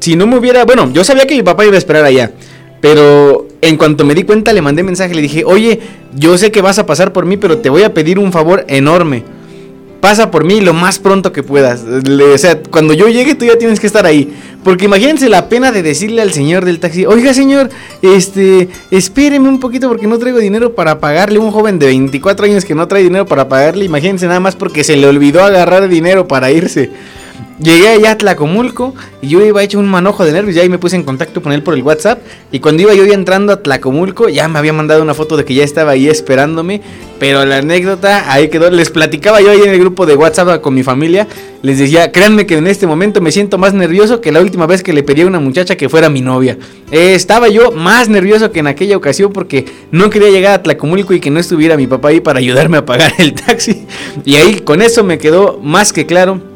si 0.00 0.16
no 0.16 0.26
me 0.26 0.36
hubiera, 0.36 0.64
bueno, 0.64 0.90
yo 0.92 1.04
sabía 1.04 1.26
que 1.26 1.34
mi 1.34 1.42
papá 1.42 1.64
iba 1.64 1.74
a 1.74 1.78
esperar 1.78 2.04
allá, 2.04 2.32
pero 2.80 3.48
en 3.60 3.76
cuanto 3.76 4.04
me 4.04 4.14
di 4.14 4.24
cuenta 4.24 4.52
le 4.52 4.62
mandé 4.62 4.82
mensaje, 4.82 5.14
le 5.14 5.22
dije, 5.22 5.44
oye, 5.44 5.80
yo 6.14 6.36
sé 6.36 6.50
que 6.50 6.60
vas 6.60 6.78
a 6.78 6.86
pasar 6.86 7.12
por 7.12 7.24
mí, 7.24 7.36
pero 7.36 7.58
te 7.58 7.70
voy 7.70 7.82
a 7.82 7.94
pedir 7.94 8.18
un 8.18 8.32
favor 8.32 8.64
enorme. 8.68 9.24
Pasa 10.04 10.30
por 10.30 10.44
mí 10.44 10.60
lo 10.60 10.74
más 10.74 10.98
pronto 10.98 11.32
que 11.32 11.42
puedas. 11.42 11.82
Le- 11.82 12.34
o 12.34 12.36
sea, 12.36 12.62
cuando 12.62 12.92
yo 12.92 13.08
llegue 13.08 13.34
tú 13.34 13.46
ya 13.46 13.56
tienes 13.56 13.80
que 13.80 13.86
estar 13.86 14.04
ahí. 14.04 14.34
Porque 14.62 14.84
imagínense 14.84 15.30
la 15.30 15.48
pena 15.48 15.72
de 15.72 15.82
decirle 15.82 16.20
al 16.20 16.30
señor 16.30 16.66
del 16.66 16.78
taxi, 16.78 17.06
oiga 17.06 17.32
señor, 17.32 17.70
este, 18.02 18.68
espéreme 18.90 19.48
un 19.48 19.60
poquito 19.60 19.88
porque 19.88 20.06
no 20.06 20.18
traigo 20.18 20.40
dinero 20.40 20.74
para 20.74 21.00
pagarle. 21.00 21.38
Un 21.38 21.50
joven 21.50 21.78
de 21.78 21.86
24 21.86 22.44
años 22.44 22.66
que 22.66 22.74
no 22.74 22.86
trae 22.86 23.02
dinero 23.02 23.24
para 23.24 23.48
pagarle, 23.48 23.86
imagínense 23.86 24.26
nada 24.26 24.40
más 24.40 24.56
porque 24.56 24.84
se 24.84 24.94
le 24.98 25.06
olvidó 25.06 25.42
agarrar 25.42 25.88
dinero 25.88 26.28
para 26.28 26.50
irse. 26.50 26.90
Llegué 27.58 27.88
allá 27.88 28.12
a 28.12 28.18
Tlacomulco 28.18 28.94
y 29.22 29.28
yo 29.28 29.44
iba 29.44 29.62
hecho 29.62 29.78
un 29.78 29.86
manojo 29.86 30.24
de 30.24 30.32
nervios. 30.32 30.56
Ya 30.56 30.62
ahí 30.62 30.68
me 30.68 30.78
puse 30.78 30.96
en 30.96 31.02
contacto 31.02 31.42
con 31.42 31.52
él 31.52 31.62
por 31.62 31.74
el 31.74 31.82
WhatsApp. 31.82 32.20
Y 32.52 32.60
cuando 32.60 32.82
iba 32.82 32.94
yo 32.94 33.04
entrando 33.04 33.52
a 33.52 33.62
Tlacomulco, 33.62 34.28
ya 34.28 34.48
me 34.48 34.58
había 34.58 34.72
mandado 34.72 35.02
una 35.02 35.14
foto 35.14 35.36
de 35.36 35.44
que 35.44 35.54
ya 35.54 35.64
estaba 35.64 35.92
ahí 35.92 36.08
esperándome. 36.08 36.80
Pero 37.18 37.44
la 37.44 37.58
anécdota 37.58 38.32
ahí 38.32 38.48
quedó. 38.48 38.70
Les 38.70 38.90
platicaba 38.90 39.40
yo 39.40 39.50
ahí 39.50 39.60
en 39.62 39.70
el 39.70 39.80
grupo 39.80 40.06
de 40.06 40.16
WhatsApp 40.16 40.60
con 40.60 40.74
mi 40.74 40.82
familia. 40.82 41.26
Les 41.62 41.78
decía, 41.78 42.12
créanme 42.12 42.44
que 42.44 42.56
en 42.56 42.66
este 42.66 42.86
momento 42.86 43.20
me 43.20 43.32
siento 43.32 43.56
más 43.56 43.72
nervioso 43.72 44.20
que 44.20 44.32
la 44.32 44.40
última 44.40 44.66
vez 44.66 44.82
que 44.82 44.92
le 44.92 45.02
pedí 45.02 45.22
a 45.22 45.26
una 45.26 45.40
muchacha 45.40 45.76
que 45.76 45.88
fuera 45.88 46.10
mi 46.10 46.20
novia. 46.20 46.58
Eh, 46.90 47.14
estaba 47.14 47.48
yo 47.48 47.72
más 47.72 48.08
nervioso 48.08 48.52
que 48.52 48.60
en 48.60 48.66
aquella 48.66 48.96
ocasión 48.96 49.32
porque 49.32 49.64
no 49.90 50.10
quería 50.10 50.30
llegar 50.30 50.54
a 50.54 50.62
Tlacomulco 50.62 51.14
y 51.14 51.20
que 51.20 51.30
no 51.30 51.40
estuviera 51.40 51.76
mi 51.76 51.86
papá 51.86 52.08
ahí 52.08 52.20
para 52.20 52.38
ayudarme 52.38 52.76
a 52.76 52.84
pagar 52.84 53.12
el 53.18 53.32
taxi. 53.32 53.86
Y 54.24 54.36
ahí 54.36 54.60
con 54.60 54.82
eso 54.82 55.04
me 55.04 55.18
quedó 55.18 55.58
más 55.62 55.92
que 55.92 56.04
claro 56.04 56.53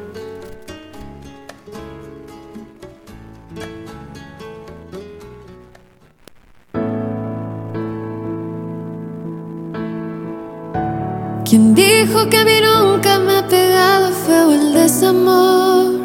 ¿Quién 11.49 11.74
dijo 11.74 12.28
que 12.28 12.36
a 12.36 12.45
mí 12.45 12.59
nunca 12.61 13.18
me 13.18 13.39
ha 13.39 13.49
pegado 13.49 14.12
feo 14.12 14.53
el 14.53 14.74
desamor? 14.74 15.99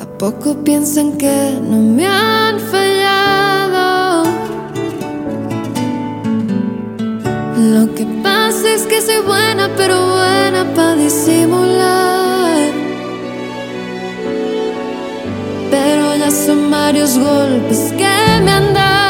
¿A 0.00 0.06
poco 0.18 0.56
piensan 0.64 1.18
que 1.18 1.58
no 1.62 1.76
me 1.76 2.06
han 2.06 2.58
fallado? 2.58 2.99
Lo 7.60 7.94
que 7.94 8.06
pasa 8.22 8.72
es 8.72 8.86
que 8.86 9.02
soy 9.02 9.20
buena, 9.20 9.68
pero 9.76 9.94
buena 10.00 10.64
para 10.74 10.94
disimular. 10.94 12.72
Pero 15.70 16.16
ya 16.16 16.30
son 16.30 16.70
varios 16.70 17.18
golpes 17.18 17.92
que 17.98 18.40
me 18.44 18.50
han 18.50 18.72
dado. 18.72 19.09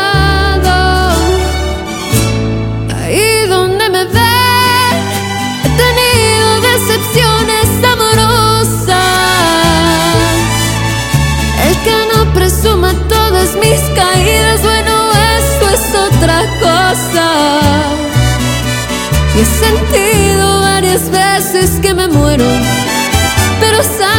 Sentido 19.51 20.61
varias 20.61 21.11
veces 21.11 21.80
que 21.80 21.94
me 21.94 22.09
muero, 22.09 22.44
pero 23.61 23.82
salgo 23.82 24.10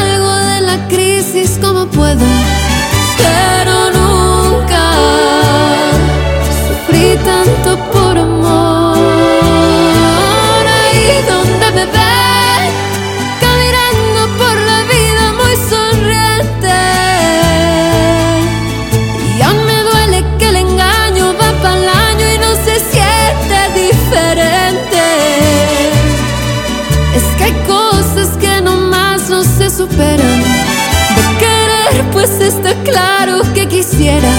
claro 33.23 33.41
que 33.53 33.67
quisiera, 33.67 34.31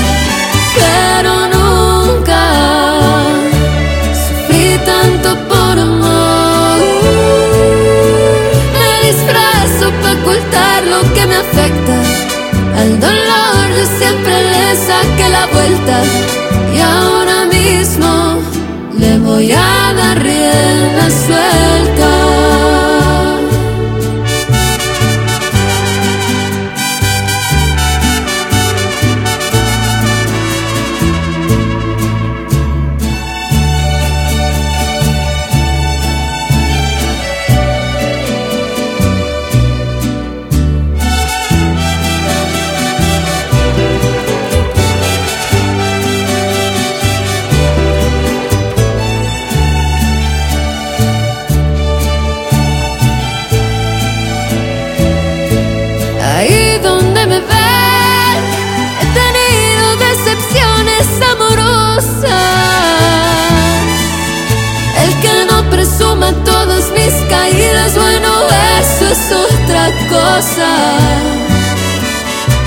pero 0.74 1.46
nunca 1.54 2.42
sufrí 4.26 4.78
tanto 4.84 5.36
por 5.48 5.78
amor. 5.78 6.80
Me 8.78 9.08
disfrazo 9.08 9.92
para 10.00 10.14
ocultar 10.20 10.82
lo 10.84 11.00
que 11.14 11.26
me 11.26 11.36
afecta. 11.36 11.96
Al 12.80 12.98
dolor 12.98 13.64
yo 13.78 13.86
siempre 13.98 14.34
le 14.52 14.76
saqué 14.88 15.28
la 15.28 15.46
vuelta 15.46 16.02
y 16.74 16.80
ahora 16.80 17.46
mismo 17.46 18.38
le 18.98 19.18
voy 19.18 19.52
a 19.52 19.94
dar 19.94 20.01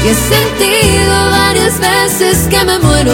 Y 0.03 0.07
he 0.07 0.13
sentido 0.13 1.32
varias 1.32 1.80
veces 1.80 2.47
que 2.47 2.63
me 2.63 2.78
muero, 2.78 3.11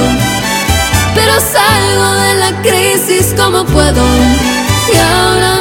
pero 1.16 1.34
salgo 1.40 2.12
de 2.16 2.36
la 2.36 2.62
crisis 2.62 3.34
como 3.38 3.64
puedo. 3.64 4.04
Y 4.94 4.98
ahora 4.98 5.61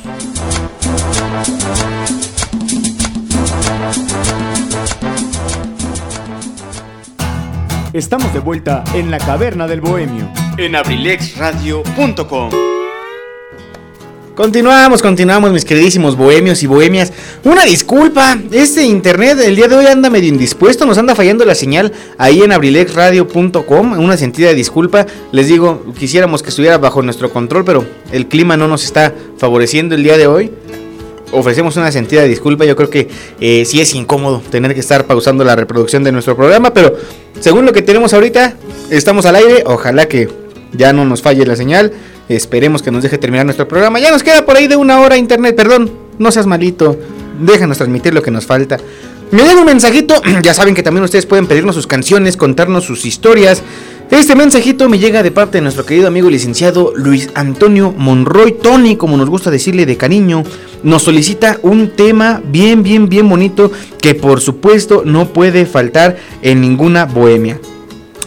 Estamos 7.93 8.33
de 8.33 8.39
vuelta 8.39 8.85
en 8.93 9.11
la 9.11 9.17
caverna 9.17 9.67
del 9.67 9.81
bohemio. 9.81 10.31
En 10.57 10.77
abrilexradio.com. 10.77 12.49
Continuamos, 14.33 15.01
continuamos, 15.01 15.51
mis 15.51 15.65
queridísimos 15.65 16.15
bohemios 16.15 16.63
y 16.63 16.67
bohemias. 16.67 17.11
Una 17.43 17.65
disculpa, 17.65 18.39
este 18.53 18.85
internet 18.85 19.39
el 19.43 19.57
día 19.57 19.67
de 19.67 19.75
hoy 19.75 19.87
anda 19.87 20.09
medio 20.09 20.29
indispuesto, 20.29 20.85
nos 20.85 20.97
anda 20.97 21.15
fallando 21.15 21.43
la 21.43 21.53
señal 21.53 21.91
ahí 22.17 22.41
en 22.41 22.53
abrilexradio.com. 22.53 23.99
Una 23.99 24.15
sentida 24.15 24.53
disculpa, 24.53 25.05
les 25.33 25.47
digo, 25.47 25.83
quisiéramos 25.99 26.41
que 26.43 26.49
estuviera 26.49 26.77
bajo 26.77 27.01
nuestro 27.01 27.29
control, 27.33 27.65
pero 27.65 27.85
el 28.13 28.27
clima 28.27 28.55
no 28.55 28.69
nos 28.69 28.85
está 28.85 29.13
favoreciendo 29.37 29.95
el 29.95 30.03
día 30.03 30.17
de 30.17 30.27
hoy. 30.27 30.49
Ofrecemos 31.31 31.77
una 31.77 31.91
sentida 31.91 32.23
disculpa, 32.23 32.65
yo 32.65 32.75
creo 32.75 32.89
que 32.89 33.07
eh, 33.39 33.63
sí 33.65 33.79
es 33.79 33.93
incómodo 33.95 34.41
tener 34.49 34.73
que 34.73 34.79
estar 34.79 35.05
pausando 35.05 35.43
la 35.43 35.55
reproducción 35.55 36.03
de 36.03 36.11
nuestro 36.11 36.35
programa, 36.35 36.73
pero 36.73 36.95
según 37.39 37.65
lo 37.65 37.73
que 37.73 37.81
tenemos 37.81 38.13
ahorita, 38.13 38.55
estamos 38.89 39.25
al 39.25 39.35
aire, 39.35 39.63
ojalá 39.65 40.07
que 40.07 40.29
ya 40.73 40.93
no 40.93 41.05
nos 41.05 41.21
falle 41.21 41.45
la 41.45 41.55
señal. 41.55 41.91
Esperemos 42.29 42.81
que 42.81 42.91
nos 42.91 43.03
deje 43.03 43.17
terminar 43.17 43.45
nuestro 43.45 43.67
programa. 43.67 43.99
Ya 43.99 44.11
nos 44.11 44.23
queda 44.23 44.45
por 44.45 44.55
ahí 44.55 44.67
de 44.67 44.75
una 44.75 44.99
hora 45.01 45.17
internet. 45.17 45.55
Perdón, 45.55 45.91
no 46.17 46.31
seas 46.31 46.45
malito. 46.45 46.97
Déjanos 47.39 47.77
transmitir 47.77 48.13
lo 48.13 48.21
que 48.21 48.31
nos 48.31 48.45
falta. 48.45 48.77
Me 49.31 49.43
den 49.43 49.57
un 49.57 49.65
mensajito. 49.65 50.21
Ya 50.41 50.53
saben 50.53 50.75
que 50.75 50.83
también 50.83 51.03
ustedes 51.03 51.25
pueden 51.25 51.47
pedirnos 51.47 51.75
sus 51.75 51.87
canciones, 51.87 52.37
contarnos 52.37 52.85
sus 52.85 53.05
historias. 53.05 53.61
Este 54.11 54.35
mensajito 54.35 54.89
me 54.89 54.99
llega 54.99 55.23
de 55.23 55.31
parte 55.31 55.57
de 55.57 55.61
nuestro 55.61 55.85
querido 55.85 56.09
amigo 56.09 56.29
licenciado 56.29 56.91
Luis 56.97 57.29
Antonio 57.33 57.93
Monroy 57.97 58.57
Tony, 58.61 58.97
como 58.97 59.15
nos 59.15 59.29
gusta 59.29 59.49
decirle 59.49 59.85
de 59.85 59.95
cariño. 59.95 60.43
Nos 60.83 61.03
solicita 61.03 61.59
un 61.61 61.91
tema 61.91 62.41
bien, 62.45 62.83
bien, 62.83 63.07
bien 63.07 63.29
bonito 63.29 63.71
que 64.01 64.13
por 64.13 64.41
supuesto 64.41 65.03
no 65.05 65.29
puede 65.29 65.65
faltar 65.65 66.17
en 66.41 66.59
ninguna 66.59 67.05
bohemia. 67.05 67.61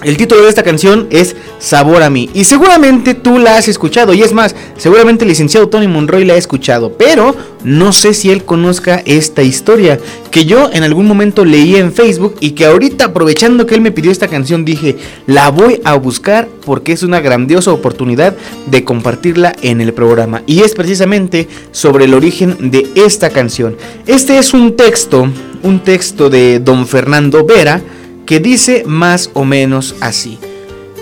El 0.02 0.18
título 0.18 0.42
de 0.42 0.48
esta 0.50 0.62
canción 0.62 1.06
es 1.10 1.34
Sabor 1.58 2.02
a 2.02 2.10
mí. 2.10 2.28
Y 2.34 2.44
seguramente 2.44 3.14
tú 3.14 3.38
la 3.38 3.56
has 3.56 3.68
escuchado. 3.68 4.12
Y 4.12 4.22
es 4.22 4.34
más, 4.34 4.54
seguramente 4.76 5.24
el 5.24 5.30
licenciado 5.30 5.68
Tony 5.68 5.88
Monroy 5.88 6.24
la 6.24 6.34
ha 6.34 6.36
escuchado. 6.36 6.92
Pero 6.92 7.34
no 7.62 7.92
sé 7.92 8.12
si 8.12 8.30
él 8.30 8.44
conozca 8.44 9.02
esta 9.06 9.42
historia. 9.42 9.98
Que 10.30 10.44
yo 10.44 10.70
en 10.72 10.82
algún 10.82 11.06
momento 11.06 11.46
leí 11.46 11.76
en 11.76 11.92
Facebook. 11.92 12.36
Y 12.40 12.50
que 12.50 12.66
ahorita 12.66 13.06
aprovechando 13.06 13.66
que 13.66 13.74
él 13.74 13.80
me 13.80 13.92
pidió 13.92 14.10
esta 14.10 14.28
canción 14.28 14.64
dije, 14.64 14.96
la 15.26 15.50
voy 15.50 15.80
a 15.84 15.94
buscar 15.94 16.48
porque 16.66 16.92
es 16.92 17.02
una 17.02 17.20
grandiosa 17.20 17.72
oportunidad 17.72 18.36
de 18.66 18.84
compartirla 18.84 19.54
en 19.62 19.80
el 19.80 19.94
programa. 19.94 20.42
Y 20.46 20.60
es 20.62 20.74
precisamente 20.74 21.48
sobre 21.70 22.04
el 22.04 22.14
origen 22.14 22.70
de 22.70 22.86
esta 22.94 23.30
canción. 23.30 23.76
Este 24.06 24.36
es 24.36 24.52
un 24.52 24.76
texto, 24.76 25.28
un 25.62 25.80
texto 25.80 26.28
de 26.28 26.60
don 26.60 26.86
Fernando 26.86 27.46
Vera 27.46 27.82
que 28.26 28.40
dice 28.40 28.84
más 28.86 29.30
o 29.34 29.44
menos 29.44 29.94
así. 30.00 30.38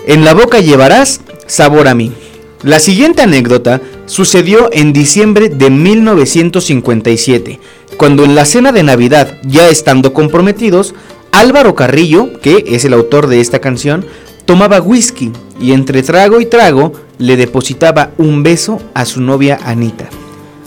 En 0.05 0.25
la 0.25 0.33
boca 0.33 0.59
llevarás 0.59 1.21
sabor 1.47 1.87
a 1.87 1.95
mí. 1.95 2.11
La 2.63 2.79
siguiente 2.79 3.21
anécdota 3.21 3.81
sucedió 4.05 4.69
en 4.71 4.93
diciembre 4.93 5.49
de 5.49 5.69
1957, 5.69 7.59
cuando 7.97 8.23
en 8.23 8.35
la 8.35 8.45
cena 8.45 8.71
de 8.71 8.83
Navidad, 8.83 9.37
ya 9.43 9.69
estando 9.69 10.13
comprometidos, 10.13 10.93
Álvaro 11.31 11.75
Carrillo, 11.75 12.39
que 12.41 12.63
es 12.67 12.85
el 12.85 12.93
autor 12.93 13.27
de 13.27 13.41
esta 13.41 13.59
canción, 13.59 14.05
tomaba 14.45 14.81
whisky 14.81 15.31
y 15.59 15.71
entre 15.71 16.03
trago 16.03 16.39
y 16.39 16.45
trago 16.45 16.93
le 17.17 17.37
depositaba 17.37 18.11
un 18.17 18.43
beso 18.43 18.81
a 18.93 19.05
su 19.05 19.21
novia 19.21 19.59
Anita. 19.63 20.09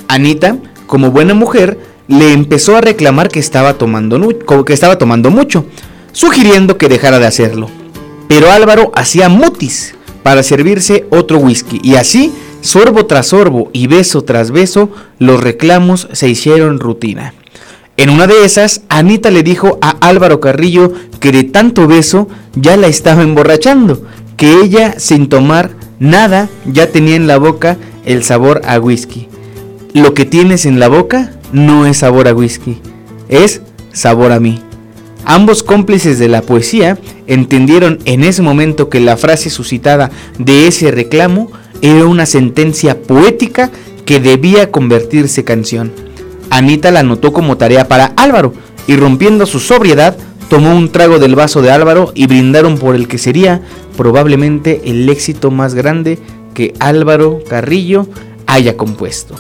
Anita, 0.09 0.57
como 0.87 1.11
buena 1.11 1.35
mujer, 1.35 1.79
le 2.09 2.33
empezó 2.33 2.77
a 2.77 2.81
reclamar 2.81 3.29
que 3.29 3.41
estaba 3.41 3.75
tomando, 3.75 4.21
que 4.65 4.73
estaba 4.73 4.99
tomando 4.99 5.31
mucho, 5.31 5.67
sugiriendo 6.17 6.79
que 6.79 6.89
dejara 6.89 7.19
de 7.19 7.27
hacerlo. 7.27 7.69
Pero 8.27 8.51
Álvaro 8.51 8.91
hacía 8.95 9.29
mutis 9.29 9.95
para 10.23 10.43
servirse 10.43 11.07
otro 11.11 11.37
whisky 11.39 11.79
y 11.83 11.97
así, 11.97 12.33
sorbo 12.63 13.05
tras 13.05 13.29
sorbo 13.29 13.69
y 13.75 13.87
beso 13.87 14.23
tras 14.23 14.51
beso, 14.51 14.89
los 15.19 15.43
reclamos 15.43 16.09
se 16.13 16.27
hicieron 16.27 16.81
rutina. 16.81 17.35
En 17.99 18.09
una 18.09 18.27
de 18.27 18.47
esas, 18.47 18.81
Anita 18.89 19.31
le 19.31 19.43
dijo 19.43 19.79
a 19.83 19.91
Álvaro 20.01 20.41
Carrillo 20.41 20.91
que 21.21 21.33
de 21.33 21.45
tanto 21.45 21.87
beso 21.87 22.29
ya 22.55 22.79
la 22.79 22.87
estaba 22.87 23.23
emborrachando, 23.23 24.03
que 24.39 24.61
ella 24.63 24.99
sin 24.99 25.29
tomar 25.29 25.73
nada 25.99 26.49
ya 26.65 26.91
tenía 26.91 27.17
en 27.17 27.27
la 27.27 27.37
boca 27.37 27.77
el 28.07 28.25
sabor 28.25 28.63
a 28.65 28.79
whisky. 28.81 29.29
Lo 29.93 30.15
que 30.15 30.25
tienes 30.25 30.65
en 30.65 30.81
la 30.81 30.89
boca 30.89 31.33
no 31.53 31.85
es 31.85 31.99
sabor 31.99 32.27
a 32.27 32.35
whisky, 32.35 32.81
es 33.29 33.61
sabor 33.93 34.33
a 34.33 34.41
mí. 34.41 34.66
Ambos 35.29 35.65
cómplices 35.65 36.21
de 36.21 36.29
la 36.29 36.41
poesía 36.41 36.99
entendieron 37.27 37.99
en 38.05 38.23
ese 38.23 38.43
momento 38.43 38.89
que 38.89 39.01
la 39.01 39.17
frase 39.17 39.51
suscitada 39.51 40.13
de 40.39 40.69
ese 40.69 40.93
reclamo 40.93 41.51
era 41.83 42.07
una 42.07 42.27
sentencia 42.27 43.03
poética 43.03 43.73
que 44.05 44.21
debía 44.21 44.71
convertirse 44.71 45.43
canción. 45.43 45.93
Anita 46.49 46.93
la 46.93 47.01
anotó 47.01 47.33
como 47.33 47.57
tarea 47.57 47.89
para 47.89 48.13
Álvaro 48.17 48.55
y 48.87 48.95
rompiendo 48.95 49.47
su 49.47 49.59
sobriedad 49.59 50.17
tomó 50.49 50.77
un 50.77 50.91
trago 50.91 51.19
del 51.19 51.35
vaso 51.35 51.61
de 51.61 51.73
Álvaro 51.73 52.13
y 52.15 52.29
brindaron 52.29 52.79
por 52.79 52.95
el 52.95 53.09
que 53.09 53.19
sería 53.19 53.63
probablemente 53.97 54.83
el 54.85 55.09
éxito 55.09 55.51
más 55.51 55.75
grande 55.75 56.21
que 56.55 56.73
Álvaro 56.79 57.41
Carrillo 57.49 58.07
haya 58.47 58.77
compuesto. 58.77 59.35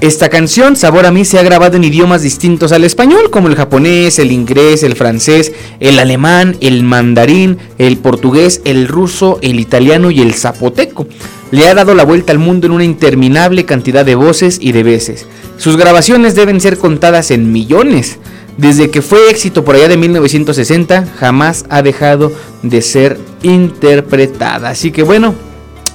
Esta 0.00 0.30
canción, 0.30 0.76
Sabor 0.76 1.04
a 1.04 1.10
mí, 1.10 1.26
se 1.26 1.38
ha 1.38 1.42
grabado 1.42 1.76
en 1.76 1.84
idiomas 1.84 2.22
distintos 2.22 2.72
al 2.72 2.84
español, 2.84 3.28
como 3.28 3.48
el 3.48 3.54
japonés, 3.54 4.18
el 4.18 4.32
inglés, 4.32 4.82
el 4.82 4.96
francés, 4.96 5.52
el 5.78 5.98
alemán, 5.98 6.56
el 6.62 6.82
mandarín, 6.84 7.58
el 7.76 7.98
portugués, 7.98 8.62
el 8.64 8.88
ruso, 8.88 9.38
el 9.42 9.60
italiano 9.60 10.10
y 10.10 10.22
el 10.22 10.32
zapoteco. 10.32 11.06
Le 11.50 11.68
ha 11.68 11.74
dado 11.74 11.94
la 11.94 12.06
vuelta 12.06 12.32
al 12.32 12.38
mundo 12.38 12.66
en 12.66 12.72
una 12.72 12.84
interminable 12.84 13.66
cantidad 13.66 14.06
de 14.06 14.14
voces 14.14 14.56
y 14.58 14.72
de 14.72 14.84
veces. 14.84 15.26
Sus 15.58 15.76
grabaciones 15.76 16.34
deben 16.34 16.62
ser 16.62 16.78
contadas 16.78 17.30
en 17.30 17.52
millones. 17.52 18.18
Desde 18.56 18.88
que 18.88 19.02
fue 19.02 19.30
éxito 19.30 19.66
por 19.66 19.74
allá 19.74 19.88
de 19.88 19.98
1960, 19.98 21.08
jamás 21.18 21.66
ha 21.68 21.82
dejado 21.82 22.32
de 22.62 22.80
ser 22.80 23.18
interpretada. 23.42 24.70
Así 24.70 24.92
que 24.92 25.02
bueno, 25.02 25.34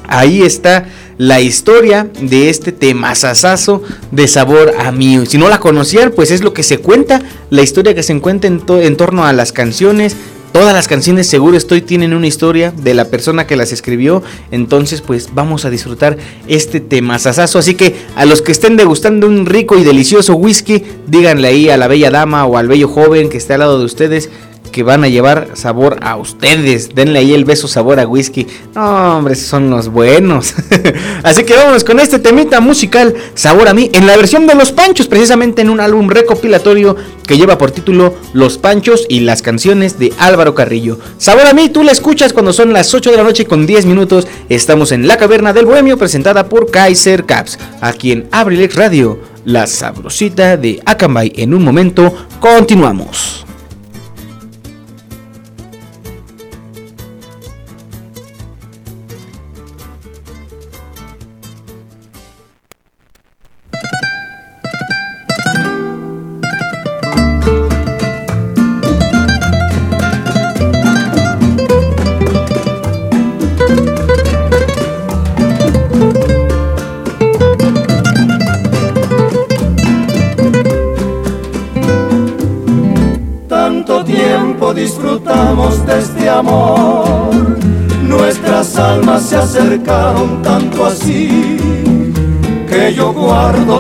ahí 0.08 0.44
está 0.44 0.86
la 1.18 1.42
historia 1.42 2.10
de 2.22 2.50
este 2.50 2.72
temazazazo 2.72 3.82
de 4.12 4.28
sabor 4.28 4.74
a 4.78 4.92
mí. 4.92 5.26
Si 5.28 5.38
no 5.38 5.50
la 5.50 5.60
conocían, 5.60 6.12
pues 6.12 6.32
es 6.32 6.44
lo 6.44 6.54
que 6.54 6.64
se 6.64 6.78
cuenta, 6.78 7.22
la 7.50 7.62
historia 7.62 7.96
que 7.96 8.04
se 8.04 8.14
encuentra 8.14 8.50
en, 8.50 8.64
en 8.68 8.98
torno 8.98 9.26
a 9.26 9.34
las 9.34 9.52
canciones 9.52 10.16
Todas 10.56 10.74
las 10.74 10.88
canciones 10.88 11.28
seguro 11.28 11.58
estoy 11.58 11.82
tienen 11.82 12.14
una 12.14 12.28
historia 12.28 12.72
de 12.72 12.94
la 12.94 13.10
persona 13.10 13.46
que 13.46 13.58
las 13.58 13.74
escribió. 13.74 14.24
Entonces 14.52 15.02
pues 15.02 15.32
vamos 15.34 15.66
a 15.66 15.70
disfrutar 15.70 16.18
este 16.48 16.80
tema 16.80 17.20
sasazo. 17.20 17.60
Así 17.60 17.76
que 17.76 17.98
a 18.16 18.24
los 18.24 18.42
que 18.42 18.54
estén 18.54 18.78
degustando 18.78 19.28
un 19.28 19.46
rico 19.46 19.78
y 19.78 19.84
delicioso 19.84 20.36
whisky, 20.36 20.82
díganle 21.08 21.50
ahí 21.50 21.70
a 21.70 21.76
la 21.76 21.90
bella 21.90 22.10
dama 22.10 22.46
o 22.46 22.56
al 22.58 22.70
bello 22.70 22.88
joven 22.88 23.28
que 23.28 23.36
esté 23.36 23.56
al 23.56 23.60
lado 23.60 23.80
de 23.80 23.84
ustedes 23.84 24.30
que 24.76 24.84
van 24.84 25.06
a 25.06 25.08
llevar 25.08 25.52
sabor 25.54 26.00
a 26.02 26.18
ustedes. 26.18 26.94
Denle 26.94 27.20
ahí 27.20 27.34
el 27.34 27.46
beso 27.46 27.66
sabor 27.66 27.98
a 27.98 28.06
whisky. 28.06 28.46
No, 28.76 29.20
hombre, 29.20 29.36
son 29.36 29.70
los 29.70 29.88
buenos. 29.88 30.54
Así 31.24 31.46
que 31.46 31.56
vámonos 31.56 31.86
con 31.86 31.98
este 32.02 32.20
temita 32.20 32.60
musical, 32.60 33.16
Sabor 33.36 33.70
a 33.70 33.74
mí, 33.74 33.90
en 33.94 34.06
la 34.06 34.18
versión 34.18 34.46
de 34.48 34.54
Los 34.54 34.74
Panchos, 34.74 35.08
precisamente 35.08 35.62
en 35.62 35.70
un 35.70 35.80
álbum 35.80 36.10
recopilatorio 36.10 36.98
que 37.26 37.38
lleva 37.38 37.58
por 37.58 37.72
título 37.72 38.16
Los 38.34 38.58
Panchos 38.58 39.06
y 39.08 39.22
las 39.22 39.42
canciones 39.42 39.98
de 39.98 40.12
Álvaro 40.18 40.54
Carrillo. 40.56 41.00
Sabor 41.20 41.46
a 41.48 41.54
mí, 41.54 41.70
tú 41.70 41.82
la 41.82 41.94
escuchas 41.94 42.34
cuando 42.34 42.52
son 42.52 42.74
las 42.74 42.94
8 42.94 43.12
de 43.12 43.18
la 43.18 43.24
noche 43.24 43.46
con 43.46 43.66
10 43.66 43.86
minutos. 43.86 44.28
Estamos 44.50 44.92
en 44.92 45.08
La 45.08 45.16
Caverna 45.16 45.54
del 45.54 45.68
Bohemio, 45.68 45.98
presentada 45.98 46.50
por 46.50 46.70
Kaiser 46.70 47.24
Caps, 47.24 47.58
aquí 47.80 48.12
en 48.12 48.28
Abrilex 48.30 48.76
Radio. 48.76 49.22
La 49.46 49.68
sabrosita 49.68 50.58
de 50.58 50.82
Acambay. 50.86 51.32
En 51.38 51.54
un 51.54 51.64
momento, 51.64 52.14
continuamos. 52.42 53.45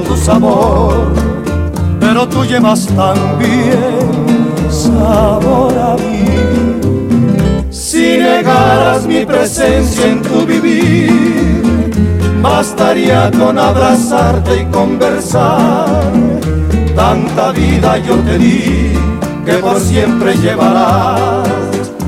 Tu 0.01 0.15
sabor, 0.15 1.13
pero 1.99 2.27
tú 2.27 2.43
llevas 2.45 2.87
también 2.87 4.25
sabor 4.69 5.73
a 5.77 5.95
mí. 5.95 6.25
Si 7.69 8.17
negaras 8.17 9.05
mi 9.05 9.25
presencia 9.25 10.07
en 10.07 10.21
tu 10.21 10.45
vivir, 10.45 11.91
bastaría 12.41 13.31
con 13.31 13.57
abrazarte 13.57 14.61
y 14.61 14.65
conversar. 14.65 16.11
Tanta 16.95 17.51
vida 17.51 17.97
yo 17.97 18.15
te 18.15 18.37
di 18.37 18.93
que 19.45 19.53
por 19.53 19.79
siempre 19.79 20.35
llevarás 20.35 21.47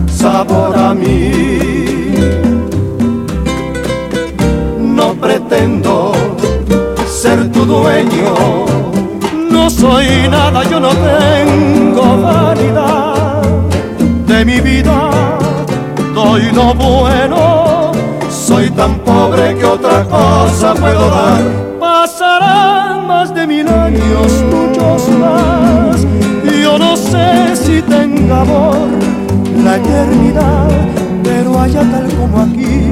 sabor 0.08 0.76
a 0.76 0.94
mí. 0.94 1.32
No 4.80 5.14
pretendo 5.14 6.14
ser 7.18 7.52
tu 7.52 7.66
dueño, 7.66 8.36
no 9.50 9.72
soy 9.72 10.30
nada, 10.30 10.62
yo 10.70 10.80
no 10.80 10.90
tengo 10.90 12.22
vanidad. 12.22 13.42
De 14.28 14.46
mi 14.46 14.60
vida, 14.60 15.10
doy 16.14 16.44
lo 16.52 16.76
bueno, 16.76 17.92
soy 18.30 18.70
tan 18.70 19.00
pobre 19.00 19.56
que 19.56 19.66
otra 19.66 20.04
cosa 20.04 20.76
puedo 20.76 21.10
dar. 21.10 21.42
Pasarán 21.80 23.08
más 23.08 23.34
de 23.34 23.48
mil 23.48 23.68
años, 23.68 24.30
muchos 24.54 25.10
más, 25.18 26.06
yo 26.62 26.78
no 26.78 26.96
sé 26.96 27.56
si 27.56 27.82
tenga 27.82 28.42
amor 28.42 28.90
la 29.64 29.78
eternidad, 29.78 30.68
pero 31.24 31.60
allá 31.60 31.82
tal 31.82 32.08
como 32.14 32.42
aquí, 32.44 32.92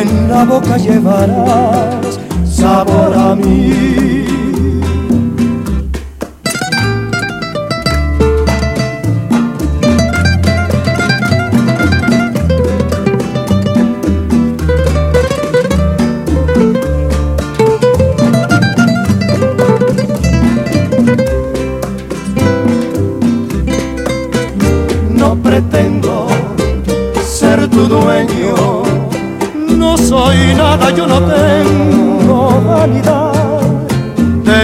en 0.00 0.28
la 0.30 0.44
boca 0.44 0.76
llevarás 0.76 2.17
No 25.10 25.36
pretendo 25.42 26.26
ser 27.22 27.68
tu 27.68 27.86
dueño, 27.86 28.82
no 29.76 29.96
soy 29.96 30.54
nada, 30.54 30.90
yo 30.90 31.06
no 31.06 31.20
tengo 31.20 31.97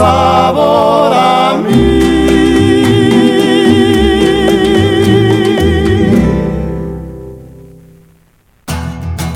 sabor 0.00 1.12
a 1.14 1.60
mí. 1.62 2.00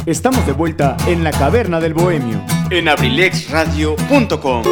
Estamos 0.06 0.46
de 0.46 0.52
vuelta 0.52 0.96
en 1.06 1.22
la 1.24 1.32
caverna 1.32 1.80
del 1.80 1.92
bohemio. 1.92 2.40
En 2.70 2.88
abrilexradio.com. 2.88 4.62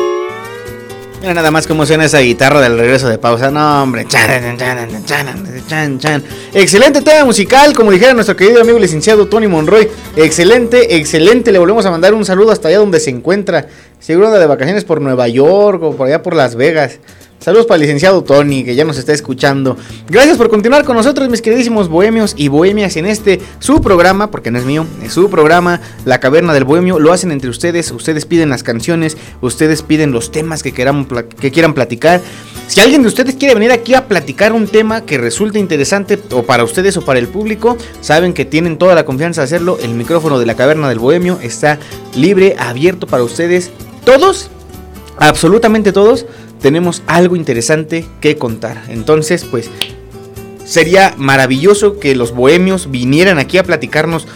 Mira 1.20 1.34
nada 1.34 1.51
más 1.51 1.66
cómo 1.66 1.86
suena 1.86 2.07
esa 2.07 2.18
guitarra 2.18 2.61
del 2.61 2.78
regreso 2.78 3.09
de 3.09 3.18
pausa. 3.18 3.51
No, 3.51 3.82
hombre. 3.82 4.07
Chan, 4.09 4.57
chan, 4.59 5.05
chan, 5.05 5.66
chan, 5.68 5.99
chan. 5.99 6.24
Excelente 6.55 7.00
tema 7.00 7.24
musical, 7.24 7.72
como 7.72 7.90
dijera 7.90 8.12
nuestro 8.12 8.36
querido 8.36 8.61
amigo 8.61 8.78
licenciado 8.78 9.26
Tony 9.26 9.46
Monroy. 9.46 9.88
Excelente, 10.16 10.96
excelente. 10.96 11.50
Le 11.50 11.59
volvemos 11.59 11.86
a 11.86 11.90
mandar 11.90 12.12
un 12.12 12.26
saludo 12.26 12.50
hasta 12.50 12.68
allá 12.68 12.76
donde 12.76 13.00
se 13.00 13.09
encuentra. 13.09 13.68
Seguro 13.98 14.26
anda 14.26 14.38
de 14.38 14.44
vacaciones 14.44 14.84
por 14.84 15.00
Nueva 15.00 15.28
York 15.28 15.82
o 15.82 15.96
por 15.96 16.09
allá 16.09 16.22
por 16.22 16.36
Las 16.36 16.55
Vegas. 16.55 16.98
Saludos 17.43 17.66
para 17.66 17.74
el 17.74 17.80
licenciado 17.82 18.22
Tony, 18.22 18.62
que 18.62 18.76
ya 18.76 18.84
nos 18.84 18.99
está 18.99 19.12
escuchando. 19.12 19.76
Gracias 20.09 20.38
por 20.38 20.49
continuar 20.49 20.84
con 20.84 20.95
nosotros, 20.95 21.28
mis 21.28 21.43
queridísimos 21.43 21.88
bohemios 21.88 22.34
y 22.38 22.47
bohemias, 22.47 22.97
en 22.97 23.05
este 23.05 23.40
su 23.59 23.80
programa, 23.80 24.30
porque 24.30 24.53
no 24.53 24.61
es 24.61 24.64
mío, 24.64 24.86
es 25.03 25.12
su 25.12 25.28
programa, 25.28 25.80
La 26.05 26.20
Caverna 26.20 26.55
del 26.55 26.62
Bohemio. 26.62 27.01
Lo 27.01 27.12
hacen 27.12 27.32
entre 27.32 27.51
ustedes, 27.51 27.90
ustedes 27.90 28.26
piden 28.26 28.49
las 28.49 28.62
canciones, 28.62 29.16
ustedes 29.40 29.82
piden 29.82 30.12
los 30.12 30.30
temas 30.30 30.62
que, 30.62 30.72
que 30.72 31.51
quieran 31.51 31.74
platicar. 31.74 32.20
Si 32.68 32.80
alguien 32.80 33.03
de 33.03 33.09
ustedes 33.09 33.34
quiere 33.34 33.55
venir 33.55 33.72
aquí 33.72 33.95
a 33.95 34.07
platicar 34.07 34.53
un 34.53 34.68
tema 34.68 35.01
que 35.01 35.18
resulte 35.18 35.59
interesante, 35.59 36.20
o 36.30 36.45
para 36.45 36.62
ustedes 36.62 36.97
o 36.97 37.05
para 37.05 37.18
el 37.18 37.26
público, 37.26 37.76
saben 38.03 38.34
que 38.34 38.45
tienen 38.45 38.78
toda 38.78 38.95
la 38.95 39.05
confianza 39.05 39.40
de 39.40 39.47
hacerlo. 39.47 39.78
El 39.82 39.95
micrófono 39.95 40.38
de 40.38 40.47
La 40.47 40.55
Caverna 40.55 40.88
del 40.88 41.01
Bohemio 41.01 41.40
está 41.43 41.80
libre, 42.14 42.55
abierto 42.57 43.09
para 43.09 43.24
ustedes. 43.24 43.72
Todos, 44.05 44.49
absolutamente 45.18 45.90
todos 45.90 46.24
tenemos 46.62 47.02
algo 47.06 47.36
interesante 47.36 48.06
que 48.20 48.36
contar. 48.36 48.84
Entonces, 48.88 49.44
pues 49.44 49.68
sería 50.64 51.14
maravilloso 51.18 51.98
que 51.98 52.14
los 52.14 52.32
bohemios 52.32 52.90
vinieran 52.90 53.38
aquí 53.38 53.58
a 53.58 53.64
platicarnos 53.64 54.26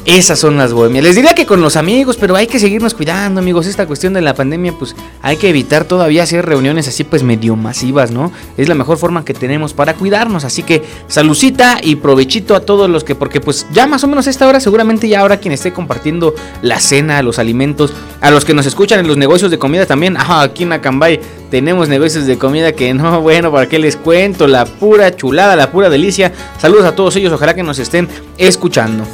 esas 0.07 0.39
son 0.39 0.57
las 0.57 0.73
bohemias. 0.73 1.05
Les 1.05 1.17
diría 1.17 1.35
que 1.35 1.47
con 1.47 1.61
los 1.61 1.75
amigos, 1.75 2.17
pero 2.17 2.37
hay 2.37 2.47
que 2.47 2.61
seguirnos 2.61 2.95
cuidando, 2.95 3.41
amigos. 3.41 3.67
Esta 3.67 3.87
cuestión 3.87 4.13
de 4.13 4.21
la 4.21 4.35
pandemia, 4.35 4.73
pues 4.73 4.95
hay 5.21 5.37
que 5.37 5.49
evitar 5.49 5.85
todavía 5.85 6.23
hacer 6.23 6.47
reuniones 6.47 6.87
así, 6.87 7.03
pues 7.03 7.25
medio 7.25 7.57
masivas, 7.57 8.13
¿no? 8.13 8.31
Es 8.57 8.69
la 8.69 8.77
mejor 8.77 8.99
forma 8.99 9.25
que 9.25 9.35
tenemos 9.35 9.75
para 9.75 9.95
cuidarnos. 9.95 10.45
Así 10.45 10.63
que 10.63 10.85
salucita 11.09 11.79
y 11.83 11.97
provechito 11.97 12.55
a 12.55 12.61
todos 12.61 12.89
los 12.89 13.03
que, 13.03 13.17
porque 13.17 13.41
pues 13.41 13.67
ya 13.73 13.89
más 13.89 14.05
o 14.05 14.07
menos 14.07 14.29
a 14.29 14.31
esta 14.31 14.47
hora, 14.47 14.61
seguramente 14.61 15.09
ya 15.09 15.21
ahora 15.21 15.39
quien 15.39 15.53
esté 15.53 15.73
compartiendo 15.73 16.37
la 16.63 16.79
cena, 16.79 17.21
los 17.23 17.41
alimentos, 17.41 17.93
a 18.21 18.31
los 18.31 18.45
que 18.45 18.55
nos 18.55 18.67
escuchan 18.67 19.01
en 19.01 19.09
los 19.09 19.17
negocios 19.17 19.51
de 19.51 19.59
comida 19.59 19.87
también. 19.87 20.17
Ah, 20.29 20.43
aquí 20.43 20.65
en 20.65 20.73
Acambay 20.73 21.21
tenemos 21.53 21.89
negocios 21.89 22.27
de 22.27 22.37
comida 22.37 22.73
que 22.73 22.93
no, 22.93 23.21
bueno, 23.23 23.53
¿para 23.53 23.69
qué 23.69 23.79
les 23.79 23.95
cuento? 23.95 24.49
La 24.49 24.65
pura 24.65 25.15
chulada, 25.15 25.55
la 25.55 25.71
pura 25.71 25.89
delicia. 25.89 26.33
Saludos 26.59 26.85
a 26.85 26.97
todos 26.97 27.15
ellos, 27.15 27.33
ojalá 27.33 27.55
que 27.55 27.63
nos 27.63 27.79
estén 27.79 28.09
escuchando. 28.37 29.05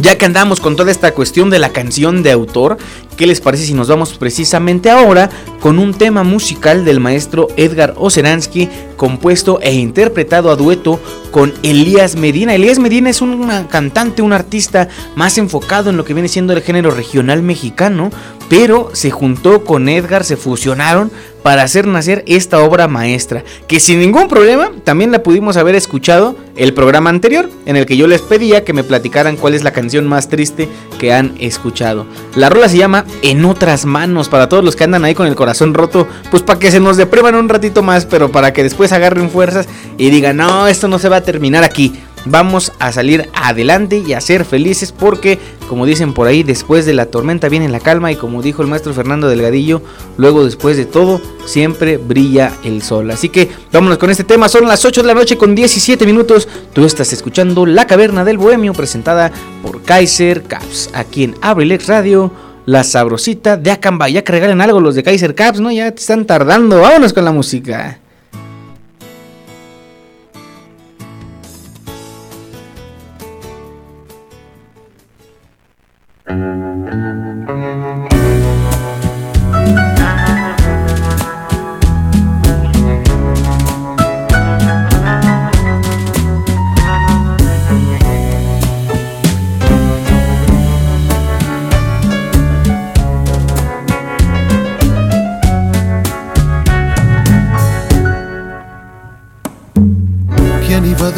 Ya 0.00 0.16
que 0.16 0.26
andamos 0.26 0.60
con 0.60 0.76
toda 0.76 0.92
esta 0.92 1.12
cuestión 1.12 1.50
de 1.50 1.58
la 1.58 1.70
canción 1.70 2.22
de 2.22 2.30
autor, 2.30 2.78
¿qué 3.16 3.26
les 3.26 3.40
parece 3.40 3.66
si 3.66 3.74
nos 3.74 3.88
vamos 3.88 4.16
precisamente 4.16 4.90
ahora 4.90 5.28
con 5.58 5.80
un 5.80 5.92
tema 5.92 6.22
musical 6.22 6.84
del 6.84 7.00
maestro 7.00 7.48
Edgar 7.56 7.94
Oceransky, 7.96 8.68
compuesto 8.96 9.58
e 9.60 9.74
interpretado 9.74 10.52
a 10.52 10.56
dueto 10.56 11.00
con 11.32 11.52
Elías 11.64 12.14
Medina? 12.14 12.54
Elías 12.54 12.78
Medina 12.78 13.10
es 13.10 13.20
un 13.20 13.50
cantante, 13.68 14.22
un 14.22 14.32
artista 14.32 14.88
más 15.16 15.36
enfocado 15.36 15.90
en 15.90 15.96
lo 15.96 16.04
que 16.04 16.14
viene 16.14 16.28
siendo 16.28 16.52
el 16.52 16.62
género 16.62 16.92
regional 16.92 17.42
mexicano, 17.42 18.12
pero 18.48 18.90
se 18.92 19.10
juntó 19.10 19.64
con 19.64 19.88
Edgar, 19.88 20.24
se 20.24 20.36
fusionaron 20.36 21.10
para 21.42 21.62
hacer 21.62 21.86
nacer 21.86 22.24
esta 22.26 22.60
obra 22.60 22.88
maestra, 22.88 23.44
que 23.68 23.80
sin 23.80 24.00
ningún 24.00 24.28
problema 24.28 24.70
también 24.84 25.12
la 25.12 25.22
pudimos 25.22 25.56
haber 25.56 25.76
escuchado 25.76 26.36
el 26.56 26.74
programa 26.74 27.10
anterior, 27.10 27.48
en 27.64 27.76
el 27.76 27.86
que 27.86 27.96
yo 27.96 28.06
les 28.06 28.20
pedía 28.22 28.64
que 28.64 28.72
me 28.72 28.84
platicaran 28.84 29.36
cuál 29.36 29.54
es 29.54 29.62
la 29.62 29.72
canción 29.72 30.06
más 30.06 30.28
triste 30.28 30.68
que 30.98 31.12
han 31.12 31.36
escuchado. 31.38 32.06
La 32.34 32.50
rola 32.50 32.68
se 32.68 32.78
llama 32.78 33.04
En 33.22 33.44
otras 33.44 33.84
manos, 33.86 34.28
para 34.28 34.48
todos 34.48 34.64
los 34.64 34.76
que 34.76 34.84
andan 34.84 35.04
ahí 35.04 35.14
con 35.14 35.26
el 35.26 35.36
corazón 35.36 35.74
roto, 35.74 36.08
pues 36.30 36.42
para 36.42 36.58
que 36.58 36.70
se 36.70 36.80
nos 36.80 36.96
depriman 36.96 37.36
un 37.36 37.48
ratito 37.48 37.82
más, 37.82 38.04
pero 38.04 38.30
para 38.30 38.52
que 38.52 38.62
después 38.64 38.92
agarren 38.92 39.30
fuerzas 39.30 39.68
y 39.96 40.10
digan, 40.10 40.38
no, 40.38 40.66
esto 40.66 40.88
no 40.88 40.98
se 40.98 41.08
va 41.08 41.16
a 41.16 41.22
terminar 41.22 41.64
aquí 41.64 41.94
vamos 42.24 42.72
a 42.78 42.92
salir 42.92 43.28
adelante 43.34 44.02
y 44.06 44.12
a 44.12 44.20
ser 44.20 44.44
felices 44.44 44.92
porque, 44.92 45.38
como 45.68 45.86
dicen 45.86 46.12
por 46.12 46.26
ahí, 46.26 46.42
después 46.42 46.86
de 46.86 46.94
la 46.94 47.06
tormenta 47.06 47.48
viene 47.48 47.68
la 47.68 47.80
calma 47.80 48.12
y 48.12 48.16
como 48.16 48.42
dijo 48.42 48.62
el 48.62 48.68
maestro 48.68 48.94
Fernando 48.94 49.28
Delgadillo, 49.28 49.82
luego 50.16 50.44
después 50.44 50.76
de 50.76 50.86
todo 50.86 51.20
siempre 51.46 51.96
brilla 51.96 52.52
el 52.64 52.82
sol. 52.82 53.10
Así 53.10 53.28
que 53.28 53.48
vámonos 53.72 53.98
con 53.98 54.10
este 54.10 54.24
tema, 54.24 54.48
son 54.48 54.66
las 54.66 54.84
8 54.84 55.02
de 55.02 55.06
la 55.06 55.14
noche 55.14 55.36
con 55.36 55.54
17 55.54 56.04
minutos, 56.06 56.48
tú 56.72 56.84
estás 56.84 57.12
escuchando 57.12 57.66
La 57.66 57.86
Caverna 57.86 58.24
del 58.24 58.38
Bohemio 58.38 58.72
presentada 58.72 59.32
por 59.62 59.82
Kaiser 59.82 60.42
Caps 60.42 60.90
aquí 60.94 61.24
en 61.24 61.34
Abrilex 61.40 61.86
Radio. 61.86 62.30
La 62.66 62.84
sabrosita 62.84 63.56
de 63.56 63.70
Acamba. 63.70 64.10
Ya 64.10 64.22
que 64.22 64.30
regalen 64.30 64.60
algo 64.60 64.78
los 64.78 64.94
de 64.94 65.02
Kaiser 65.02 65.34
Caps, 65.34 65.58
¿no? 65.58 65.72
Ya 65.72 65.90
te 65.90 66.00
están 66.00 66.26
tardando. 66.26 66.82
Vámonos 66.82 67.14
con 67.14 67.24
la 67.24 67.32
música. 67.32 67.98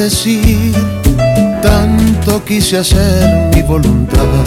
Decir? 0.01 0.75
Tanto 1.61 2.43
quise 2.45 2.79
hacer 2.79 3.51
mi 3.55 3.63
voluntad 3.63 4.47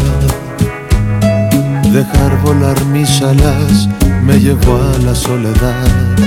Dejar 1.91 2.41
volar 2.41 2.83
mis 2.85 3.21
alas 3.21 3.87
me 4.23 4.39
llevó 4.39 4.75
a 4.81 4.97
la 5.05 5.13
soledad. 5.13 6.17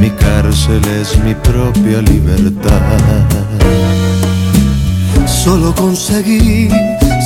Mi 0.00 0.08
cárcel 0.10 0.82
es 1.00 1.18
mi 1.22 1.34
propia 1.34 2.00
libertad. 2.00 2.80
Solo 5.26 5.74
conseguí 5.74 6.70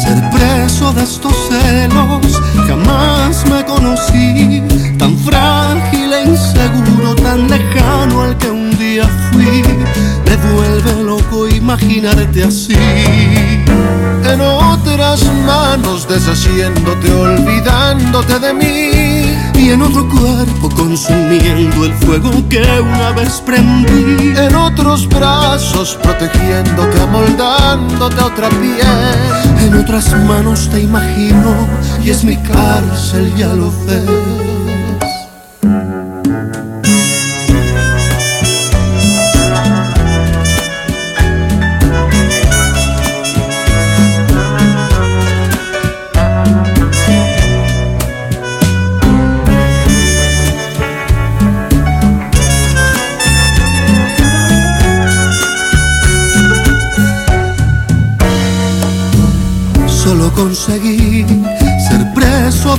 ser 0.03 0.19
preso 0.31 0.93
de 0.93 1.05
estos 1.05 1.35
celos. 1.49 2.43
Jamás 2.67 3.45
me 3.49 3.65
conocí 3.65 4.58
imaginarte 11.81 12.45
así 12.45 12.75
en 14.25 14.41
otras 14.41 15.25
manos 15.47 16.07
deshaciéndote, 16.09 17.11
olvidándote 17.13 18.39
de 18.39 18.53
mí. 18.53 19.39
Y 19.55 19.71
en 19.71 19.83
otro 19.83 20.09
cuerpo 20.09 20.69
consumiendo 20.71 21.85
el 21.85 21.93
fuego 21.95 22.31
que 22.49 22.63
una 22.81 23.13
vez 23.13 23.41
prendí. 23.45 24.35
En 24.39 24.55
otros 24.55 25.09
brazos 25.09 25.99
protegiéndote, 26.03 27.01
amoldándote 27.01 28.21
a 28.21 28.27
otra 28.27 28.49
piel. 28.51 29.67
En 29.67 29.75
otras 29.75 30.13
manos 30.25 30.69
te 30.71 30.81
imagino 30.81 31.67
y 32.05 32.11
es 32.11 32.25
mi 32.25 32.37
cárcel, 32.37 33.33
ya 33.37 33.49
lo 33.49 33.71
ves. 33.87 34.58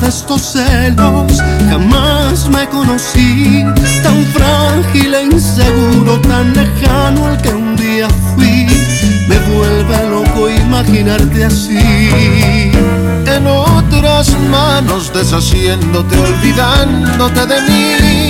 Estos 0.10 0.42
celos. 0.54 1.38
Jamás 1.70 2.50
me 2.50 2.68
conocí 2.68 3.64
tan 4.02 4.26
frágil 4.34 5.14
e 5.14 5.24
inseguro, 5.26 6.20
tan 6.22 6.52
lejano 6.54 7.28
al 7.28 7.42
que 7.42 7.50
un 7.50 7.76
día 7.76 8.08
fui. 8.34 8.66
Me 9.30 9.38
vuelve 9.54 10.10
loco 10.10 10.50
imaginarte 10.50 11.46
así. 11.46 12.72
En 13.36 13.46
otras 13.46 14.36
manos 14.50 15.14
deshaciéndote, 15.14 16.18
olvidándote 16.18 17.46
de 17.46 17.62
mí. 17.68 18.29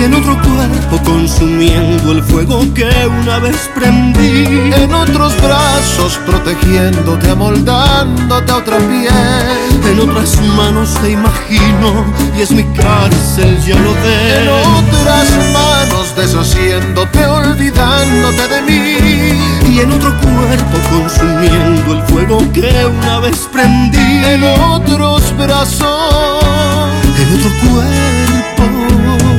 Y 0.00 0.04
en 0.04 0.14
otro 0.14 0.34
cuerpo 0.40 0.98
consumiendo 1.04 2.12
el 2.12 2.22
fuego 2.22 2.62
que 2.72 2.88
una 3.06 3.38
vez 3.38 3.68
prendí. 3.74 4.72
En 4.74 4.94
otros 4.94 5.36
brazos 5.42 6.18
protegiéndote, 6.24 7.28
amoldándote 7.30 8.50
a 8.50 8.56
otra 8.56 8.78
piel. 8.78 9.90
En 9.90 10.00
otras 10.00 10.40
manos 10.56 10.94
te 11.02 11.10
imagino 11.10 12.06
y 12.34 12.40
es 12.40 12.50
mi 12.50 12.64
cárcel, 12.72 13.58
ya 13.66 13.76
lo 13.76 13.92
ves. 13.92 14.38
En 14.40 14.48
otras 14.48 15.28
manos 15.52 16.16
deshaciéndote, 16.16 17.26
olvidándote 17.26 18.48
de 18.48 18.62
mí. 18.62 19.70
Y 19.70 19.80
en 19.80 19.92
otro 19.92 20.14
cuerpo 20.18 20.78
consumiendo 20.90 21.92
el 21.92 22.02
fuego 22.04 22.38
que 22.54 22.86
una 22.86 23.20
vez 23.20 23.46
prendí. 23.52 24.24
En 24.24 24.44
otros 24.44 25.36
brazos, 25.36 26.88
en 27.18 27.38
otro 27.38 27.50
cuerpo. 27.68 29.29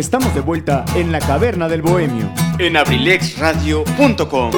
Estamos 0.00 0.34
de 0.34 0.40
vuelta 0.40 0.86
en 0.94 1.12
la 1.12 1.18
caverna 1.18 1.68
del 1.68 1.82
bohemio. 1.82 2.32
En 2.58 2.78
abrilexradio.com. 2.78 4.50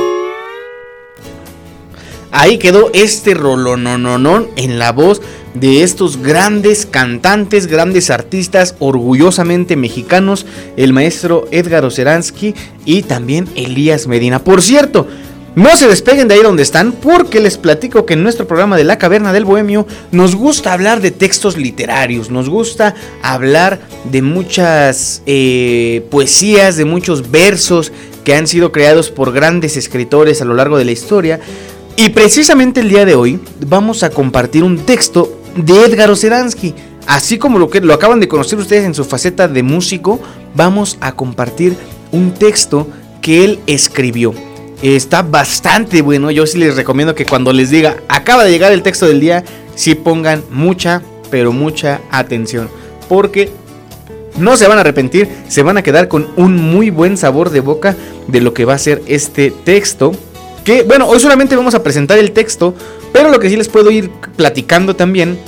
Ahí 2.31 2.59
quedó 2.59 2.93
este 2.94 3.35
rolonononón 3.35 4.51
en 4.55 4.78
la 4.78 4.93
voz 4.93 5.20
de 5.55 5.82
estos 5.82 6.19
grandes 6.23 6.86
cantantes, 6.86 7.66
grandes 7.66 8.10
artistas, 8.10 8.77
orgullosamente 8.78 9.74
mexicanos, 9.74 10.47
el 10.77 10.93
maestro 10.93 11.48
Edgar 11.51 11.85
Oceransky 11.85 12.55
y 12.85 13.02
también 13.02 13.48
Elías 13.56 14.06
Medina. 14.06 14.44
Por 14.44 14.62
cierto, 14.62 15.09
no 15.54 15.76
se 15.76 15.86
despeguen 15.86 16.28
de 16.28 16.34
ahí 16.34 16.42
donde 16.42 16.62
están 16.62 16.92
porque 16.92 17.38
les 17.38 17.58
platico 17.58 18.06
que 18.06 18.14
en 18.14 18.22
nuestro 18.22 18.46
programa 18.46 18.78
de 18.78 18.84
La 18.84 18.96
Caverna 18.96 19.34
del 19.34 19.44
Bohemio 19.44 19.86
nos 20.10 20.34
gusta 20.34 20.72
hablar 20.72 21.02
de 21.02 21.10
textos 21.10 21.58
literarios, 21.58 22.30
nos 22.30 22.48
gusta 22.48 22.94
hablar 23.22 23.80
de 24.10 24.22
muchas 24.22 25.22
eh, 25.26 26.06
poesías, 26.10 26.78
de 26.78 26.86
muchos 26.86 27.30
versos 27.30 27.92
que 28.24 28.34
han 28.34 28.46
sido 28.46 28.72
creados 28.72 29.10
por 29.10 29.32
grandes 29.32 29.76
escritores 29.76 30.40
a 30.40 30.46
lo 30.46 30.54
largo 30.54 30.78
de 30.78 30.86
la 30.86 30.92
historia. 30.92 31.40
Y 31.96 32.10
precisamente 32.10 32.80
el 32.80 32.88
día 32.88 33.04
de 33.04 33.14
hoy 33.14 33.38
vamos 33.66 34.02
a 34.02 34.10
compartir 34.10 34.64
un 34.64 34.78
texto 34.78 35.38
de 35.54 35.84
Edgar 35.84 36.10
Oceransky. 36.10 36.74
Así 37.06 37.36
como 37.36 37.58
lo 37.58 37.68
que 37.68 37.82
lo 37.82 37.92
acaban 37.92 38.20
de 38.20 38.28
conocer 38.28 38.58
ustedes 38.58 38.84
en 38.84 38.94
su 38.94 39.04
faceta 39.04 39.48
de 39.48 39.62
músico, 39.62 40.18
vamos 40.54 40.96
a 41.00 41.12
compartir 41.12 41.76
un 42.10 42.32
texto 42.32 42.88
que 43.20 43.44
él 43.44 43.60
escribió. 43.66 44.32
Está 44.82 45.22
bastante 45.22 46.02
bueno. 46.02 46.30
Yo 46.32 46.46
sí 46.46 46.59
les 46.59 46.76
recomiendo 46.76 47.14
que 47.14 47.24
cuando 47.24 47.52
les 47.52 47.70
diga 47.70 47.96
acaba 48.09 48.44
de 48.44 48.50
llegar 48.50 48.72
el 48.72 48.82
texto 48.82 49.06
del 49.06 49.20
día, 49.20 49.44
sí 49.76 49.94
pongan 49.94 50.42
mucha, 50.50 51.02
pero 51.30 51.52
mucha 51.52 52.00
atención. 52.10 52.68
Porque 53.09 53.50
no 54.36 54.56
se 54.56 54.66
van 54.66 54.78
a 54.78 54.80
arrepentir, 54.80 55.28
se 55.48 55.62
van 55.62 55.76
a 55.76 55.82
quedar 55.82 56.09
con 56.09 56.28
un 56.36 56.56
muy 56.56 56.90
buen 56.90 57.16
sabor 57.16 57.50
de 57.50 57.60
boca 57.60 57.94
de 58.26 58.40
lo 58.40 58.54
que 58.54 58.64
va 58.64 58.74
a 58.74 58.78
ser 58.78 59.02
este 59.06 59.50
texto. 59.50 60.12
Que 60.64 60.82
bueno, 60.82 61.06
hoy 61.06 61.20
solamente 61.20 61.54
vamos 61.56 61.74
a 61.74 61.82
presentar 61.82 62.18
el 62.18 62.32
texto, 62.32 62.74
pero 63.12 63.30
lo 63.30 63.38
que 63.38 63.48
sí 63.48 63.56
les 63.56 63.68
puedo 63.68 63.90
ir 63.90 64.10
platicando 64.36 64.96
también 64.96 65.38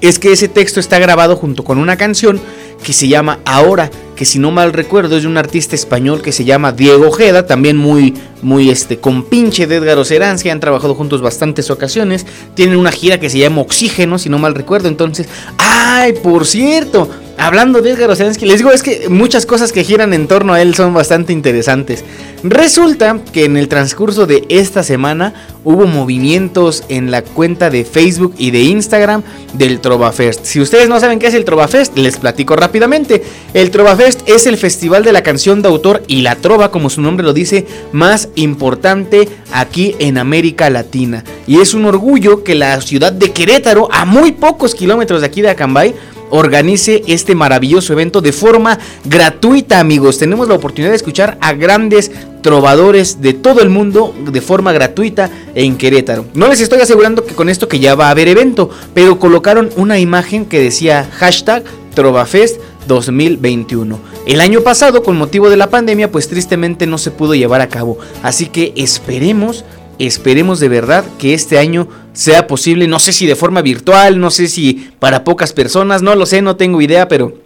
es 0.00 0.18
que 0.18 0.32
ese 0.32 0.48
texto 0.48 0.80
está 0.80 0.98
grabado 0.98 1.36
junto 1.36 1.64
con 1.64 1.78
una 1.78 1.96
canción 1.96 2.40
que 2.82 2.92
se 2.92 3.08
llama 3.08 3.38
Ahora, 3.44 3.90
que 4.22 4.26
si 4.26 4.38
no 4.38 4.52
mal 4.52 4.72
recuerdo 4.72 5.16
es 5.16 5.24
de 5.24 5.28
un 5.28 5.36
artista 5.36 5.74
español 5.74 6.22
que 6.22 6.30
se 6.30 6.44
llama 6.44 6.70
Diego 6.70 7.08
Ojeda, 7.08 7.44
también 7.44 7.76
muy, 7.76 8.14
muy 8.40 8.70
este, 8.70 8.98
compinche 8.98 9.66
de 9.66 9.74
Edgar 9.74 9.98
Oceransky, 9.98 10.48
han 10.48 10.60
trabajado 10.60 10.94
juntos 10.94 11.20
bastantes 11.20 11.72
ocasiones, 11.72 12.24
tienen 12.54 12.76
una 12.76 12.92
gira 12.92 13.18
que 13.18 13.28
se 13.28 13.38
llama 13.38 13.62
Oxígeno, 13.62 14.20
si 14.20 14.28
no 14.28 14.38
mal 14.38 14.54
recuerdo, 14.54 14.86
entonces, 14.86 15.26
ay, 15.58 16.12
por 16.22 16.46
cierto, 16.46 17.10
hablando 17.38 17.82
de 17.82 17.90
Edgar 17.90 18.10
Oceransky, 18.10 18.46
les 18.46 18.58
digo, 18.58 18.70
es 18.70 18.82
que 18.82 19.08
muchas 19.08 19.46
cosas 19.46 19.72
que 19.72 19.84
giran 19.84 20.12
en 20.14 20.28
torno 20.28 20.52
a 20.52 20.62
él 20.62 20.74
son 20.74 20.94
bastante 20.94 21.32
interesantes. 21.32 22.04
Resulta 22.44 23.20
que 23.32 23.44
en 23.44 23.56
el 23.56 23.68
transcurso 23.68 24.26
de 24.26 24.44
esta 24.48 24.82
semana 24.82 25.32
hubo 25.64 25.86
movimientos 25.86 26.84
en 26.88 27.10
la 27.10 27.22
cuenta 27.22 27.70
de 27.70 27.84
Facebook 27.84 28.34
y 28.36 28.50
de 28.50 28.62
Instagram 28.62 29.22
del 29.54 29.80
Trovafest. 29.80 30.44
Si 30.44 30.60
ustedes 30.60 30.88
no 30.88 30.98
saben 30.98 31.18
qué 31.18 31.28
es 31.28 31.34
el 31.34 31.44
Trovafest, 31.44 31.96
les 31.96 32.16
platico 32.16 32.56
rápidamente. 32.56 33.22
El 33.54 33.70
Trovafest 33.70 34.28
es 34.28 34.46
el 34.46 34.56
festival 34.56 35.04
de 35.04 35.12
la 35.12 35.22
canción 35.22 35.62
de 35.62 35.68
autor 35.68 36.02
y 36.08 36.22
la 36.22 36.36
trova, 36.36 36.70
como 36.70 36.90
su 36.90 37.00
nombre 37.00 37.24
lo 37.24 37.32
dice, 37.32 37.66
más 37.92 38.28
importante 38.34 39.28
aquí 39.52 39.94
en 40.00 40.18
América 40.18 40.68
Latina. 40.68 41.22
Y 41.46 41.60
es 41.60 41.74
un 41.74 41.84
orgullo 41.84 42.42
que 42.42 42.54
la 42.54 42.80
ciudad 42.80 43.12
de 43.12 43.32
Querétaro, 43.32 43.88
a 43.92 44.04
muy 44.04 44.32
pocos 44.32 44.74
kilómetros 44.74 45.20
de 45.20 45.26
aquí 45.28 45.42
de 45.42 45.50
Acambay, 45.50 45.94
organice 46.32 47.02
este 47.06 47.34
maravilloso 47.34 47.92
evento 47.92 48.22
de 48.22 48.32
forma 48.32 48.78
gratuita, 49.04 49.78
amigos. 49.78 50.18
Tenemos 50.18 50.48
la 50.48 50.54
oportunidad 50.54 50.90
de 50.90 50.96
escuchar 50.96 51.36
a 51.42 51.52
grandes 51.52 52.10
trovadores 52.40 53.20
de 53.20 53.34
todo 53.34 53.60
el 53.60 53.68
mundo 53.68 54.14
de 54.24 54.40
forma 54.40 54.72
gratuita 54.72 55.30
en 55.54 55.76
Querétaro. 55.76 56.24
No 56.32 56.48
les 56.48 56.60
estoy 56.60 56.80
asegurando 56.80 57.24
que 57.24 57.34
con 57.34 57.50
esto 57.50 57.68
que 57.68 57.78
ya 57.78 57.94
va 57.94 58.08
a 58.08 58.10
haber 58.10 58.28
evento, 58.28 58.70
pero 58.94 59.18
colocaron 59.18 59.68
una 59.76 59.98
imagen 59.98 60.46
que 60.46 60.58
decía 60.58 61.08
hashtag 61.18 61.64
Trovafest 61.94 62.58
2021. 62.88 64.00
El 64.26 64.40
año 64.40 64.62
pasado, 64.62 65.02
con 65.02 65.18
motivo 65.18 65.50
de 65.50 65.58
la 65.58 65.68
pandemia, 65.68 66.10
pues 66.10 66.28
tristemente 66.28 66.86
no 66.86 66.96
se 66.96 67.10
pudo 67.10 67.34
llevar 67.34 67.60
a 67.60 67.68
cabo. 67.68 67.98
Así 68.22 68.46
que 68.46 68.72
esperemos 68.76 69.64
Esperemos 69.98 70.58
de 70.58 70.68
verdad 70.68 71.04
que 71.18 71.32
este 71.32 71.58
año 71.58 71.86
sea 72.12 72.46
posible, 72.46 72.86
no 72.86 72.98
sé 72.98 73.12
si 73.12 73.26
de 73.26 73.36
forma 73.36 73.62
virtual, 73.62 74.20
no 74.20 74.30
sé 74.30 74.48
si 74.48 74.90
para 74.98 75.24
pocas 75.24 75.52
personas, 75.52 76.02
no 76.02 76.14
lo 76.14 76.26
sé, 76.26 76.42
no 76.42 76.56
tengo 76.56 76.80
idea, 76.80 77.08
pero 77.08 77.38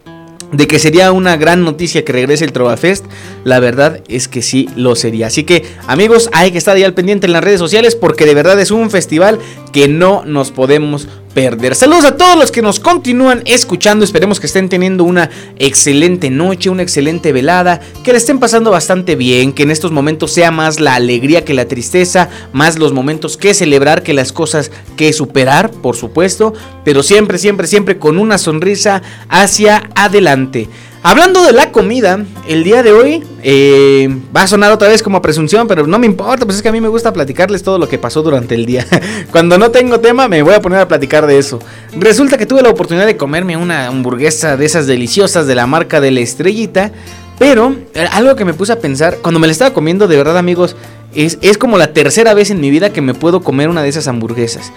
de 0.52 0.66
que 0.66 0.78
sería 0.78 1.12
una 1.12 1.36
gran 1.36 1.64
noticia 1.64 2.04
que 2.04 2.12
regrese 2.12 2.44
el 2.44 2.52
Trovafest, 2.52 3.04
la 3.44 3.58
verdad 3.58 4.00
es 4.08 4.28
que 4.28 4.42
sí 4.42 4.68
lo 4.76 4.94
sería. 4.94 5.26
Así 5.26 5.44
que 5.44 5.64
amigos, 5.86 6.30
hay 6.32 6.52
que 6.52 6.58
estar 6.58 6.76
ahí 6.76 6.84
al 6.84 6.94
pendiente 6.94 7.26
en 7.26 7.32
las 7.32 7.42
redes 7.42 7.58
sociales 7.58 7.96
porque 7.96 8.26
de 8.26 8.34
verdad 8.34 8.58
es 8.60 8.70
un 8.70 8.90
festival 8.90 9.38
que 9.72 9.88
no 9.88 10.24
nos 10.24 10.52
podemos 10.52 11.08
perder. 11.36 11.74
Saludos 11.74 12.06
a 12.06 12.16
todos 12.16 12.38
los 12.38 12.50
que 12.50 12.62
nos 12.62 12.80
continúan 12.80 13.42
escuchando. 13.44 14.06
Esperemos 14.06 14.40
que 14.40 14.46
estén 14.46 14.70
teniendo 14.70 15.04
una 15.04 15.28
excelente 15.58 16.30
noche, 16.30 16.70
una 16.70 16.80
excelente 16.80 17.30
velada, 17.30 17.78
que 18.02 18.12
le 18.12 18.16
estén 18.16 18.38
pasando 18.38 18.70
bastante 18.70 19.16
bien, 19.16 19.52
que 19.52 19.64
en 19.64 19.70
estos 19.70 19.92
momentos 19.92 20.32
sea 20.32 20.50
más 20.50 20.80
la 20.80 20.94
alegría 20.94 21.44
que 21.44 21.52
la 21.52 21.68
tristeza, 21.68 22.30
más 22.54 22.78
los 22.78 22.94
momentos 22.94 23.36
que 23.36 23.52
celebrar 23.52 24.02
que 24.02 24.14
las 24.14 24.32
cosas 24.32 24.70
que 24.96 25.12
superar, 25.12 25.70
por 25.70 25.94
supuesto, 25.94 26.54
pero 26.86 27.02
siempre, 27.02 27.36
siempre, 27.36 27.66
siempre 27.66 27.98
con 27.98 28.16
una 28.16 28.38
sonrisa 28.38 29.02
hacia 29.28 29.90
adelante. 29.94 30.70
Hablando 31.08 31.44
de 31.44 31.52
la 31.52 31.70
comida, 31.70 32.24
el 32.48 32.64
día 32.64 32.82
de 32.82 32.90
hoy 32.90 33.22
eh, 33.44 34.08
va 34.36 34.42
a 34.42 34.46
sonar 34.48 34.72
otra 34.72 34.88
vez 34.88 35.04
como 35.04 35.22
presunción, 35.22 35.68
pero 35.68 35.86
no 35.86 36.00
me 36.00 36.06
importa, 36.06 36.44
pues 36.44 36.56
es 36.56 36.62
que 36.64 36.68
a 36.68 36.72
mí 36.72 36.80
me 36.80 36.88
gusta 36.88 37.12
platicarles 37.12 37.62
todo 37.62 37.78
lo 37.78 37.88
que 37.88 37.96
pasó 37.96 38.24
durante 38.24 38.56
el 38.56 38.66
día. 38.66 38.84
Cuando 39.30 39.56
no 39.56 39.70
tengo 39.70 40.00
tema, 40.00 40.26
me 40.26 40.42
voy 40.42 40.54
a 40.54 40.60
poner 40.60 40.80
a 40.80 40.88
platicar 40.88 41.28
de 41.28 41.38
eso. 41.38 41.60
Resulta 41.96 42.36
que 42.36 42.44
tuve 42.44 42.60
la 42.60 42.70
oportunidad 42.70 43.06
de 43.06 43.16
comerme 43.16 43.56
una 43.56 43.86
hamburguesa 43.86 44.56
de 44.56 44.66
esas 44.66 44.88
deliciosas 44.88 45.46
de 45.46 45.54
la 45.54 45.68
marca 45.68 46.00
de 46.00 46.10
la 46.10 46.18
estrellita, 46.18 46.90
pero 47.38 47.76
eh, 47.94 48.08
algo 48.10 48.34
que 48.34 48.44
me 48.44 48.52
puse 48.52 48.72
a 48.72 48.80
pensar, 48.80 49.18
cuando 49.22 49.38
me 49.38 49.46
la 49.46 49.52
estaba 49.52 49.72
comiendo, 49.72 50.08
de 50.08 50.16
verdad 50.16 50.36
amigos, 50.36 50.74
es, 51.14 51.38
es 51.40 51.56
como 51.56 51.78
la 51.78 51.92
tercera 51.92 52.34
vez 52.34 52.50
en 52.50 52.60
mi 52.60 52.70
vida 52.70 52.92
que 52.92 53.00
me 53.00 53.14
puedo 53.14 53.42
comer 53.42 53.68
una 53.68 53.84
de 53.84 53.90
esas 53.90 54.08
hamburguesas. 54.08 54.72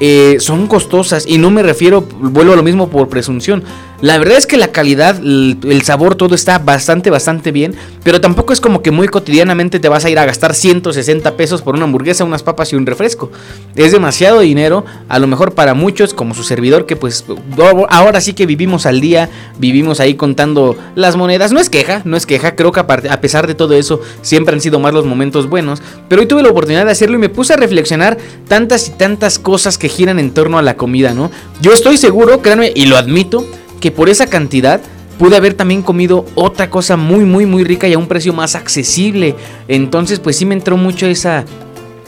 Eh, 0.00 0.38
son 0.40 0.66
costosas 0.66 1.24
y 1.26 1.38
no 1.38 1.50
me 1.50 1.62
refiero, 1.62 2.00
vuelvo 2.00 2.52
a 2.52 2.56
lo 2.56 2.62
mismo 2.62 2.88
por 2.88 3.08
presunción. 3.08 3.62
La 4.04 4.18
verdad 4.18 4.36
es 4.36 4.46
que 4.46 4.58
la 4.58 4.68
calidad, 4.68 5.16
el, 5.16 5.80
sabor, 5.82 6.14
todo 6.14 6.34
está 6.34 6.58
bastante, 6.58 7.08
bastante 7.08 7.52
bien. 7.52 7.74
Pero 8.02 8.20
tampoco 8.20 8.52
es 8.52 8.60
como 8.60 8.82
que 8.82 8.90
muy 8.90 9.08
cotidianamente 9.08 9.80
te 9.80 9.88
vas 9.88 10.04
a 10.04 10.10
ir 10.10 10.18
a 10.18 10.26
gastar 10.26 10.54
160 10.54 11.38
pesos 11.38 11.62
por 11.62 11.74
una 11.74 11.84
hamburguesa, 11.84 12.22
unas 12.22 12.42
papas 12.42 12.70
y 12.74 12.76
un 12.76 12.84
refresco. 12.84 13.32
Es 13.76 13.92
demasiado 13.92 14.40
dinero, 14.40 14.84
a 15.08 15.18
lo 15.18 15.26
mejor 15.26 15.54
para 15.54 15.72
muchos, 15.72 16.12
como 16.12 16.34
su 16.34 16.42
servidor, 16.42 16.84
que 16.84 16.96
pues 16.96 17.24
ahora 17.88 18.20
sí 18.20 18.34
que 18.34 18.44
vivimos 18.44 18.84
al 18.84 19.00
día, 19.00 19.30
vivimos 19.58 20.00
ahí 20.00 20.16
contando 20.16 20.76
las 20.94 21.16
monedas. 21.16 21.52
No 21.52 21.58
es 21.58 21.70
queja, 21.70 22.02
no 22.04 22.18
es 22.18 22.26
queja, 22.26 22.56
creo 22.56 22.72
que 22.72 22.80
a 22.80 23.20
pesar 23.22 23.46
de 23.46 23.54
todo 23.54 23.72
eso, 23.72 24.02
siempre 24.20 24.54
han 24.54 24.60
sido 24.60 24.78
más 24.80 24.92
los 24.92 25.06
momentos 25.06 25.48
buenos. 25.48 25.80
Pero 26.10 26.20
hoy 26.20 26.28
tuve 26.28 26.42
la 26.42 26.50
oportunidad 26.50 26.84
de 26.84 26.92
hacerlo 26.92 27.16
y 27.16 27.20
me 27.20 27.30
puse 27.30 27.54
a 27.54 27.56
reflexionar 27.56 28.18
tantas 28.48 28.86
y 28.88 28.90
tantas 28.90 29.38
cosas 29.38 29.78
que 29.78 29.88
giran 29.88 30.18
en 30.18 30.34
torno 30.34 30.58
a 30.58 30.62
la 30.62 30.76
comida, 30.76 31.14
¿no? 31.14 31.30
Yo 31.62 31.72
estoy 31.72 31.96
seguro, 31.96 32.42
créanme, 32.42 32.70
y 32.74 32.84
lo 32.84 32.98
admito, 32.98 33.46
que 33.84 33.90
por 33.90 34.08
esa 34.08 34.28
cantidad 34.28 34.80
pude 35.18 35.36
haber 35.36 35.52
también 35.52 35.82
comido 35.82 36.24
otra 36.36 36.70
cosa 36.70 36.96
muy, 36.96 37.26
muy, 37.26 37.44
muy 37.44 37.64
rica 37.64 37.86
y 37.86 37.92
a 37.92 37.98
un 37.98 38.08
precio 38.08 38.32
más 38.32 38.54
accesible. 38.54 39.36
Entonces, 39.68 40.20
pues 40.20 40.36
sí 40.36 40.46
me 40.46 40.54
entró 40.54 40.78
mucho 40.78 41.04
esa, 41.04 41.44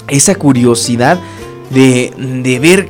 esa 0.09 0.37
curiosidad 0.37 1.21
de, 1.69 2.15
de 2.17 2.59
ver 2.61 2.89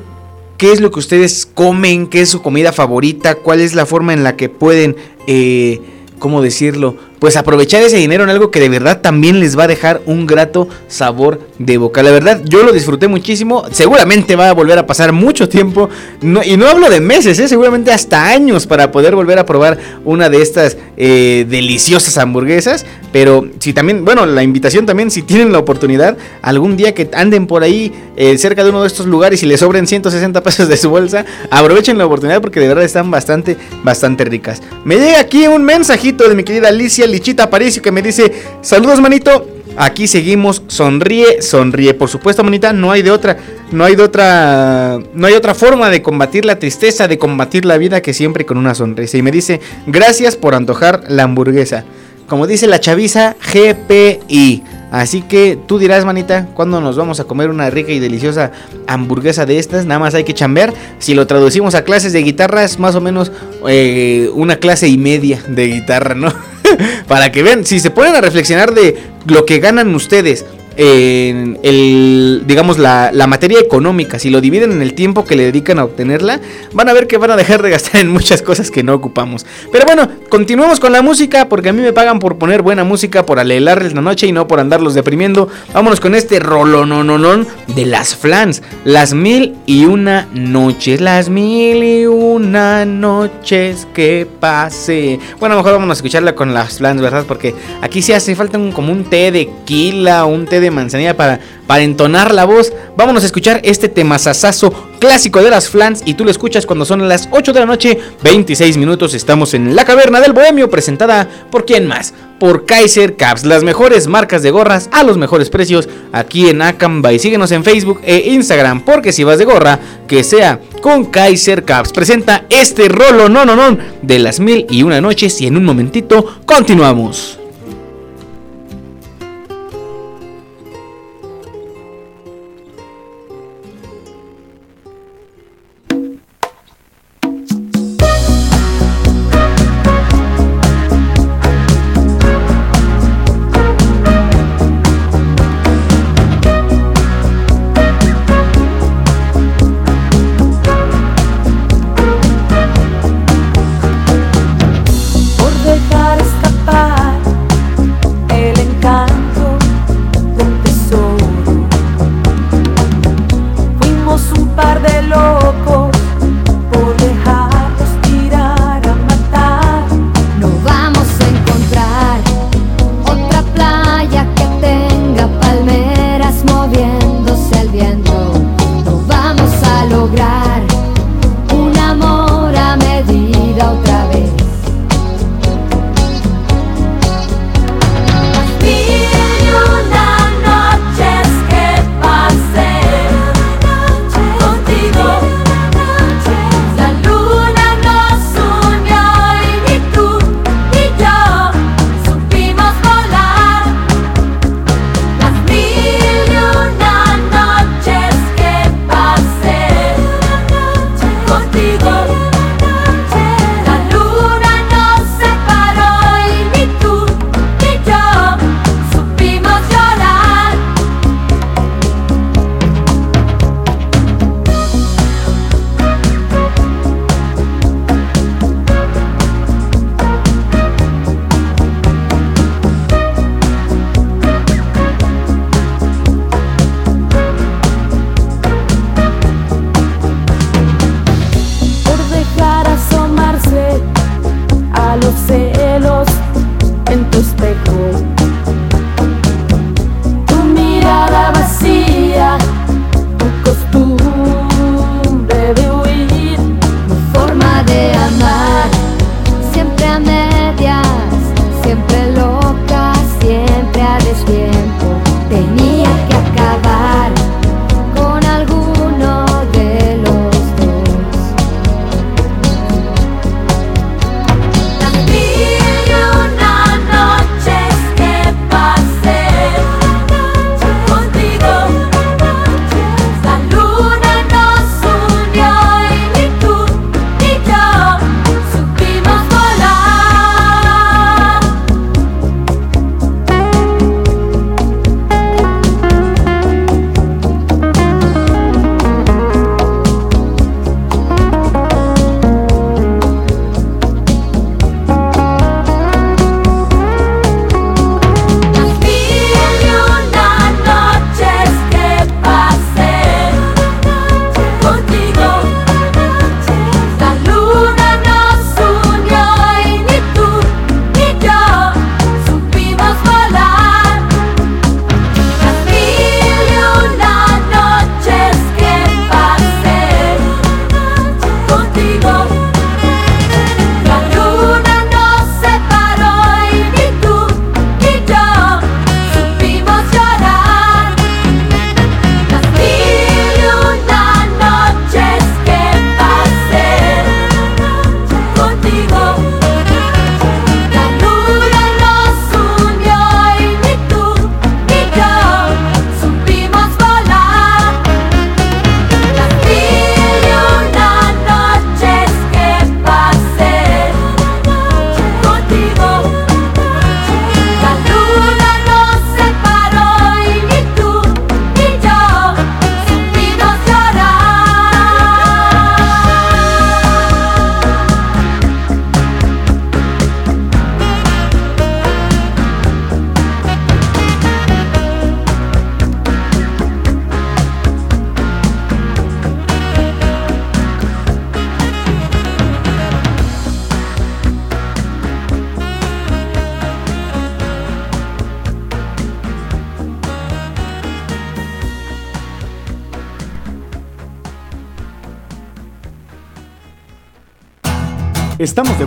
qué 0.56 0.70
es 0.70 0.80
lo 0.80 0.92
que 0.92 1.00
ustedes 1.00 1.48
comen, 1.52 2.06
qué 2.06 2.20
es 2.20 2.28
su 2.28 2.42
comida 2.42 2.72
favorita, 2.72 3.34
cuál 3.34 3.60
es 3.60 3.74
la 3.74 3.86
forma 3.86 4.12
en 4.12 4.22
la 4.22 4.36
que 4.36 4.48
pueden, 4.48 4.94
eh, 5.26 5.80
¿cómo 6.20 6.40
decirlo? 6.40 6.96
Pues 7.18 7.36
aprovechar 7.36 7.82
ese 7.82 7.96
dinero 7.96 8.24
en 8.24 8.30
algo 8.30 8.50
que 8.50 8.60
de 8.60 8.68
verdad 8.68 9.00
también 9.00 9.40
les 9.40 9.58
va 9.58 9.64
a 9.64 9.66
dejar 9.66 10.02
un 10.06 10.26
grato 10.26 10.68
sabor 10.88 11.40
de 11.58 11.78
boca. 11.78 12.02
La 12.02 12.10
verdad, 12.10 12.40
yo 12.44 12.62
lo 12.62 12.72
disfruté 12.72 13.08
muchísimo. 13.08 13.64
Seguramente 13.70 14.36
va 14.36 14.50
a 14.50 14.52
volver 14.52 14.78
a 14.78 14.86
pasar 14.86 15.12
mucho 15.12 15.48
tiempo. 15.48 15.88
y 16.22 16.56
no 16.56 16.66
hablo 16.66 16.90
de 16.90 17.00
meses, 17.00 17.38
¿eh? 17.38 17.48
seguramente 17.48 17.92
hasta 17.92 18.28
años 18.28 18.66
para 18.66 18.92
poder 18.92 19.14
volver 19.14 19.38
a 19.38 19.46
probar 19.46 19.78
una 20.04 20.28
de 20.28 20.42
estas 20.42 20.76
eh, 20.96 21.46
deliciosas 21.48 22.18
hamburguesas. 22.18 22.84
Pero 23.12 23.48
si 23.60 23.72
también, 23.72 24.04
bueno, 24.04 24.26
la 24.26 24.42
invitación 24.42 24.84
también, 24.84 25.10
si 25.10 25.22
tienen 25.22 25.52
la 25.52 25.58
oportunidad, 25.58 26.18
algún 26.42 26.76
día 26.76 26.92
que 26.94 27.08
anden 27.14 27.46
por 27.46 27.62
ahí 27.62 27.92
eh, 28.16 28.36
cerca 28.36 28.62
de 28.62 28.70
uno 28.70 28.82
de 28.82 28.88
estos 28.88 29.06
lugares 29.06 29.42
y 29.42 29.46
les 29.46 29.60
sobren 29.60 29.86
160 29.86 30.42
pesos 30.42 30.68
de 30.68 30.76
su 30.76 30.90
bolsa, 30.90 31.24
aprovechen 31.50 31.96
la 31.96 32.04
oportunidad 32.04 32.42
porque 32.42 32.60
de 32.60 32.68
verdad 32.68 32.84
están 32.84 33.10
bastante, 33.10 33.56
bastante 33.82 34.24
ricas. 34.24 34.62
Me 34.84 34.96
llega 34.96 35.20
aquí 35.20 35.46
un 35.46 35.64
mensajito 35.64 36.28
de 36.28 36.34
mi 36.34 36.44
querida 36.44 36.68
Alicia 36.68 37.05
Lichita 37.06 37.44
Aparicio 37.44 37.82
que 37.82 37.92
me 37.92 38.02
dice, 38.02 38.32
saludos 38.62 39.00
manito, 39.00 39.46
Aquí 39.78 40.06
seguimos, 40.06 40.62
sonríe, 40.68 41.42
sonríe. 41.42 41.92
Por 41.92 42.08
supuesto, 42.08 42.42
manita, 42.42 42.72
no 42.72 42.90
hay 42.92 43.02
de 43.02 43.10
otra, 43.10 43.36
no 43.72 43.84
hay 43.84 43.94
de 43.94 44.02
otra, 44.02 44.98
no 45.12 45.26
hay 45.26 45.34
otra 45.34 45.54
forma 45.54 45.90
de 45.90 46.00
combatir 46.00 46.46
la 46.46 46.58
tristeza, 46.58 47.08
de 47.08 47.18
combatir 47.18 47.66
la 47.66 47.76
vida 47.76 48.00
que 48.00 48.14
siempre 48.14 48.46
con 48.46 48.56
una 48.56 48.74
sonrisa. 48.74 49.18
Y 49.18 49.22
me 49.22 49.30
dice, 49.30 49.60
gracias 49.86 50.34
por 50.34 50.54
antojar 50.54 51.04
la 51.08 51.24
hamburguesa. 51.24 51.84
Como 52.26 52.46
dice 52.46 52.66
la 52.66 52.80
chaviza, 52.80 53.36
GPI. 53.52 54.64
Así 54.90 55.20
que 55.20 55.58
tú 55.66 55.78
dirás, 55.78 56.06
manita, 56.06 56.48
¿cuándo 56.54 56.80
nos 56.80 56.96
vamos 56.96 57.20
a 57.20 57.24
comer 57.24 57.50
una 57.50 57.68
rica 57.68 57.92
y 57.92 57.98
deliciosa 57.98 58.52
hamburguesa 58.86 59.44
de 59.44 59.58
estas? 59.58 59.84
Nada 59.84 60.00
más 60.00 60.14
hay 60.14 60.24
que 60.24 60.32
chambear. 60.32 60.72
Si 60.98 61.12
lo 61.12 61.26
traducimos 61.26 61.74
a 61.74 61.84
clases 61.84 62.14
de 62.14 62.22
guitarra, 62.22 62.64
es 62.64 62.78
más 62.78 62.94
o 62.94 63.02
menos 63.02 63.30
eh, 63.68 64.30
una 64.32 64.56
clase 64.56 64.88
y 64.88 64.96
media 64.96 65.42
de 65.48 65.66
guitarra, 65.66 66.14
¿no? 66.14 66.32
Para 67.08 67.32
que 67.32 67.42
vean, 67.42 67.64
si 67.64 67.80
se 67.80 67.90
ponen 67.90 68.14
a 68.14 68.20
reflexionar 68.20 68.74
de 68.74 68.96
lo 69.26 69.44
que 69.44 69.58
ganan 69.58 69.94
ustedes 69.94 70.44
en 70.76 71.58
el, 71.62 72.44
digamos, 72.46 72.78
la, 72.78 73.10
materia 73.26 73.58
económica, 73.58 74.18
si 74.18 74.30
lo 74.30 74.40
dividen 74.40 74.70
en 74.72 74.82
el 74.82 74.94
tiempo 74.94 75.24
que 75.24 75.34
le 75.34 75.44
dedican 75.44 75.78
a 75.78 75.84
obtenerla, 75.84 76.40
van 76.72 76.88
a 76.88 76.92
ver 76.92 77.06
que 77.06 77.16
van 77.16 77.32
a 77.32 77.36
dejar 77.36 77.62
de 77.62 77.70
gastar 77.70 78.00
en 78.00 78.08
muchas 78.08 78.42
cosas 78.42 78.70
que 78.70 78.82
no 78.82 78.94
ocupamos. 78.94 79.46
Pero 79.72 79.84
bueno, 79.84 80.08
continuemos 80.28 80.78
con 80.78 80.92
la 80.92 81.02
música, 81.02 81.48
porque 81.48 81.70
a 81.70 81.72
mí 81.72 81.82
me 81.82 81.92
pagan 81.92 82.18
por 82.18 82.38
poner 82.38 82.62
buena 82.62 82.84
música, 82.84 83.26
por 83.26 83.38
alelarles 83.38 83.94
la 83.94 84.02
noche 84.02 84.26
y 84.26 84.32
no 84.32 84.46
por 84.46 84.60
andarlos 84.60 84.94
deprimiendo. 84.94 85.48
Vámonos 85.72 86.00
con 86.00 86.14
este 86.14 86.38
rolonononon 86.38 87.46
de 87.74 87.86
las 87.86 88.14
flans, 88.14 88.62
las 88.84 89.14
mil 89.14 89.56
y 89.66 89.86
una 89.86 90.28
noches, 90.32 91.00
las 91.00 91.28
mil 91.28 91.82
y 91.82 92.06
una 92.06 92.84
noches 92.84 93.88
que 93.94 94.26
pase. 94.40 95.18
Bueno, 95.40 95.56
mejor 95.56 95.72
vamos 95.72 95.90
a 95.90 95.92
escucharla 95.94 96.34
con 96.34 96.54
las 96.54 96.78
flans, 96.78 97.00
¿verdad? 97.00 97.24
Porque 97.26 97.54
aquí 97.80 98.02
sí 98.02 98.12
hace 98.12 98.36
falta 98.36 98.58
un, 98.58 98.72
como 98.72 98.92
un 98.92 99.04
té 99.04 99.32
de 99.32 99.50
quila, 99.64 100.24
un 100.26 100.46
té 100.46 100.60
de 100.60 100.65
manzanilla 100.70 101.16
para, 101.16 101.40
para 101.66 101.82
entonar 101.82 102.34
la 102.34 102.44
voz. 102.44 102.72
Vámonos 102.96 103.22
a 103.22 103.26
escuchar 103.26 103.60
este 103.64 103.88
temazazazo 103.88 104.72
clásico 104.98 105.42
de 105.42 105.50
las 105.50 105.68
flans 105.68 106.02
y 106.04 106.14
tú 106.14 106.24
lo 106.24 106.30
escuchas 106.30 106.66
cuando 106.66 106.84
son 106.84 107.08
las 107.08 107.28
8 107.30 107.52
de 107.52 107.60
la 107.60 107.66
noche, 107.66 107.98
26 108.22 108.76
minutos. 108.76 109.14
Estamos 109.14 109.54
en 109.54 109.76
la 109.76 109.84
caverna 109.84 110.20
del 110.20 110.32
bohemio 110.32 110.70
presentada 110.70 111.28
por 111.50 111.64
quién 111.64 111.86
más? 111.86 112.14
Por 112.38 112.66
Kaiser 112.66 113.16
Caps, 113.16 113.44
las 113.44 113.62
mejores 113.62 114.06
marcas 114.08 114.42
de 114.42 114.50
gorras 114.50 114.88
a 114.92 115.02
los 115.02 115.16
mejores 115.16 115.50
precios 115.50 115.88
aquí 116.12 116.48
en 116.48 116.62
Acambay. 116.62 117.18
Síguenos 117.18 117.50
en 117.52 117.64
Facebook 117.64 118.00
e 118.04 118.30
Instagram 118.30 118.84
porque 118.84 119.12
si 119.12 119.24
vas 119.24 119.38
de 119.38 119.44
gorra, 119.44 119.78
que 120.06 120.22
sea 120.22 120.60
con 120.82 121.06
Kaiser 121.06 121.64
Caps. 121.64 121.92
Presenta 121.92 122.44
este 122.50 122.88
rolo 122.88 123.28
no 123.28 123.44
no 123.44 123.56
no 123.56 123.78
de 124.02 124.18
las 124.18 124.40
mil 124.40 124.66
y 124.70 124.82
una 124.82 125.00
noches 125.00 125.40
y 125.40 125.46
en 125.46 125.56
un 125.56 125.64
momentito 125.64 126.40
continuamos. 126.44 127.35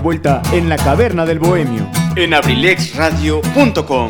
Vuelta 0.09 0.41
en 0.53 0.69
la 0.69 0.75
caverna 0.75 1.23
del 1.23 1.37
bohemio. 1.37 1.87
En 2.15 2.33
abrilexradio.com. 2.33 4.07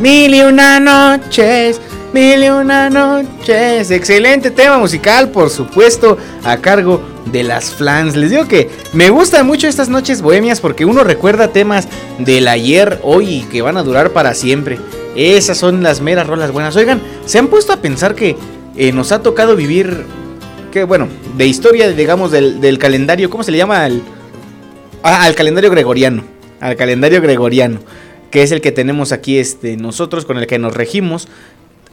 Mil 0.00 0.32
y 0.32 0.42
una 0.42 0.78
noches, 0.78 1.80
mil 2.12 2.44
y 2.44 2.48
una 2.48 2.88
noches. 2.88 3.90
Excelente 3.90 4.52
tema 4.52 4.78
musical, 4.78 5.30
por 5.30 5.50
supuesto, 5.50 6.18
a 6.44 6.58
cargo 6.58 7.02
de 7.32 7.42
las 7.42 7.74
flans. 7.74 8.14
Les 8.14 8.30
digo 8.30 8.46
que 8.46 8.70
me 8.92 9.10
gustan 9.10 9.44
mucho 9.44 9.66
estas 9.66 9.88
noches 9.88 10.22
bohemias 10.22 10.60
porque 10.60 10.84
uno 10.84 11.02
recuerda 11.02 11.48
temas 11.48 11.88
del 12.20 12.46
ayer, 12.46 13.00
hoy 13.02 13.38
y 13.38 13.42
que 13.42 13.60
van 13.60 13.76
a 13.76 13.82
durar 13.82 14.10
para 14.10 14.34
siempre. 14.34 14.78
Esas 15.16 15.58
son 15.58 15.82
las 15.82 16.00
meras 16.00 16.28
rolas 16.28 16.52
buenas. 16.52 16.76
Oigan, 16.76 17.02
¿se 17.24 17.40
han 17.40 17.48
puesto 17.48 17.72
a 17.72 17.78
pensar 17.78 18.14
que 18.14 18.36
eh, 18.76 18.92
nos 18.92 19.10
ha 19.10 19.20
tocado 19.20 19.56
vivir, 19.56 20.04
que 20.70 20.84
bueno, 20.84 21.08
de 21.36 21.46
historia, 21.46 21.88
digamos, 21.90 22.30
del, 22.30 22.78
calendario, 22.78 23.30
¿cómo 23.30 23.42
se 23.42 23.52
le 23.52 23.58
llama? 23.58 23.84
Al, 23.84 24.02
ah, 25.02 25.24
al 25.24 25.34
calendario 25.34 25.70
gregoriano. 25.70 26.24
Al 26.60 26.76
calendario 26.76 27.20
gregoriano 27.20 27.80
que 28.30 28.42
es 28.42 28.52
el 28.52 28.60
que 28.60 28.72
tenemos 28.72 29.12
aquí 29.12 29.38
este, 29.38 29.76
nosotros, 29.76 30.24
con 30.24 30.38
el 30.38 30.46
que 30.46 30.58
nos 30.58 30.74
regimos, 30.74 31.28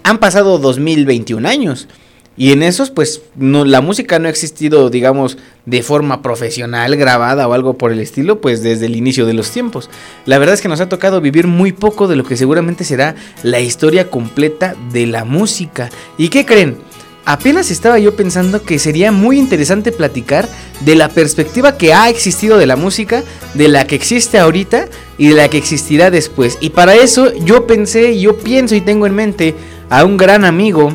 han 0.03 0.18
pasado 0.18 0.57
2021 0.57 1.48
años. 1.48 1.88
Y 2.36 2.52
en 2.52 2.64
esos, 2.64 2.90
pues, 2.90 3.22
la 3.38 3.80
música 3.80 4.18
no 4.18 4.28
ha 4.28 4.32
existido, 4.32 4.90
digamos, 4.90 5.38
de 5.68 5.84
forma 5.84 6.24
profesional, 6.24 6.95
grabada 6.95 7.48
o 7.48 7.53
algo 7.53 7.78
por 7.78 7.91
el 7.91 7.99
estilo, 7.99 8.41
pues 8.41 8.64
desde 8.64 8.88
el 8.88 8.95
inicio 8.95 9.28
de 9.28 9.34
los 9.34 9.52
tiempos. 9.52 9.90
La 10.26 10.40
verdad 10.40 10.56
es 10.56 10.61
que 10.61 10.68
nos 10.68 10.82
ha 10.82 10.90
tocado 10.90 11.22
vivir 11.22 11.45
muy 11.45 11.72
poco 11.72 12.07
de 12.07 12.15
lo 12.15 12.24
que 12.24 12.36
seguramente 12.36 12.84
será 12.84 13.15
la 13.44 13.60
historia 13.60 14.10
completa 14.10 14.76
de 14.91 15.06
la 15.06 15.26
música. 15.26 15.91
¿Y 16.18 16.30
qué 16.30 16.44
creen? 16.44 16.78
Apenas 17.26 17.72
estaba 17.72 18.00
yo 18.00 18.16
pensando 18.18 18.64
que 18.64 18.80
sería 18.80 19.14
muy 19.14 19.40
interesante 19.40 19.94
platicar 19.94 20.50
de 20.82 20.95
la 20.95 21.08
perspectiva 21.08 21.78
que 21.78 21.94
ha 21.94 22.10
existido 22.10 22.58
de 22.58 22.66
la 22.66 22.76
música, 22.76 23.24
de 23.54 23.70
la 23.70 23.88
que 23.88 23.95
existe 23.95 24.40
ahorita 24.40 24.88
y 25.18 25.30
de 25.30 25.36
la 25.36 25.48
que 25.48 25.58
existirá 25.58 26.12
después. 26.12 26.58
Y 26.60 26.72
para 26.72 26.95
eso 26.95 27.34
yo 27.34 27.66
pensé, 27.66 28.20
yo 28.20 28.38
pienso 28.38 28.76
y 28.76 28.82
tengo 28.82 29.06
en 29.06 29.16
mente 29.16 29.56
a 29.90 30.04
un 30.04 30.18
gran 30.18 30.44
amigo 30.44 30.91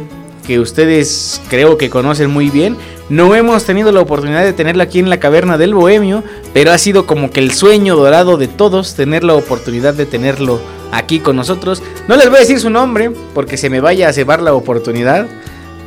que 0.47 0.61
ustedes 0.61 1.41
creo 1.49 1.79
que 1.79 1.89
conocen 1.89 2.31
muy 2.31 2.51
bien. 2.51 2.77
No 3.09 3.35
hemos 3.35 3.65
tenido 3.65 3.91
la 3.91 4.01
oportunidad 4.01 4.45
de 4.45 4.53
tenerlo 4.53 4.83
aquí 4.83 4.99
en 4.99 5.09
la 5.09 5.21
caverna 5.21 5.57
del 5.57 5.73
Bohemio, 5.73 6.25
pero 6.53 6.73
ha 6.73 6.79
sido 6.79 7.07
como 7.07 7.31
que 7.31 7.41
el 7.41 7.53
sueño 7.53 7.97
dorado 7.97 8.37
de 8.37 8.49
todos 8.49 8.95
tener 8.95 9.25
la 9.25 9.35
oportunidad 9.35 9.95
de 9.95 10.05
tenerlo 10.05 10.61
aquí 10.93 11.21
con 11.21 11.37
nosotros. 11.37 11.83
No 12.07 12.17
les 12.17 12.29
voy 12.29 12.37
a 12.37 12.41
decir 12.41 12.61
su 12.61 12.69
nombre 12.69 13.11
porque 13.33 13.57
se 13.57 13.71
me 13.71 13.81
vaya 13.81 14.11
a 14.11 14.13
cebar 14.13 14.43
la 14.43 14.53
oportunidad. 14.53 15.27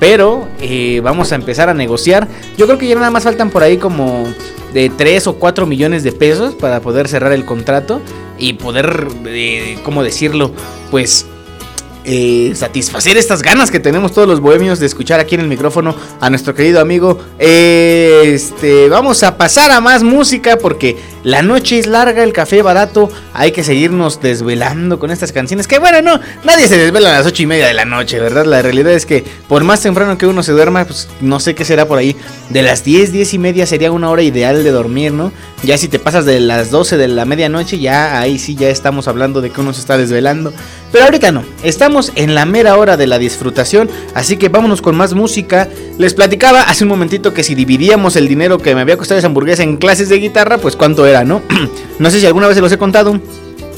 Pero 0.01 0.47
eh, 0.59 0.99
vamos 1.03 1.31
a 1.31 1.35
empezar 1.35 1.69
a 1.69 1.75
negociar. 1.75 2.27
Yo 2.57 2.65
creo 2.65 2.79
que 2.79 2.87
ya 2.87 2.95
nada 2.95 3.11
más 3.11 3.23
faltan 3.23 3.51
por 3.51 3.61
ahí 3.61 3.77
como 3.77 4.25
de 4.73 4.89
3 4.89 5.27
o 5.27 5.35
4 5.35 5.67
millones 5.67 6.01
de 6.01 6.11
pesos 6.11 6.55
para 6.55 6.79
poder 6.79 7.07
cerrar 7.07 7.31
el 7.33 7.45
contrato 7.45 8.01
y 8.39 8.53
poder, 8.53 9.09
eh, 9.27 9.77
¿cómo 9.83 10.01
decirlo? 10.01 10.53
Pues 10.89 11.27
eh, 12.03 12.53
satisfacer 12.55 13.17
estas 13.17 13.41
ganas 13.41 13.69
que 13.69 13.79
tenemos 13.79 14.11
todos 14.13 14.27
los 14.27 14.39
bohemios 14.39 14.79
de 14.79 14.87
escuchar 14.87 15.19
aquí 15.19 15.35
en 15.35 15.41
el 15.41 15.47
micrófono 15.47 15.95
a 16.19 16.29
nuestro 16.29 16.55
querido 16.55 16.79
amigo. 16.79 17.19
Eh, 17.37 18.21
este, 18.33 18.89
vamos 18.89 19.21
a 19.23 19.37
pasar 19.37 19.71
a 19.71 19.81
más 19.81 20.01
música 20.01 20.57
porque 20.57 20.97
la 21.23 21.43
noche 21.43 21.77
es 21.77 21.85
larga, 21.85 22.23
el 22.23 22.33
café 22.33 22.61
barato. 22.61 23.09
Hay 23.33 23.51
que 23.51 23.63
seguirnos 23.63 24.21
desvelando 24.21 24.97
con 24.97 25.11
estas 25.11 25.31
canciones. 25.31 25.67
Que 25.67 25.79
bueno, 25.79 26.01
no, 26.01 26.19
nadie 26.43 26.67
se 26.67 26.77
desvela 26.77 27.09
a 27.09 27.17
las 27.19 27.27
ocho 27.27 27.43
y 27.43 27.45
media 27.45 27.67
de 27.67 27.73
la 27.73 27.85
noche, 27.85 28.19
¿verdad? 28.19 28.45
La 28.45 28.61
realidad 28.61 28.93
es 28.93 29.05
que 29.05 29.23
por 29.47 29.63
más 29.63 29.81
temprano 29.81 30.17
que 30.17 30.25
uno 30.25 30.41
se 30.41 30.51
duerma, 30.51 30.85
pues 30.85 31.07
no 31.21 31.39
sé 31.39 31.53
qué 31.53 31.65
será 31.65 31.87
por 31.87 31.99
ahí. 31.99 32.15
De 32.49 32.63
las 32.63 32.83
10, 32.83 33.11
10 33.11 33.33
y 33.35 33.37
media 33.37 33.65
sería 33.67 33.91
una 33.91 34.09
hora 34.09 34.23
ideal 34.23 34.63
de 34.63 34.71
dormir, 34.71 35.11
¿no? 35.11 35.31
Ya 35.63 35.77
si 35.77 35.87
te 35.87 35.99
pasas 35.99 36.25
de 36.25 36.39
las 36.39 36.71
12 36.71 36.97
de 36.97 37.07
la 37.07 37.25
medianoche, 37.25 37.77
ya 37.77 38.19
ahí 38.19 38.39
sí 38.39 38.55
ya 38.55 38.69
estamos 38.69 39.07
hablando 39.07 39.41
de 39.41 39.51
que 39.51 39.61
uno 39.61 39.73
se 39.73 39.81
está 39.81 39.97
desvelando. 39.97 40.51
Pero 40.91 41.05
ahorita 41.05 41.31
no, 41.31 41.43
estamos 41.63 42.11
en 42.15 42.35
la 42.35 42.45
mera 42.45 42.77
hora 42.77 42.97
de 42.97 43.07
la 43.07 43.18
disfrutación, 43.18 43.89
así 44.13 44.35
que 44.38 44.49
vámonos 44.49 44.81
con 44.81 44.95
más 44.95 45.13
música. 45.13 45.69
Les 45.97 46.13
platicaba 46.13 46.63
hace 46.63 46.84
un 46.84 46.89
momentito 46.89 47.34
que 47.34 47.43
si 47.43 47.55
dividíamos 47.55 48.18
el 48.18 48.27
dinero 48.27 48.57
que 48.57 48.76
me 48.76 48.81
había 48.81 48.97
costado 48.97 49.18
esa 49.18 49.27
hamburguesa 49.27 49.63
en 49.63 49.77
clases 49.77 50.09
de 50.09 50.18
guitarra, 50.18 50.57
pues 50.57 50.76
cuánto 50.76 51.05
era, 51.05 51.23
¿no? 51.23 51.41
no 51.99 52.09
sé 52.11 52.19
si 52.19 52.26
alguna 52.26 52.47
vez 52.47 52.55
se 52.55 52.61
los 52.61 52.72
he 52.72 52.77
contado. 52.77 53.19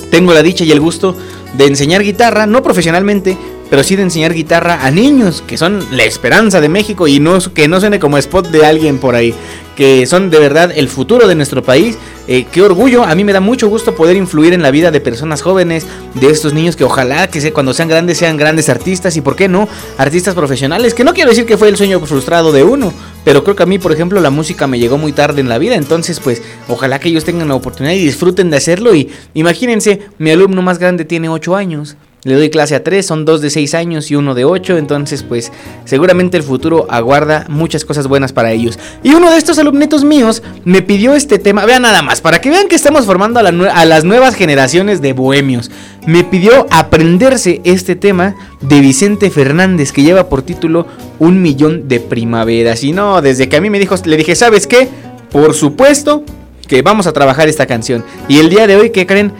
Tengo 0.09 0.33
la 0.33 0.43
dicha 0.43 0.63
y 0.63 0.71
el 0.71 0.79
gusto 0.79 1.15
de 1.57 1.65
enseñar 1.65 2.03
guitarra, 2.03 2.45
no 2.47 2.63
profesionalmente, 2.63 3.37
pero 3.73 3.83
sí 3.83 3.95
de 3.95 4.03
enseñar 4.03 4.35
guitarra 4.35 4.85
a 4.85 4.91
niños, 4.91 5.43
que 5.47 5.57
son 5.57 5.83
la 5.89 6.03
esperanza 6.03 6.61
de 6.61 6.69
México 6.69 7.07
y 7.07 7.19
no 7.19 7.39
que 7.55 7.67
no 7.67 7.79
suene 7.79 7.97
como 7.97 8.19
spot 8.19 8.49
de 8.49 8.67
alguien 8.67 8.99
por 8.99 9.15
ahí, 9.15 9.33
que 9.75 10.05
son 10.05 10.29
de 10.29 10.37
verdad 10.37 10.71
el 10.75 10.89
futuro 10.89 11.27
de 11.27 11.33
nuestro 11.33 11.63
país. 11.63 11.97
Eh, 12.27 12.45
qué 12.51 12.61
orgullo, 12.61 13.03
a 13.03 13.15
mí 13.15 13.23
me 13.23 13.33
da 13.33 13.39
mucho 13.39 13.69
gusto 13.69 13.95
poder 13.95 14.15
influir 14.15 14.53
en 14.53 14.61
la 14.61 14.69
vida 14.69 14.91
de 14.91 15.01
personas 15.01 15.41
jóvenes, 15.41 15.87
de 16.13 16.29
estos 16.29 16.53
niños 16.53 16.75
que 16.75 16.83
ojalá 16.83 17.25
que 17.31 17.51
cuando 17.51 17.73
sean 17.73 17.87
grandes 17.87 18.19
sean 18.19 18.37
grandes 18.37 18.69
artistas 18.69 19.17
y 19.17 19.21
por 19.21 19.35
qué 19.35 19.47
no, 19.47 19.67
artistas 19.97 20.35
profesionales, 20.35 20.93
que 20.93 21.03
no 21.03 21.15
quiero 21.15 21.31
decir 21.31 21.47
que 21.47 21.57
fue 21.57 21.69
el 21.69 21.75
sueño 21.75 21.99
frustrado 22.01 22.51
de 22.51 22.63
uno, 22.63 22.93
pero 23.25 23.43
creo 23.43 23.55
que 23.55 23.63
a 23.63 23.65
mí, 23.65 23.79
por 23.79 23.91
ejemplo, 23.91 24.21
la 24.21 24.29
música 24.29 24.67
me 24.67 24.77
llegó 24.77 24.99
muy 24.99 25.13
tarde 25.13 25.41
en 25.41 25.49
la 25.49 25.57
vida, 25.57 25.73
entonces 25.73 26.19
pues 26.19 26.43
ojalá 26.67 26.99
que 26.99 27.09
ellos 27.09 27.25
tengan 27.25 27.47
la 27.47 27.55
oportunidad 27.55 27.95
y 27.95 28.05
disfruten 28.05 28.51
de 28.51 28.57
hacerlo 28.57 28.93
y 28.93 29.09
imagínense, 29.33 30.09
mi 30.19 30.29
alumno 30.29 30.61
más 30.61 30.77
grande 30.77 31.05
tiene 31.05 31.27
8 31.27 31.55
años. 31.55 31.97
Le 32.25 32.35
doy 32.35 32.49
clase 32.49 32.73
a 32.73 32.83
tres, 32.85 33.05
son 33.05 33.25
dos 33.25 33.41
de 33.41 33.49
seis 33.49 33.73
años 33.73 34.09
y 34.09 34.15
uno 34.15 34.33
de 34.33 34.45
ocho, 34.45 34.77
entonces 34.77 35.23
pues 35.23 35.51
seguramente 35.83 36.37
el 36.37 36.43
futuro 36.43 36.87
aguarda 36.89 37.45
muchas 37.49 37.83
cosas 37.83 38.07
buenas 38.07 38.31
para 38.31 38.53
ellos. 38.53 38.79
Y 39.03 39.13
uno 39.13 39.29
de 39.29 39.37
estos 39.37 39.59
alumnitos 39.59 40.05
míos 40.05 40.41
me 40.63 40.81
pidió 40.81 41.15
este 41.15 41.37
tema, 41.37 41.65
vean 41.65 41.81
nada 41.81 42.01
más, 42.01 42.21
para 42.21 42.39
que 42.39 42.49
vean 42.49 42.69
que 42.69 42.75
estamos 42.75 43.05
formando 43.05 43.41
a 43.41 43.85
las 43.85 44.03
nuevas 44.05 44.35
generaciones 44.35 45.01
de 45.01 45.11
bohemios. 45.11 45.69
Me 46.05 46.23
pidió 46.23 46.65
aprenderse 46.71 47.59
este 47.65 47.97
tema 47.97 48.35
de 48.61 48.79
Vicente 48.79 49.29
Fernández 49.29 49.91
que 49.91 50.03
lleva 50.03 50.29
por 50.29 50.43
título 50.43 50.87
Un 51.19 51.41
millón 51.41 51.89
de 51.89 51.99
primaveras. 51.99 52.85
Y 52.85 52.93
no, 52.93 53.21
desde 53.21 53.49
que 53.49 53.57
a 53.57 53.61
mí 53.61 53.69
me 53.69 53.79
dijo, 53.79 53.95
le 54.05 54.15
dije, 54.15 54.35
¿sabes 54.35 54.65
qué? 54.65 54.87
Por 55.29 55.53
supuesto 55.53 56.23
que 56.69 56.81
vamos 56.81 57.05
a 57.05 57.11
trabajar 57.11 57.49
esta 57.49 57.65
canción. 57.65 58.05
Y 58.29 58.39
el 58.39 58.49
día 58.49 58.65
de 58.65 58.77
hoy, 58.77 58.91
¿qué 58.91 59.05
creen? 59.05 59.33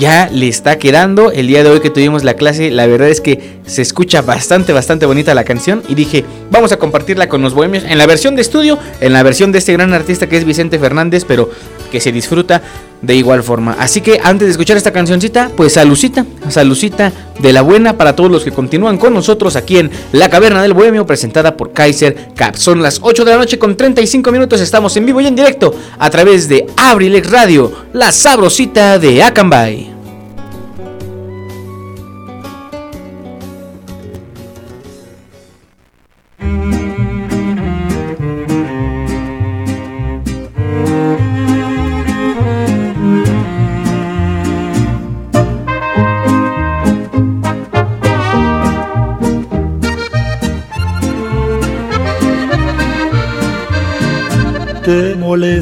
Ya 0.00 0.28
le 0.32 0.48
está 0.48 0.78
quedando. 0.78 1.30
El 1.30 1.46
día 1.46 1.62
de 1.62 1.70
hoy 1.70 1.80
que 1.80 1.90
tuvimos 1.90 2.24
la 2.24 2.34
clase, 2.34 2.70
la 2.70 2.86
verdad 2.86 3.10
es 3.10 3.20
que 3.20 3.59
se 3.70 3.82
escucha 3.82 4.20
bastante, 4.20 4.72
bastante 4.72 5.06
bonita 5.06 5.32
la 5.32 5.44
canción. 5.44 5.82
Y 5.88 5.94
dije, 5.94 6.24
vamos 6.50 6.72
a 6.72 6.76
compartirla 6.76 7.28
con 7.28 7.40
los 7.40 7.54
bohemios 7.54 7.84
en 7.84 7.98
la 7.98 8.06
versión 8.06 8.34
de 8.34 8.42
estudio, 8.42 8.78
en 9.00 9.12
la 9.12 9.22
versión 9.22 9.52
de 9.52 9.58
este 9.58 9.72
gran 9.72 9.94
artista 9.94 10.28
que 10.28 10.36
es 10.36 10.44
Vicente 10.44 10.78
Fernández, 10.78 11.24
pero 11.26 11.48
que 11.90 12.00
se 12.00 12.10
disfruta 12.10 12.62
de 13.00 13.14
igual 13.14 13.42
forma. 13.42 13.76
Así 13.78 14.00
que 14.00 14.20
antes 14.22 14.46
de 14.46 14.52
escuchar 14.52 14.76
esta 14.76 14.92
cancioncita, 14.92 15.50
pues 15.56 15.74
salucita, 15.74 16.26
salucita 16.48 17.12
de 17.38 17.52
la 17.52 17.62
buena 17.62 17.96
para 17.96 18.16
todos 18.16 18.30
los 18.30 18.44
que 18.44 18.50
continúan 18.50 18.98
con 18.98 19.14
nosotros 19.14 19.56
aquí 19.56 19.78
en 19.78 19.90
La 20.12 20.28
Caverna 20.28 20.62
del 20.62 20.74
Bohemio, 20.74 21.06
presentada 21.06 21.56
por 21.56 21.72
Kaiser 21.72 22.28
Cap. 22.34 22.56
Son 22.56 22.82
las 22.82 22.98
8 23.00 23.24
de 23.24 23.30
la 23.30 23.38
noche 23.38 23.58
con 23.58 23.76
35 23.76 24.32
minutos, 24.32 24.60
estamos 24.60 24.96
en 24.96 25.06
vivo 25.06 25.20
y 25.20 25.28
en 25.28 25.36
directo 25.36 25.74
a 25.98 26.10
través 26.10 26.48
de 26.48 26.66
Abrilex 26.76 27.30
Radio, 27.30 27.72
la 27.92 28.12
sabrosita 28.12 28.98
de 28.98 29.22
Acambay. 29.22 29.99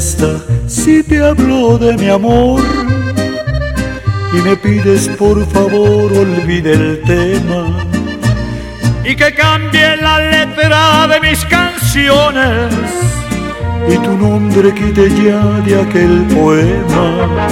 Si 0.01 1.03
te 1.03 1.25
hablo 1.25 1.77
de 1.77 1.97
mi 1.97 2.09
amor 2.09 2.63
y 4.33 4.37
me 4.37 4.57
pides 4.57 5.09
por 5.19 5.45
favor 5.47 6.13
olvide 6.13 6.73
el 6.73 7.03
tema 7.03 7.67
y 9.05 9.17
que 9.17 9.35
cambie 9.35 9.97
la 9.97 10.21
letra 10.21 11.09
de 11.09 11.21
mis 11.21 11.45
canciones 11.47 12.73
y 13.89 13.97
tu 13.97 14.17
nombre 14.17 14.73
quite 14.73 15.09
ya 15.25 15.43
de 15.67 15.81
aquel 15.81 16.27
poema. 16.35 17.49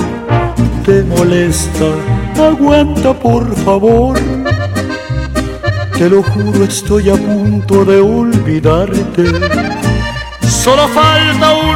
Te 0.84 1.02
molesta, 1.02 1.86
aguanta 2.36 3.12
por 3.12 3.56
favor. 3.64 4.16
Te 5.98 6.08
lo 6.08 6.22
juro, 6.22 6.64
estoy 6.64 7.08
a 7.08 7.14
punto 7.14 7.84
de 7.86 8.00
olvidarte 8.00 9.24
Solo 10.66 10.88
falta 10.88 11.52
un 11.52 11.75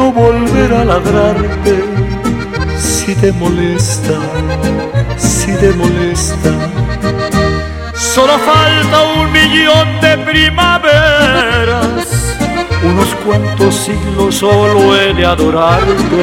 no 0.00 0.12
volver 0.12 0.72
a 0.72 0.84
ladrarte 0.84 1.74
si 2.78 3.14
te 3.14 3.30
molesta, 3.32 4.18
si 5.18 5.52
te 5.56 5.70
molesta. 5.80 6.52
Solo 7.92 8.34
falta 8.50 8.96
un 9.20 9.26
millón 9.38 9.88
de 10.00 10.12
primaveras, 10.30 12.06
unos 12.82 13.10
cuantos 13.24 13.74
siglos 13.86 14.36
solo 14.36 14.96
he 14.96 15.12
de 15.12 15.26
adorarte. 15.26 16.22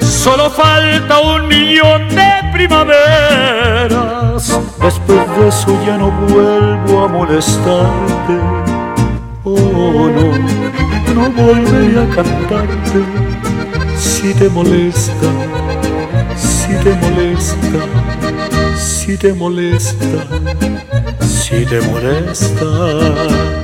Solo 0.00 0.48
falta 0.48 1.14
un 1.34 1.48
millón 1.48 2.08
de 2.08 2.30
primaveras. 2.52 4.42
Después 4.86 5.24
de 5.36 5.48
eso 5.48 5.72
ya 5.86 5.96
no 5.98 6.08
vuelvo 6.28 7.04
a 7.04 7.08
molestarte. 7.08 8.34
Oh 9.46 10.08
no, 10.16 10.26
no 11.14 11.30
volveré 11.30 12.00
a 12.00 12.06
cantarte 12.14 13.00
si 13.96 14.34
te 14.34 14.48
molesta, 14.48 15.30
si 16.36 16.74
te 16.82 16.94
molesta, 16.94 17.80
si 18.76 19.16
te 19.16 19.32
molesta, 19.32 20.26
si 21.20 21.64
te 21.66 21.80
molesta. 21.82 23.63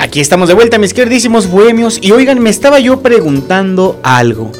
Aquí 0.00 0.20
estamos 0.20 0.46
de 0.46 0.54
vuelta, 0.54 0.78
mis 0.78 0.94
queridísimos 0.94 1.50
bohemios. 1.50 1.98
Y 2.00 2.12
oigan, 2.12 2.38
me 2.38 2.50
estaba 2.50 2.78
yo 2.78 3.00
preguntando 3.00 3.98
algo. 4.04 4.52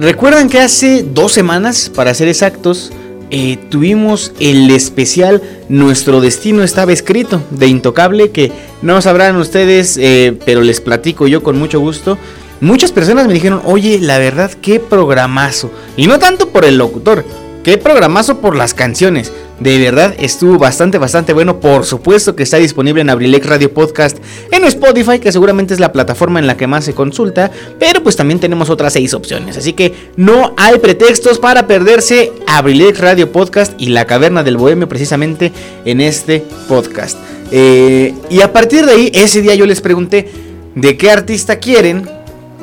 ¿Recuerdan 0.00 0.48
que 0.48 0.60
hace 0.60 1.02
dos 1.02 1.32
semanas, 1.32 1.92
para 1.94 2.14
ser 2.14 2.28
exactos, 2.28 2.90
eh, 3.30 3.58
tuvimos 3.68 4.32
el 4.40 4.70
especial 4.70 5.42
Nuestro 5.68 6.22
Destino 6.22 6.62
estaba 6.62 6.90
escrito 6.90 7.42
de 7.50 7.66
Intocable? 7.66 8.30
Que 8.30 8.50
no 8.80 9.02
sabrán 9.02 9.36
ustedes, 9.36 9.98
eh, 10.00 10.38
pero 10.46 10.62
les 10.62 10.80
platico 10.80 11.26
yo 11.26 11.42
con 11.42 11.58
mucho 11.58 11.78
gusto. 11.78 12.16
Muchas 12.62 12.92
personas 12.92 13.26
me 13.26 13.34
dijeron, 13.34 13.60
oye, 13.66 13.98
la 14.00 14.16
verdad, 14.16 14.52
qué 14.62 14.80
programazo. 14.80 15.70
Y 15.98 16.06
no 16.06 16.18
tanto 16.18 16.48
por 16.48 16.64
el 16.64 16.78
locutor, 16.78 17.26
qué 17.62 17.78
programazo 17.78 18.40
por 18.40 18.56
las 18.56 18.74
canciones. 18.74 19.32
De 19.60 19.78
verdad 19.78 20.14
estuvo 20.18 20.58
bastante, 20.58 20.98
bastante 20.98 21.32
bueno. 21.32 21.60
Por 21.60 21.84
supuesto 21.84 22.34
que 22.34 22.42
está 22.42 22.56
disponible 22.56 23.00
en 23.00 23.10
Abrilex 23.10 23.46
Radio 23.46 23.72
Podcast 23.72 24.18
en 24.50 24.64
Spotify, 24.64 25.18
que 25.18 25.30
seguramente 25.30 25.74
es 25.74 25.80
la 25.80 25.92
plataforma 25.92 26.40
en 26.40 26.46
la 26.46 26.56
que 26.56 26.66
más 26.66 26.84
se 26.84 26.94
consulta. 26.94 27.50
Pero 27.78 28.02
pues 28.02 28.16
también 28.16 28.40
tenemos 28.40 28.70
otras 28.70 28.92
seis 28.92 29.14
opciones. 29.14 29.56
Así 29.56 29.72
que 29.72 29.94
no 30.16 30.54
hay 30.56 30.78
pretextos 30.78 31.38
para 31.38 31.66
perderse 31.66 32.32
Abrilex 32.46 32.98
Radio 32.98 33.30
Podcast 33.30 33.72
y 33.78 33.86
La 33.86 34.06
Caverna 34.06 34.42
del 34.42 34.56
Bohemio 34.56 34.88
precisamente 34.88 35.52
en 35.84 36.00
este 36.00 36.44
podcast. 36.68 37.18
Eh, 37.50 38.14
y 38.30 38.40
a 38.40 38.52
partir 38.52 38.86
de 38.86 38.92
ahí, 38.92 39.12
ese 39.14 39.42
día 39.42 39.54
yo 39.54 39.66
les 39.66 39.80
pregunté 39.80 40.28
de 40.74 40.96
qué 40.96 41.10
artista 41.10 41.56
quieren, 41.56 42.08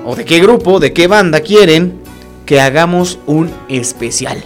o 0.05 0.15
de 0.15 0.25
qué 0.25 0.39
grupo, 0.39 0.79
de 0.79 0.93
qué 0.93 1.07
banda 1.07 1.41
quieren 1.41 1.93
que 2.45 2.59
hagamos 2.59 3.19
un 3.27 3.51
especial. 3.69 4.43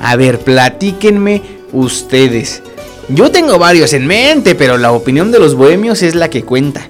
A 0.00 0.16
ver, 0.16 0.38
platíquenme 0.40 1.42
ustedes. 1.72 2.62
Yo 3.08 3.30
tengo 3.30 3.58
varios 3.58 3.92
en 3.92 4.06
mente, 4.06 4.54
pero 4.54 4.76
la 4.76 4.92
opinión 4.92 5.30
de 5.32 5.38
los 5.38 5.54
bohemios 5.54 6.02
es 6.02 6.14
la 6.14 6.28
que 6.28 6.42
cuenta. 6.42 6.88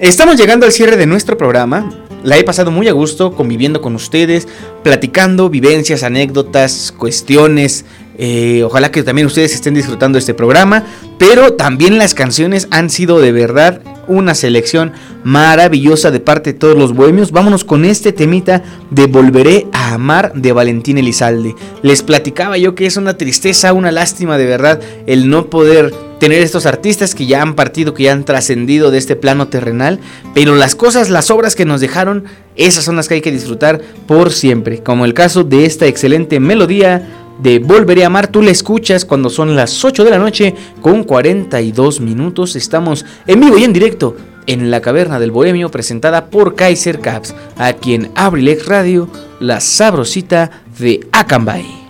Estamos 0.00 0.36
llegando 0.36 0.66
al 0.66 0.72
cierre 0.72 0.96
de 0.96 1.06
nuestro 1.06 1.36
programa. 1.36 1.92
La 2.24 2.38
he 2.38 2.44
pasado 2.44 2.70
muy 2.70 2.88
a 2.88 2.92
gusto 2.92 3.34
conviviendo 3.34 3.82
con 3.82 3.94
ustedes, 3.94 4.48
platicando 4.82 5.50
vivencias, 5.50 6.02
anécdotas, 6.02 6.92
cuestiones, 6.96 7.84
Eh, 8.18 8.62
ojalá 8.62 8.90
que 8.90 9.02
también 9.02 9.26
ustedes 9.26 9.54
estén 9.54 9.72
disfrutando 9.72 10.18
este 10.18 10.34
programa. 10.34 10.84
Pero 11.18 11.54
también 11.54 11.98
las 11.98 12.14
canciones 12.14 12.68
han 12.70 12.90
sido 12.90 13.20
de 13.20 13.32
verdad 13.32 13.80
una 14.06 14.34
selección 14.34 14.92
maravillosa 15.24 16.10
de 16.10 16.20
parte 16.20 16.52
de 16.52 16.58
todos 16.58 16.76
los 16.76 16.94
bohemios. 16.94 17.32
Vámonos 17.32 17.64
con 17.64 17.84
este 17.84 18.12
temita 18.12 18.62
de 18.90 19.06
Volveré 19.06 19.66
a 19.72 19.94
amar 19.94 20.32
de 20.34 20.52
Valentín 20.52 20.98
Elizalde. 20.98 21.54
Les 21.82 22.02
platicaba 22.02 22.58
yo 22.58 22.74
que 22.74 22.86
es 22.86 22.96
una 22.96 23.16
tristeza, 23.16 23.72
una 23.72 23.92
lástima 23.92 24.38
de 24.38 24.46
verdad 24.46 24.80
el 25.06 25.28
no 25.28 25.46
poder 25.46 25.92
tener 26.22 26.40
estos 26.40 26.66
artistas 26.66 27.16
que 27.16 27.26
ya 27.26 27.42
han 27.42 27.54
partido, 27.54 27.94
que 27.94 28.04
ya 28.04 28.12
han 28.12 28.24
trascendido 28.24 28.92
de 28.92 28.98
este 28.98 29.16
plano 29.16 29.48
terrenal, 29.48 29.98
pero 30.34 30.54
las 30.54 30.76
cosas, 30.76 31.10
las 31.10 31.32
obras 31.32 31.56
que 31.56 31.64
nos 31.64 31.80
dejaron, 31.80 32.26
esas 32.54 32.84
son 32.84 32.94
las 32.94 33.08
que 33.08 33.14
hay 33.14 33.20
que 33.22 33.32
disfrutar 33.32 33.80
por 34.06 34.30
siempre, 34.30 34.84
como 34.84 35.04
el 35.04 35.14
caso 35.14 35.42
de 35.42 35.64
esta 35.64 35.86
excelente 35.86 36.38
melodía 36.38 37.21
de 37.40 37.58
Volveré 37.58 38.04
a 38.04 38.06
Amar. 38.06 38.28
Tú 38.28 38.42
la 38.42 38.50
escuchas 38.50 39.04
cuando 39.04 39.30
son 39.30 39.56
las 39.56 39.84
8 39.84 40.04
de 40.04 40.10
la 40.10 40.18
noche 40.18 40.54
con 40.80 41.04
42 41.04 42.00
minutos. 42.00 42.56
Estamos 42.56 43.04
en 43.26 43.40
vivo 43.40 43.58
y 43.58 43.64
en 43.64 43.72
directo 43.72 44.16
en 44.46 44.70
la 44.70 44.80
Caverna 44.80 45.20
del 45.20 45.30
Bohemio 45.30 45.70
presentada 45.70 46.26
por 46.26 46.54
Kaiser 46.54 47.00
Caps, 47.00 47.34
aquí 47.56 47.94
en 47.94 48.10
Abrilex 48.14 48.66
Radio, 48.66 49.08
la 49.40 49.60
sabrosita 49.60 50.50
de 50.78 51.06
Acambay. 51.12 51.81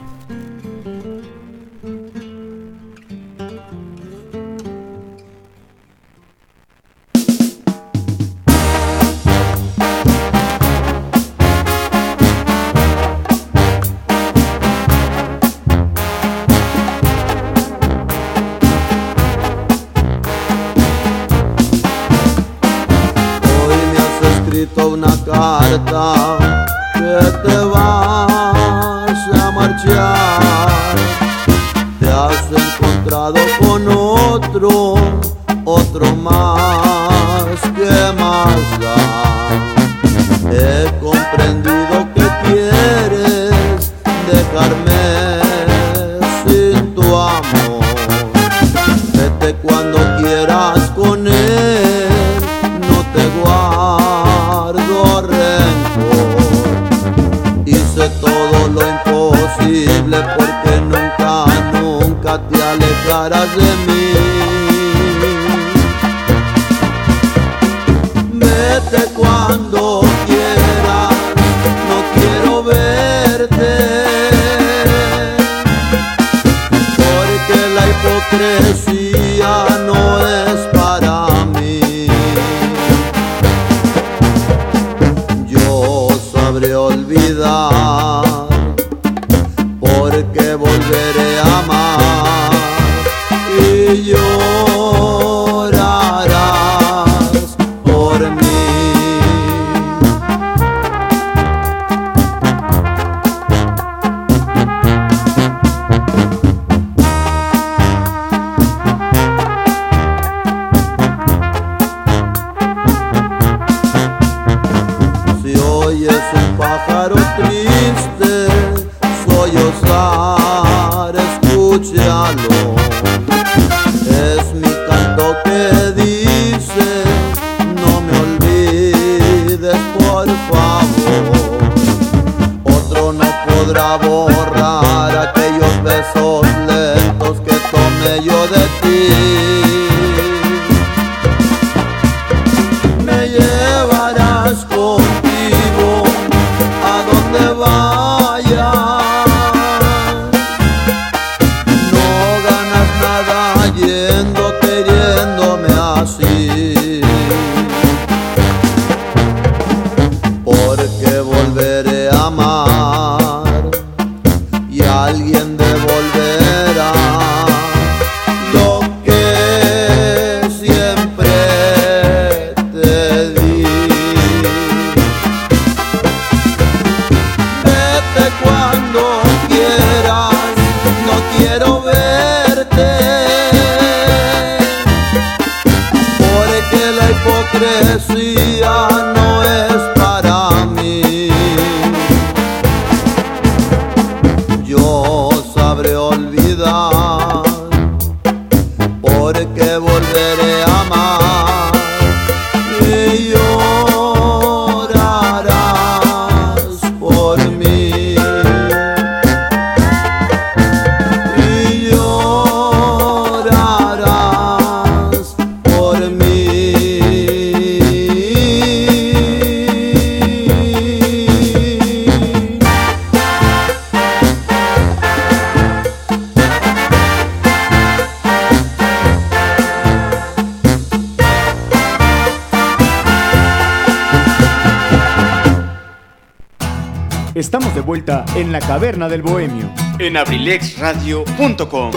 En 238.34 238.52
la 238.52 238.60
Caverna 238.60 239.08
del 239.08 239.22
Bohemio. 239.22 239.70
En 239.98 240.16
abrilexradio.com. 240.16 241.90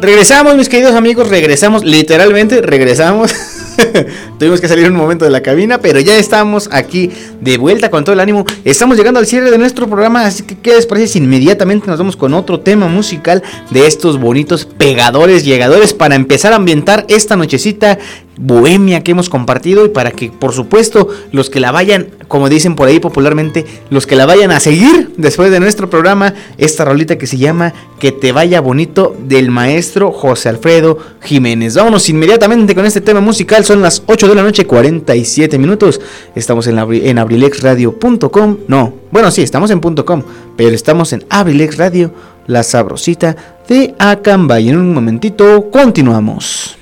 Regresamos, 0.00 0.56
mis 0.56 0.68
queridos 0.68 0.94
amigos, 0.94 1.28
regresamos, 1.28 1.84
literalmente 1.84 2.62
regresamos. 2.62 3.34
Tuvimos 4.38 4.60
que 4.60 4.68
salir 4.68 4.88
un 4.88 4.96
momento 4.96 5.24
de 5.24 5.30
la 5.30 5.42
cabina, 5.42 5.78
pero 5.78 6.00
ya 6.00 6.16
estamos 6.16 6.68
aquí 6.72 7.10
de 7.40 7.58
vuelta 7.58 7.90
con 7.90 8.04
todo 8.04 8.12
el 8.14 8.20
ánimo. 8.20 8.44
Estamos 8.64 8.96
llegando 8.96 9.20
al 9.20 9.26
cierre 9.26 9.50
de 9.50 9.58
nuestro 9.58 9.88
programa, 9.88 10.26
así 10.26 10.42
que 10.44 10.58
¿qué 10.58 10.74
les 10.74 10.86
parece 10.86 11.08
si 11.08 11.18
inmediatamente 11.18 11.86
nos 11.86 11.98
vamos 11.98 12.16
con 12.16 12.34
otro 12.34 12.60
tema 12.60 12.88
musical 12.88 13.42
de 13.70 13.86
estos 13.86 14.18
bonitos 14.18 14.64
pegadores, 14.64 15.44
llegadores 15.44 15.92
para 15.92 16.14
empezar 16.14 16.52
a 16.52 16.56
ambientar 16.56 17.04
esta 17.08 17.36
nochecita 17.36 17.98
bohemia 18.40 19.04
que 19.04 19.10
hemos 19.10 19.28
compartido 19.28 19.84
y 19.84 19.90
para 19.90 20.12
que 20.12 20.30
por 20.30 20.52
supuesto 20.52 21.08
los 21.30 21.50
que 21.50 21.60
la 21.60 21.72
vayan, 21.72 22.08
como 22.26 22.48
dicen 22.48 22.74
por 22.74 22.88
ahí 22.88 22.98
popularmente, 22.98 23.66
los 23.90 24.06
que 24.06 24.16
la 24.16 24.24
vayan 24.24 24.50
a 24.50 24.60
seguir 24.60 25.12
después 25.18 25.50
de 25.50 25.60
nuestro 25.60 25.90
programa, 25.90 26.34
esta 26.56 26.86
rolita 26.86 27.18
que 27.18 27.26
se 27.26 27.36
llama 27.36 27.74
Que 27.98 28.12
te 28.12 28.32
vaya 28.32 28.60
bonito 28.60 29.14
del 29.28 29.50
maestro 29.50 30.10
José 30.10 30.48
Alfredo 30.48 30.98
Jiménez. 31.20 31.74
Vámonos 31.74 32.08
inmediatamente 32.08 32.74
con 32.74 32.86
este 32.86 33.02
tema 33.02 33.20
musical, 33.20 33.64
son 33.64 33.82
las 33.82 34.02
8 34.06 34.28
de 34.28 34.34
la 34.34 34.42
noche 34.42 34.66
47 34.66 35.58
minutos. 35.58 36.00
Estamos 36.34 36.66
en, 36.66 36.78
en 36.78 37.18
abrilexradio.com, 37.18 38.56
no, 38.68 38.94
bueno 39.10 39.30
sí, 39.30 39.42
estamos 39.42 39.70
en 39.70 39.80
.com, 39.80 40.22
pero 40.56 40.74
estamos 40.74 41.12
en 41.12 41.24
Abrilex 41.28 41.76
Radio, 41.76 42.12
la 42.46 42.62
sabrosita 42.62 43.36
de 43.68 43.94
Acamba 43.98 44.60
y 44.60 44.70
en 44.70 44.78
un 44.78 44.94
momentito 44.94 45.70
continuamos. 45.70 46.79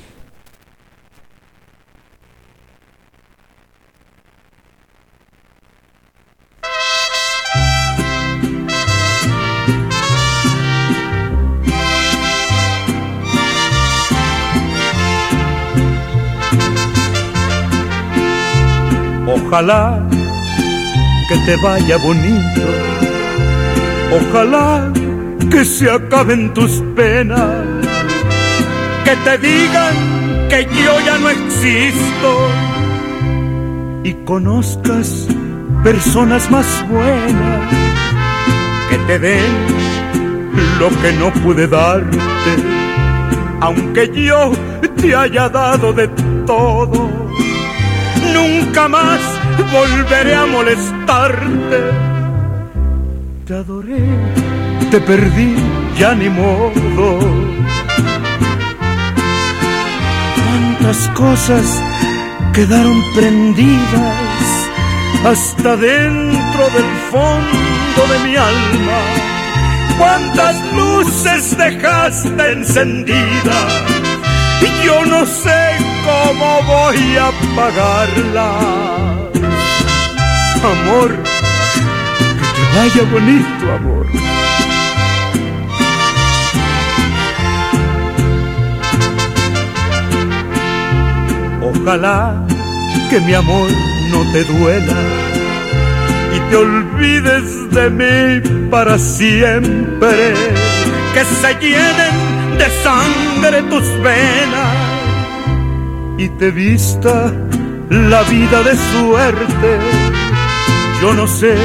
Ojalá 19.51 19.99
que 21.27 21.37
te 21.47 21.57
vaya 21.63 21.97
bonito. 21.97 22.69
Ojalá 24.13 24.93
que 25.51 25.65
se 25.65 25.91
acaben 25.91 26.53
tus 26.53 26.83
penas. 26.95 27.65
Que 29.07 29.17
te 29.17 29.39
digan 29.39 29.95
que 30.51 30.65
yo 30.67 31.01
ya 31.07 31.17
no 31.17 31.31
existo. 31.31 32.31
Y 34.05 34.13
conozcas 34.27 35.27
personas 35.83 36.51
más 36.51 36.67
buenas 36.91 37.73
que 38.91 38.99
te 39.07 39.19
den 39.19 39.53
lo 40.79 40.91
que 41.01 41.13
no 41.13 41.33
pude 41.43 41.67
darte. 41.67 42.19
Aunque 43.63 44.11
yo 44.13 44.53
te 45.01 45.15
haya 45.17 45.49
dado 45.49 45.95
de 45.95 46.07
todo, 46.45 47.09
nunca 48.35 48.89
más 48.89 49.38
volveré 49.63 50.35
a 50.35 50.47
molestarte. 50.47 51.81
Te 53.47 53.55
adoré, 53.55 54.05
te 54.91 55.01
perdí, 55.01 55.55
ya 55.99 56.15
ni 56.15 56.29
modo. 56.29 57.19
Cuántas 60.37 61.09
cosas 61.11 61.83
quedaron 62.53 63.03
prendidas 63.15 64.49
hasta 65.25 65.77
dentro 65.77 66.63
del 66.77 66.91
fondo 67.11 68.01
de 68.13 68.19
mi 68.29 68.37
alma. 68.37 69.01
Cuántas 69.99 70.57
luces 70.75 71.57
dejaste 71.57 72.53
encendidas 72.53 73.73
y 74.61 74.87
yo 74.87 75.05
no 75.07 75.27
sé 75.27 75.77
cómo 76.05 76.63
voy 76.67 77.17
a 77.17 77.31
pagarla 77.57 79.19
amor, 80.67 81.11
que 82.55 82.79
vaya 82.79 83.03
bonito, 83.11 83.73
amor. 83.73 84.07
Ojalá 91.63 92.47
que 93.11 93.21
mi 93.21 93.35
amor 93.35 93.71
no 94.11 94.33
te 94.33 94.45
duela 94.45 94.97
y 96.35 96.51
te 96.51 96.57
olvides 96.57 97.71
de 97.71 97.91
mí 97.91 98.69
para 98.71 98.99
siempre. 98.99 100.35
Que 101.15 101.25
se 101.25 101.55
llenen 101.61 102.59
de 102.59 102.69
sangre 102.83 103.63
tus 103.71 103.87
venas 104.03 104.89
y 106.19 106.29
te 106.29 106.51
vista 106.51 107.33
la 107.91 108.23
vida 108.25 108.63
de 108.63 108.77
suerte 108.77 109.98
yo 111.01 111.15
no 111.15 111.27
sé 111.27 111.57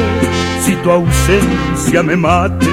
si 0.62 0.76
tu 0.78 0.92
ausencia 0.92 2.04
me 2.04 2.16
mate, 2.16 2.68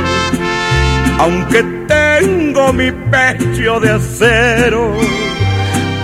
aunque 1.19 1.62
tengo 1.89 2.73
mi 2.73 2.91
pecho 2.91 3.81
de 3.81 3.91
acero, 3.91 4.93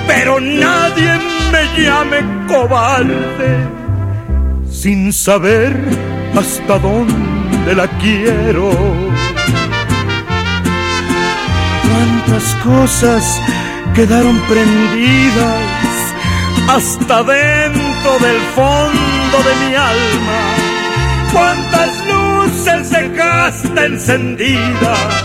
pero 0.06 0.40
nadie 0.40 1.18
me 1.52 1.82
llame 1.82 2.18
cobarde 2.48 3.76
sin 4.70 5.12
saber 5.12 5.76
hasta 6.36 6.78
dónde 6.78 7.74
la 7.74 7.86
quiero. 7.98 8.70
Cuántas 11.88 12.54
cosas 12.64 13.40
quedaron 13.94 14.38
prendidas 14.48 15.60
hasta 16.68 17.22
dentro 17.22 18.18
del 18.20 18.40
fondo 18.54 19.15
de 19.32 19.56
mi 19.56 19.74
alma. 19.74 20.54
Cuántas 21.32 22.06
luces 22.06 22.90
dejaste 22.90 23.86
encendidas. 23.86 25.24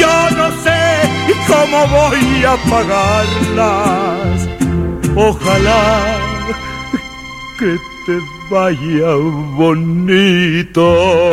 Yo 0.00 0.30
no 0.36 0.50
sé 0.62 1.02
cómo 1.46 1.86
voy 1.86 2.44
a 2.44 2.54
apagarlas. 2.54 4.48
Ojalá 5.14 6.16
que 7.58 7.78
te 8.06 8.18
vaya 8.50 9.14
bonito. 9.56 11.30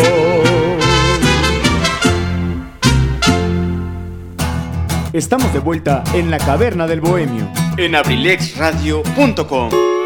Estamos 5.14 5.52
de 5.52 5.60
vuelta 5.60 6.06
en 6.14 6.32
la 6.32 6.38
caverna 6.38 6.88
del 6.88 7.02
bohemio. 7.02 7.46
En 7.78 7.96
abrilexradio.com. 7.96 10.01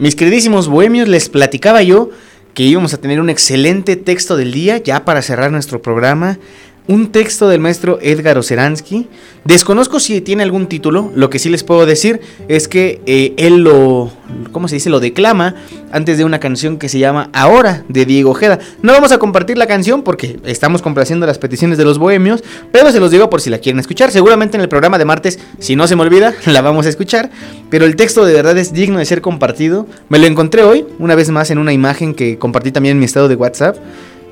Mis 0.00 0.16
queridísimos 0.16 0.66
bohemios, 0.66 1.08
les 1.08 1.28
platicaba 1.28 1.82
yo 1.82 2.08
que 2.54 2.62
íbamos 2.62 2.94
a 2.94 2.96
tener 2.96 3.20
un 3.20 3.28
excelente 3.28 3.96
texto 3.96 4.38
del 4.38 4.50
día 4.50 4.78
ya 4.78 5.04
para 5.04 5.20
cerrar 5.20 5.52
nuestro 5.52 5.82
programa 5.82 6.38
un 6.90 7.12
texto 7.12 7.48
del 7.48 7.60
maestro 7.60 8.00
Edgar 8.02 8.36
Oceransky. 8.36 9.06
Desconozco 9.44 10.00
si 10.00 10.20
tiene 10.20 10.42
algún 10.42 10.66
título, 10.66 11.12
lo 11.14 11.30
que 11.30 11.38
sí 11.38 11.48
les 11.48 11.62
puedo 11.62 11.86
decir 11.86 12.20
es 12.48 12.66
que 12.66 13.00
eh, 13.06 13.32
él 13.36 13.58
lo, 13.58 14.10
¿cómo 14.50 14.66
se 14.66 14.74
dice? 14.74 14.90
Lo 14.90 14.98
declama 14.98 15.54
antes 15.92 16.18
de 16.18 16.24
una 16.24 16.40
canción 16.40 16.78
que 16.78 16.88
se 16.88 16.98
llama 16.98 17.30
Ahora 17.32 17.84
de 17.88 18.06
Diego 18.06 18.32
Ojeda. 18.32 18.58
No 18.82 18.92
vamos 18.92 19.12
a 19.12 19.18
compartir 19.18 19.56
la 19.56 19.68
canción 19.68 20.02
porque 20.02 20.40
estamos 20.44 20.82
complaciendo 20.82 21.26
las 21.26 21.38
peticiones 21.38 21.78
de 21.78 21.84
los 21.84 21.98
bohemios, 21.98 22.42
pero 22.72 22.90
se 22.90 22.98
los 22.98 23.12
digo 23.12 23.30
por 23.30 23.40
si 23.40 23.50
la 23.50 23.58
quieren 23.58 23.78
escuchar. 23.78 24.10
Seguramente 24.10 24.56
en 24.56 24.60
el 24.60 24.68
programa 24.68 24.98
de 24.98 25.04
martes, 25.04 25.38
si 25.60 25.76
no 25.76 25.86
se 25.86 25.94
me 25.94 26.02
olvida, 26.02 26.34
la 26.46 26.60
vamos 26.60 26.86
a 26.86 26.88
escuchar. 26.88 27.30
Pero 27.70 27.84
el 27.84 27.94
texto 27.94 28.24
de 28.24 28.34
verdad 28.34 28.58
es 28.58 28.72
digno 28.72 28.98
de 28.98 29.04
ser 29.04 29.20
compartido. 29.20 29.86
Me 30.08 30.18
lo 30.18 30.26
encontré 30.26 30.64
hoy, 30.64 30.84
una 30.98 31.14
vez 31.14 31.30
más, 31.30 31.52
en 31.52 31.58
una 31.58 31.72
imagen 31.72 32.14
que 32.14 32.36
compartí 32.36 32.72
también 32.72 32.96
en 32.96 32.98
mi 32.98 33.04
estado 33.04 33.28
de 33.28 33.36
WhatsApp. 33.36 33.76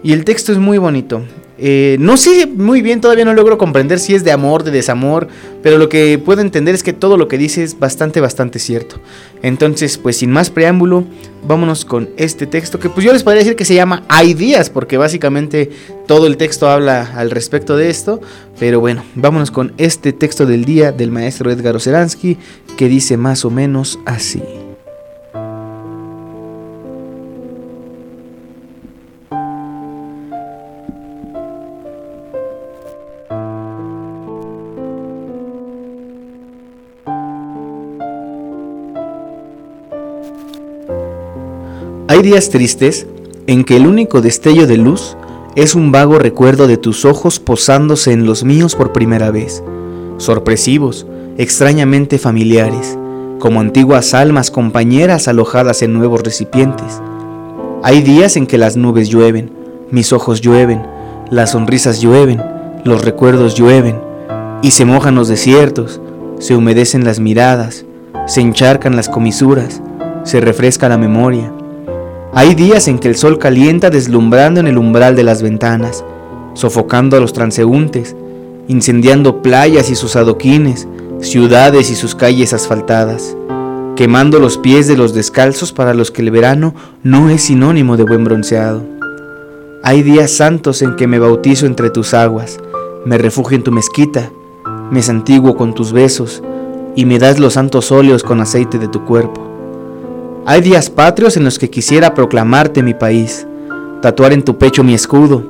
Y 0.02 0.12
el 0.12 0.24
texto 0.24 0.50
es 0.50 0.58
muy 0.58 0.78
bonito. 0.78 1.22
Eh, 1.60 1.96
no 1.98 2.16
sé 2.16 2.46
muy 2.46 2.82
bien, 2.82 3.00
todavía 3.00 3.24
no 3.24 3.34
logro 3.34 3.58
comprender 3.58 3.98
si 3.98 4.14
es 4.14 4.22
de 4.22 4.30
amor, 4.30 4.62
de 4.62 4.70
desamor, 4.70 5.26
pero 5.62 5.76
lo 5.76 5.88
que 5.88 6.16
puedo 6.18 6.40
entender 6.40 6.74
es 6.74 6.84
que 6.84 6.92
todo 6.92 7.16
lo 7.16 7.26
que 7.26 7.36
dice 7.36 7.64
es 7.64 7.78
bastante, 7.78 8.20
bastante 8.20 8.60
cierto. 8.60 9.00
Entonces, 9.42 9.98
pues 9.98 10.18
sin 10.18 10.30
más 10.30 10.50
preámbulo, 10.50 11.04
vámonos 11.46 11.84
con 11.84 12.10
este 12.16 12.46
texto 12.46 12.78
que 12.78 12.88
pues 12.88 13.04
yo 13.04 13.12
les 13.12 13.24
podría 13.24 13.42
decir 13.42 13.56
que 13.56 13.64
se 13.64 13.74
llama 13.74 14.04
días, 14.36 14.70
porque 14.70 14.98
básicamente 14.98 15.70
todo 16.06 16.26
el 16.26 16.36
texto 16.36 16.68
habla 16.68 17.12
al 17.14 17.30
respecto 17.30 17.76
de 17.76 17.90
esto, 17.90 18.20
pero 18.58 18.78
bueno, 18.78 19.02
vámonos 19.14 19.50
con 19.50 19.72
este 19.78 20.12
texto 20.12 20.46
del 20.46 20.64
día 20.64 20.92
del 20.92 21.10
maestro 21.10 21.50
Edgar 21.50 21.74
Oceransky 21.74 22.38
que 22.76 22.88
dice 22.88 23.16
más 23.16 23.44
o 23.44 23.50
menos 23.50 23.98
así. 24.06 24.42
Hay 42.18 42.24
días 42.24 42.50
tristes 42.50 43.06
en 43.46 43.62
que 43.62 43.76
el 43.76 43.86
único 43.86 44.20
destello 44.20 44.66
de 44.66 44.76
luz 44.76 45.16
es 45.54 45.76
un 45.76 45.92
vago 45.92 46.18
recuerdo 46.18 46.66
de 46.66 46.76
tus 46.76 47.04
ojos 47.04 47.38
posándose 47.38 48.10
en 48.10 48.26
los 48.26 48.42
míos 48.42 48.74
por 48.74 48.92
primera 48.92 49.30
vez, 49.30 49.62
sorpresivos, 50.16 51.06
extrañamente 51.36 52.18
familiares, 52.18 52.98
como 53.38 53.60
antiguas 53.60 54.14
almas 54.14 54.50
compañeras 54.50 55.28
alojadas 55.28 55.80
en 55.82 55.92
nuevos 55.92 56.20
recipientes. 56.24 57.00
Hay 57.84 58.02
días 58.02 58.36
en 58.36 58.48
que 58.48 58.58
las 58.58 58.76
nubes 58.76 59.10
llueven, 59.10 59.52
mis 59.92 60.12
ojos 60.12 60.40
llueven, 60.40 60.84
las 61.30 61.52
sonrisas 61.52 62.00
llueven, 62.00 62.42
los 62.82 63.04
recuerdos 63.04 63.54
llueven, 63.54 64.00
y 64.60 64.72
se 64.72 64.84
mojan 64.84 65.14
los 65.14 65.28
desiertos, 65.28 66.00
se 66.40 66.56
humedecen 66.56 67.04
las 67.04 67.20
miradas, 67.20 67.84
se 68.26 68.40
encharcan 68.40 68.96
las 68.96 69.08
comisuras, 69.08 69.80
se 70.24 70.40
refresca 70.40 70.88
la 70.88 70.98
memoria. 70.98 71.52
Hay 72.34 72.54
días 72.54 72.88
en 72.88 72.98
que 72.98 73.08
el 73.08 73.16
sol 73.16 73.38
calienta 73.38 73.88
deslumbrando 73.88 74.60
en 74.60 74.66
el 74.66 74.76
umbral 74.76 75.16
de 75.16 75.24
las 75.24 75.42
ventanas, 75.42 76.04
sofocando 76.52 77.16
a 77.16 77.20
los 77.20 77.32
transeúntes, 77.32 78.14
incendiando 78.68 79.40
playas 79.40 79.90
y 79.90 79.94
sus 79.94 80.14
adoquines, 80.14 80.86
ciudades 81.20 81.90
y 81.90 81.94
sus 81.96 82.14
calles 82.14 82.52
asfaltadas, 82.52 83.34
quemando 83.96 84.40
los 84.40 84.58
pies 84.58 84.86
de 84.86 84.96
los 84.96 85.14
descalzos 85.14 85.72
para 85.72 85.94
los 85.94 86.10
que 86.10 86.20
el 86.20 86.30
verano 86.30 86.74
no 87.02 87.30
es 87.30 87.44
sinónimo 87.44 87.96
de 87.96 88.04
buen 88.04 88.24
bronceado. 88.24 88.82
Hay 89.82 90.02
días 90.02 90.30
santos 90.30 90.82
en 90.82 90.96
que 90.96 91.06
me 91.06 91.18
bautizo 91.18 91.64
entre 91.64 91.88
tus 91.88 92.12
aguas, 92.12 92.60
me 93.06 93.16
refugio 93.16 93.56
en 93.56 93.64
tu 93.64 93.72
mezquita, 93.72 94.30
me 94.90 95.00
santiguo 95.02 95.56
con 95.56 95.74
tus 95.74 95.92
besos 95.92 96.42
y 96.94 97.06
me 97.06 97.18
das 97.18 97.38
los 97.38 97.54
santos 97.54 97.90
óleos 97.90 98.22
con 98.22 98.40
aceite 98.40 98.78
de 98.78 98.88
tu 98.88 99.04
cuerpo. 99.06 99.47
Hay 100.50 100.62
días 100.62 100.88
patrios 100.88 101.36
en 101.36 101.44
los 101.44 101.58
que 101.58 101.68
quisiera 101.68 102.14
proclamarte 102.14 102.82
mi 102.82 102.94
país, 102.94 103.46
tatuar 104.00 104.32
en 104.32 104.42
tu 104.42 104.56
pecho 104.56 104.82
mi 104.82 104.94
escudo, 104.94 105.42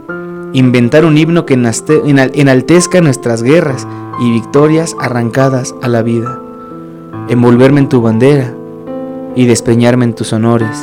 inventar 0.52 1.04
un 1.04 1.16
himno 1.16 1.46
que 1.46 1.54
enaltezca 1.54 3.00
nuestras 3.00 3.44
guerras 3.44 3.86
y 4.20 4.32
victorias 4.32 4.96
arrancadas 4.98 5.72
a 5.82 5.88
la 5.88 6.02
vida, 6.02 6.42
envolverme 7.28 7.78
en 7.78 7.88
tu 7.88 8.02
bandera 8.02 8.52
y 9.36 9.46
despeñarme 9.46 10.04
en 10.04 10.16
tus 10.16 10.32
honores. 10.32 10.76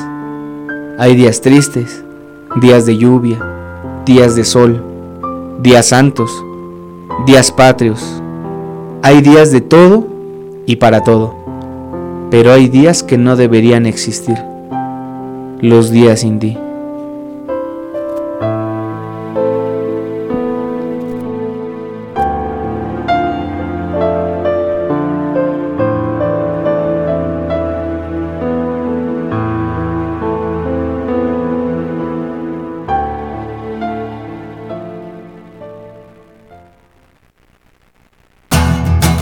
Hay 0.98 1.18
días 1.18 1.42
tristes, 1.42 2.06
días 2.62 2.86
de 2.86 2.96
lluvia, 2.96 3.38
días 4.06 4.38
de 4.38 4.46
sol, 4.46 4.82
días 5.62 5.88
santos, 5.88 6.32
días 7.26 7.52
patrios. 7.52 8.24
Hay 9.02 9.20
días 9.20 9.52
de 9.52 9.60
todo 9.60 10.08
y 10.66 10.78
para 10.78 11.04
todo, 11.04 11.36
pero 12.38 12.52
hay 12.52 12.68
días 12.68 13.02
que 13.02 13.18
no 13.18 13.38
deberían 13.38 13.86
existir, 13.86 14.38
los 15.62 15.90
días 15.90 16.20
sin 16.20 16.38
ti. 16.38 16.58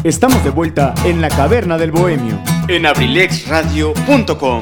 Estamos 0.04 0.44
de 0.44 0.50
vuelta 0.50 0.96
en 1.06 1.22
la 1.22 1.30
caverna 1.30 1.78
del 1.78 1.92
bohemio. 1.92 2.53
En 2.74 2.88
abrilexradio.com. 2.88 4.62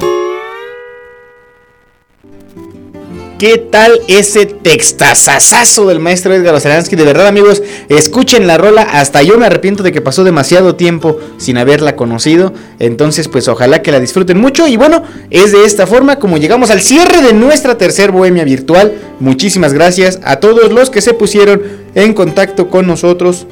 ¿Qué 3.38 3.56
tal 3.56 4.00
ese 4.06 4.44
textazazazo 4.44 5.86
del 5.86 5.98
maestro 5.98 6.34
Edgar 6.34 6.54
Oceransky? 6.54 6.94
De 6.94 7.06
verdad, 7.06 7.26
amigos, 7.26 7.62
escuchen 7.88 8.46
la 8.46 8.58
rola. 8.58 8.82
Hasta 8.82 9.22
yo 9.22 9.38
me 9.38 9.46
arrepiento 9.46 9.82
de 9.82 9.92
que 9.92 10.02
pasó 10.02 10.24
demasiado 10.24 10.74
tiempo 10.74 11.18
sin 11.38 11.56
haberla 11.56 11.96
conocido. 11.96 12.52
Entonces, 12.78 13.28
pues 13.28 13.48
ojalá 13.48 13.80
que 13.80 13.92
la 13.92 13.98
disfruten 13.98 14.38
mucho. 14.38 14.68
Y 14.68 14.76
bueno, 14.76 15.04
es 15.30 15.52
de 15.52 15.64
esta 15.64 15.86
forma 15.86 16.16
como 16.16 16.36
llegamos 16.36 16.70
al 16.70 16.82
cierre 16.82 17.22
de 17.22 17.32
nuestra 17.32 17.78
tercer 17.78 18.12
bohemia 18.12 18.44
virtual. 18.44 18.92
Muchísimas 19.20 19.72
gracias 19.72 20.20
a 20.22 20.36
todos 20.36 20.70
los 20.70 20.90
que 20.90 21.00
se 21.00 21.14
pusieron 21.14 21.62
en 21.94 22.12
contacto 22.12 22.68
con 22.68 22.86
nosotros 22.86 23.46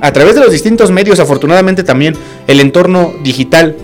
a 0.00 0.12
través 0.12 0.34
de 0.34 0.40
los 0.40 0.50
distintos 0.50 0.90
medios, 0.90 1.20
afortunadamente 1.20 1.84
también 1.84 2.16
el 2.48 2.58
entorno 2.58 3.14
digital 3.22 3.76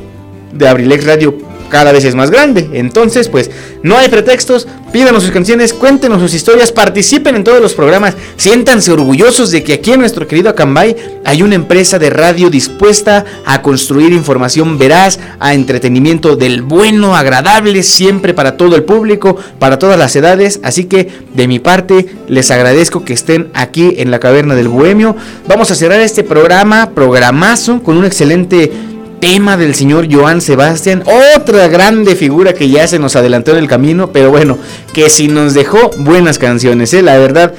de 0.56 0.68
Abrilex 0.68 1.04
Radio 1.04 1.36
cada 1.68 1.92
vez 1.92 2.04
es 2.04 2.14
más 2.14 2.30
grande. 2.30 2.70
Entonces, 2.72 3.28
pues 3.28 3.50
no 3.82 3.96
hay 3.96 4.08
pretextos, 4.08 4.66
pídanos 4.92 5.22
sus 5.22 5.32
canciones, 5.32 5.72
cuéntenos 5.72 6.20
sus 6.20 6.34
historias, 6.34 6.72
participen 6.72 7.36
en 7.36 7.44
todos 7.44 7.60
los 7.60 7.74
programas, 7.74 8.14
siéntanse 8.36 8.92
orgullosos 8.92 9.50
de 9.50 9.62
que 9.62 9.74
aquí 9.74 9.92
en 9.92 10.00
nuestro 10.00 10.26
querido 10.26 10.50
Acambay 10.50 10.96
hay 11.24 11.42
una 11.42 11.54
empresa 11.54 11.98
de 11.98 12.10
radio 12.10 12.50
dispuesta 12.50 13.24
a 13.44 13.62
construir 13.62 14.12
información 14.12 14.78
veraz, 14.78 15.18
a 15.38 15.54
entretenimiento 15.54 16.36
del 16.36 16.62
bueno, 16.62 17.16
agradable, 17.16 17.82
siempre 17.82 18.34
para 18.34 18.56
todo 18.56 18.76
el 18.76 18.84
público, 18.84 19.36
para 19.58 19.78
todas 19.78 19.98
las 19.98 20.14
edades. 20.16 20.60
Así 20.62 20.84
que 20.84 21.08
de 21.34 21.48
mi 21.48 21.58
parte 21.58 22.06
les 22.28 22.50
agradezco 22.50 23.04
que 23.04 23.12
estén 23.12 23.50
aquí 23.54 23.94
en 23.98 24.10
la 24.10 24.20
caverna 24.20 24.54
del 24.54 24.68
Bohemio. 24.68 25.16
Vamos 25.46 25.70
a 25.70 25.74
cerrar 25.74 26.00
este 26.00 26.24
programa, 26.24 26.90
programazo, 26.90 27.82
con 27.82 27.96
un 27.96 28.04
excelente 28.04 28.95
tema 29.20 29.56
del 29.56 29.74
señor 29.74 30.08
Joan 30.10 30.40
Sebastián, 30.40 31.02
otra 31.36 31.68
grande 31.68 32.16
figura 32.16 32.52
que 32.52 32.68
ya 32.68 32.86
se 32.86 32.98
nos 32.98 33.16
adelantó 33.16 33.52
en 33.52 33.58
el 33.58 33.68
camino, 33.68 34.10
pero 34.12 34.30
bueno, 34.30 34.58
que 34.92 35.08
si 35.08 35.28
nos 35.28 35.54
dejó 35.54 35.90
buenas 35.98 36.38
canciones, 36.38 36.92
¿eh? 36.94 37.02
la 37.02 37.18
verdad, 37.18 37.54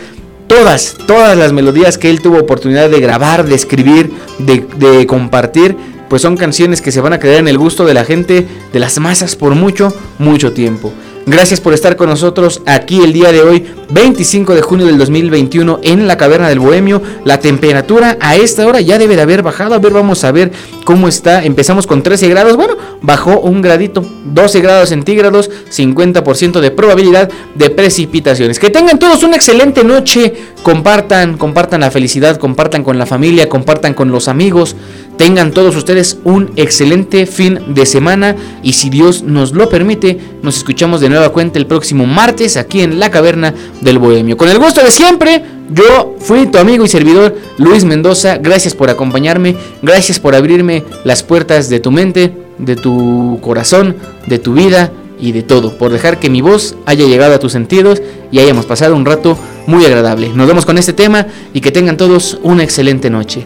todas, 0.47 0.95
todas 1.05 1.37
las 1.37 1.53
melodías 1.53 1.97
que 1.97 2.09
él 2.09 2.21
tuvo 2.21 2.39
oportunidad 2.39 2.89
de 2.89 2.99
grabar, 2.99 3.45
de 3.45 3.55
escribir, 3.55 4.11
de, 4.39 4.65
de 4.77 5.05
compartir, 5.07 5.75
pues 6.09 6.21
son 6.21 6.37
canciones 6.37 6.81
que 6.81 6.91
se 6.91 7.01
van 7.01 7.13
a 7.13 7.19
quedar 7.19 7.39
en 7.39 7.47
el 7.47 7.57
gusto 7.57 7.85
de 7.85 7.93
la 7.93 8.05
gente, 8.05 8.47
de 8.71 8.79
las 8.79 8.99
masas 8.99 9.35
por 9.35 9.55
mucho, 9.55 9.93
mucho 10.19 10.53
tiempo. 10.53 10.93
Gracias 11.27 11.59
por 11.59 11.73
estar 11.73 11.97
con 11.97 12.07
nosotros 12.07 12.61
aquí 12.65 13.03
el 13.03 13.11
día 13.11 13.33
de 13.33 13.41
hoy, 13.41 13.65
25 13.89 14.55
de 14.55 14.61
junio 14.61 14.85
del 14.85 14.97
2021, 14.97 15.81
en 15.83 16.07
la 16.07 16.15
Caverna 16.15 16.47
del 16.47 16.61
Bohemio. 16.61 17.01
La 17.25 17.41
temperatura 17.41 18.17
a 18.21 18.37
esta 18.37 18.65
hora 18.65 18.79
ya 18.79 18.97
debe 18.97 19.17
de 19.17 19.23
haber 19.23 19.43
bajado. 19.43 19.75
A 19.75 19.79
ver, 19.79 19.91
vamos 19.91 20.23
a 20.23 20.31
ver 20.31 20.53
cómo 20.85 21.09
está. 21.09 21.43
Empezamos 21.43 21.85
con 21.85 22.01
13 22.01 22.29
grados. 22.29 22.55
Bueno, 22.55 22.77
bajó 23.01 23.41
un 23.41 23.61
gradito, 23.61 24.05
12 24.23 24.61
grados 24.61 24.87
centígrados, 24.87 25.51
50% 25.69 26.61
de 26.61 26.71
probabilidad 26.71 27.29
de 27.55 27.71
precipitaciones. 27.71 28.57
Que 28.57 28.69
tengan 28.69 28.97
todos 28.97 29.21
una 29.23 29.35
excelente 29.35 29.83
noche. 29.83 30.33
Compartan, 30.63 31.37
compartan 31.37 31.81
la 31.81 31.91
felicidad, 31.91 32.37
compartan 32.37 32.85
con 32.85 32.97
la 32.97 33.05
familia, 33.05 33.49
compartan 33.49 33.93
con 33.93 34.11
los 34.13 34.29
amigos. 34.29 34.77
Tengan 35.17 35.51
todos 35.51 35.75
ustedes 35.75 36.19
un 36.23 36.51
excelente 36.57 37.25
fin 37.25 37.59
de 37.73 37.87
semana 37.87 38.35
y 38.61 38.73
si 38.73 38.91
Dios 38.91 39.23
nos 39.23 39.51
lo 39.51 39.67
permite, 39.67 40.19
nos 40.43 40.57
escuchamos 40.57 41.01
de 41.01 41.09
nueva 41.09 41.29
cuenta 41.29 41.57
el 41.57 41.65
próximo 41.65 42.05
martes 42.05 42.55
aquí 42.55 42.81
en 42.81 42.99
la 42.99 43.09
caverna 43.09 43.53
del 43.81 43.97
Bohemio. 43.97 44.37
Con 44.37 44.47
el 44.49 44.59
gusto 44.59 44.83
de 44.83 44.91
siempre, 44.91 45.43
yo 45.71 46.15
fui 46.19 46.45
tu 46.45 46.59
amigo 46.59 46.85
y 46.85 46.87
servidor 46.87 47.35
Luis 47.57 47.83
Mendoza. 47.83 48.37
Gracias 48.37 48.75
por 48.75 48.91
acompañarme, 48.91 49.55
gracias 49.81 50.19
por 50.19 50.35
abrirme 50.35 50.83
las 51.03 51.23
puertas 51.23 51.67
de 51.67 51.79
tu 51.79 51.89
mente, 51.89 52.31
de 52.59 52.75
tu 52.75 53.39
corazón, 53.41 53.95
de 54.27 54.37
tu 54.37 54.53
vida 54.53 54.91
y 55.19 55.31
de 55.31 55.41
todo, 55.41 55.79
por 55.79 55.91
dejar 55.91 56.19
que 56.19 56.29
mi 56.29 56.41
voz 56.41 56.75
haya 56.85 57.07
llegado 57.07 57.33
a 57.33 57.39
tus 57.39 57.53
sentidos 57.53 58.03
y 58.31 58.37
hayamos 58.37 58.67
pasado 58.67 58.95
un 58.95 59.05
rato 59.05 59.35
muy 59.65 59.83
agradable. 59.83 60.29
Nos 60.29 60.47
vemos 60.47 60.65
con 60.65 60.77
este 60.77 60.93
tema 60.93 61.25
y 61.55 61.61
que 61.61 61.71
tengan 61.71 61.97
todos 61.97 62.39
una 62.43 62.63
excelente 62.63 63.09
noche. 63.09 63.45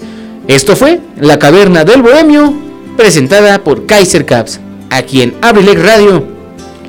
Esto 0.52 0.76
fue 0.76 0.99
La 1.15 1.40
Caverna 1.40 1.86
del 1.86 2.02
Bohemio, 2.02 2.53
presentada 2.98 3.64
por 3.64 3.86
Kaiser 3.86 4.26
Caps, 4.26 4.60
aquí 4.90 5.22
en 5.22 5.34
Abrilex 5.41 5.82
Radio, 5.82 6.28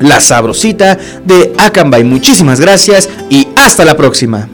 la 0.01 0.21
sabrosita 0.21 0.99
de 1.25 1.53
Acambay. 1.57 2.03
Muchísimas 2.03 2.59
gracias 2.59 3.09
y 3.31 3.47
hasta 3.55 3.85
la 3.85 3.97
próxima. 3.97 4.49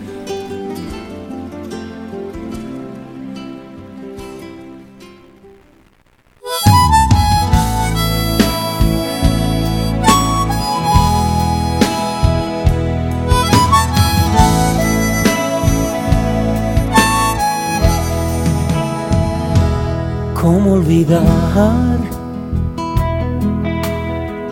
¿Cómo 20.40 20.74
olvidar 20.74 21.20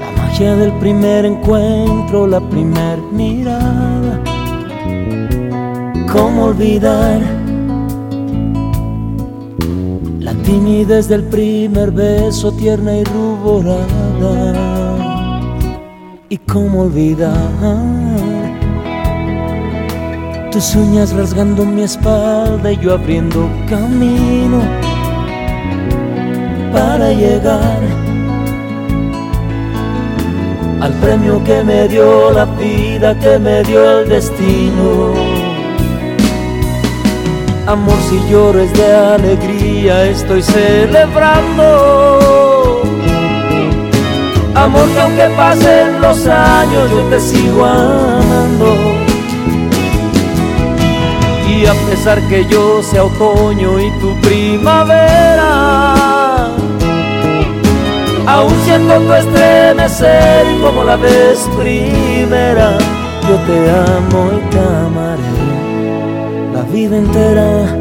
la 0.01 0.11
magia 0.17 0.57
del 0.57 0.73
primer 0.81 1.25
encuentro, 1.25 2.27
la 2.27 2.41
primer 2.41 2.99
mirada? 3.13 4.21
¿Cómo 6.13 6.47
olvidar 6.47 7.21
la 10.19 10.35
timidez 10.43 11.07
del 11.07 11.23
primer 11.23 11.93
beso, 11.93 12.51
tierna 12.51 12.97
y 12.97 13.05
ruborada? 13.05 14.55
¿Y 16.29 16.37
cómo 16.39 16.83
olvidar 16.83 17.37
tus 20.51 20.75
uñas 20.75 21.13
rasgando 21.13 21.65
mi 21.65 21.83
espalda 21.83 22.73
y 22.73 22.77
yo 22.79 22.93
abriendo 22.93 23.49
camino? 23.71 24.86
Para 26.77 27.09
llegar 27.13 27.81
al 30.81 30.93
premio 31.01 31.43
que 31.43 31.65
me 31.65 31.89
dio 31.89 32.31
la 32.33 32.45
vida, 32.45 33.19
que 33.19 33.39
me 33.39 33.63
dio 33.63 34.01
el 34.01 34.09
destino. 34.09 35.15
Amor, 37.67 37.99
si 38.09 38.21
lloro 38.31 38.61
es 38.61 38.73
de 38.75 38.93
alegría, 38.95 40.05
estoy 40.05 40.43
celebrando. 40.43 41.65
Amor, 44.55 44.87
que 44.93 45.01
aunque 45.01 45.29
pasen 45.37 46.01
los 46.01 46.27
años, 46.27 46.91
yo 46.91 47.01
te 47.11 47.19
sigo 47.21 47.65
amando. 47.65 48.69
Y 51.49 51.67
a 51.67 51.75
pesar 51.89 52.21
que 52.29 52.45
yo 52.47 52.83
sea 52.83 53.05
otoño 53.05 53.81
y 53.81 53.91
tu 53.99 54.15
primavera, 54.21 55.96
aún 58.27 58.53
siento 58.65 59.01
tu 59.01 59.13
estremecer 59.13 60.47
como 60.63 60.85
la 60.85 60.97
vez 60.97 61.49
primera, 61.57 62.77
yo 63.29 63.37
te 63.47 63.71
amo 63.71 64.31
y 64.37 64.51
te 64.51 64.59
amaré. 64.59 65.23
La 66.55 66.63
vida 66.63 66.97
entera 66.97 67.77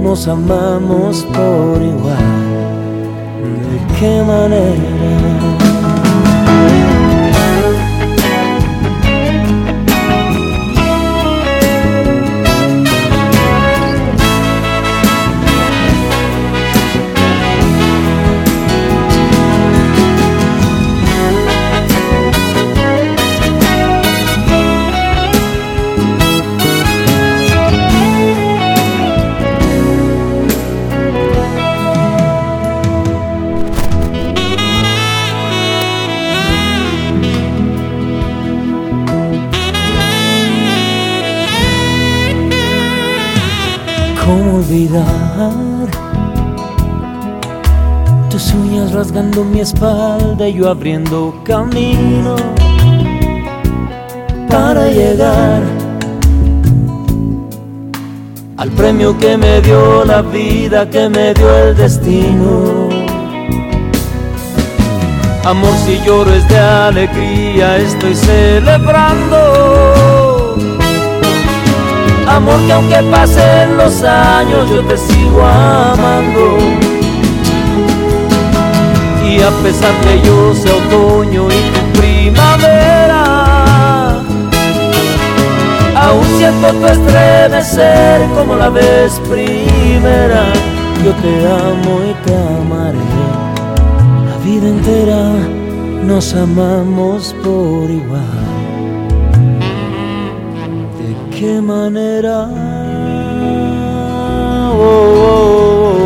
nos 0.00 0.26
amamos 0.28 1.24
por 1.34 1.82
igual. 1.82 2.42
¿De 3.42 3.94
qué 3.98 4.22
manera? 4.26 5.71
¿Cómo 44.24 44.58
olvidar 44.58 45.88
tus 48.30 48.54
uñas 48.54 48.92
rasgando 48.92 49.44
mi 49.44 49.60
espalda 49.60 50.48
y 50.48 50.54
yo 50.54 50.70
abriendo 50.70 51.34
camino 51.44 52.36
para 54.48 54.86
llegar 54.86 55.62
al 58.58 58.70
premio 58.70 59.18
que 59.18 59.36
me 59.36 59.60
dio 59.60 60.04
la 60.04 60.22
vida, 60.22 60.88
que 60.88 61.08
me 61.08 61.34
dio 61.34 61.58
el 61.58 61.76
destino? 61.76 62.88
Amor, 65.44 65.74
si 65.84 65.98
lloro 66.06 66.32
es 66.32 66.46
de 66.48 66.58
alegría, 66.58 67.78
estoy 67.78 68.14
celebrando. 68.14 70.01
Amor 72.26 72.60
que 72.66 72.72
aunque 72.72 73.02
pasen 73.10 73.76
los 73.76 74.02
años 74.02 74.70
yo 74.70 74.82
te 74.84 74.96
sigo 74.96 75.44
amando. 75.44 76.58
Y 79.24 79.40
a 79.40 79.50
pesar 79.62 79.94
que 80.02 80.20
yo 80.20 80.54
sea 80.54 80.74
otoño 80.74 81.48
y 81.48 81.60
tu 81.72 82.00
primavera 82.00 83.32
Aún 86.02 86.24
siento 86.36 86.72
tu 86.74 86.86
estremecer 86.86 88.28
como 88.34 88.56
la 88.56 88.68
vez 88.68 89.20
primera. 89.30 90.52
Yo 91.04 91.12
te 91.14 91.46
amo 91.46 92.00
y 92.10 92.14
te 92.24 92.34
amaré. 92.36 92.98
La 94.28 94.36
vida 94.44 94.68
entera 94.68 95.22
nos 96.04 96.34
amamos 96.34 97.34
por 97.42 97.90
igual 97.90 98.41
qué 101.42 101.60
manera. 101.60 102.46
Oh, 104.74 104.76
oh, 105.26 105.98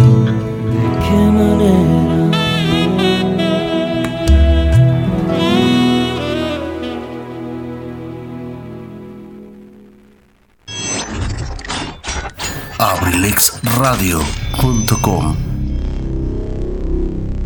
oh, 0.00 0.24
¿De 0.72 0.84
qué 1.04 1.20
manera? 1.38 1.94
abrilexradio.com 12.78 15.43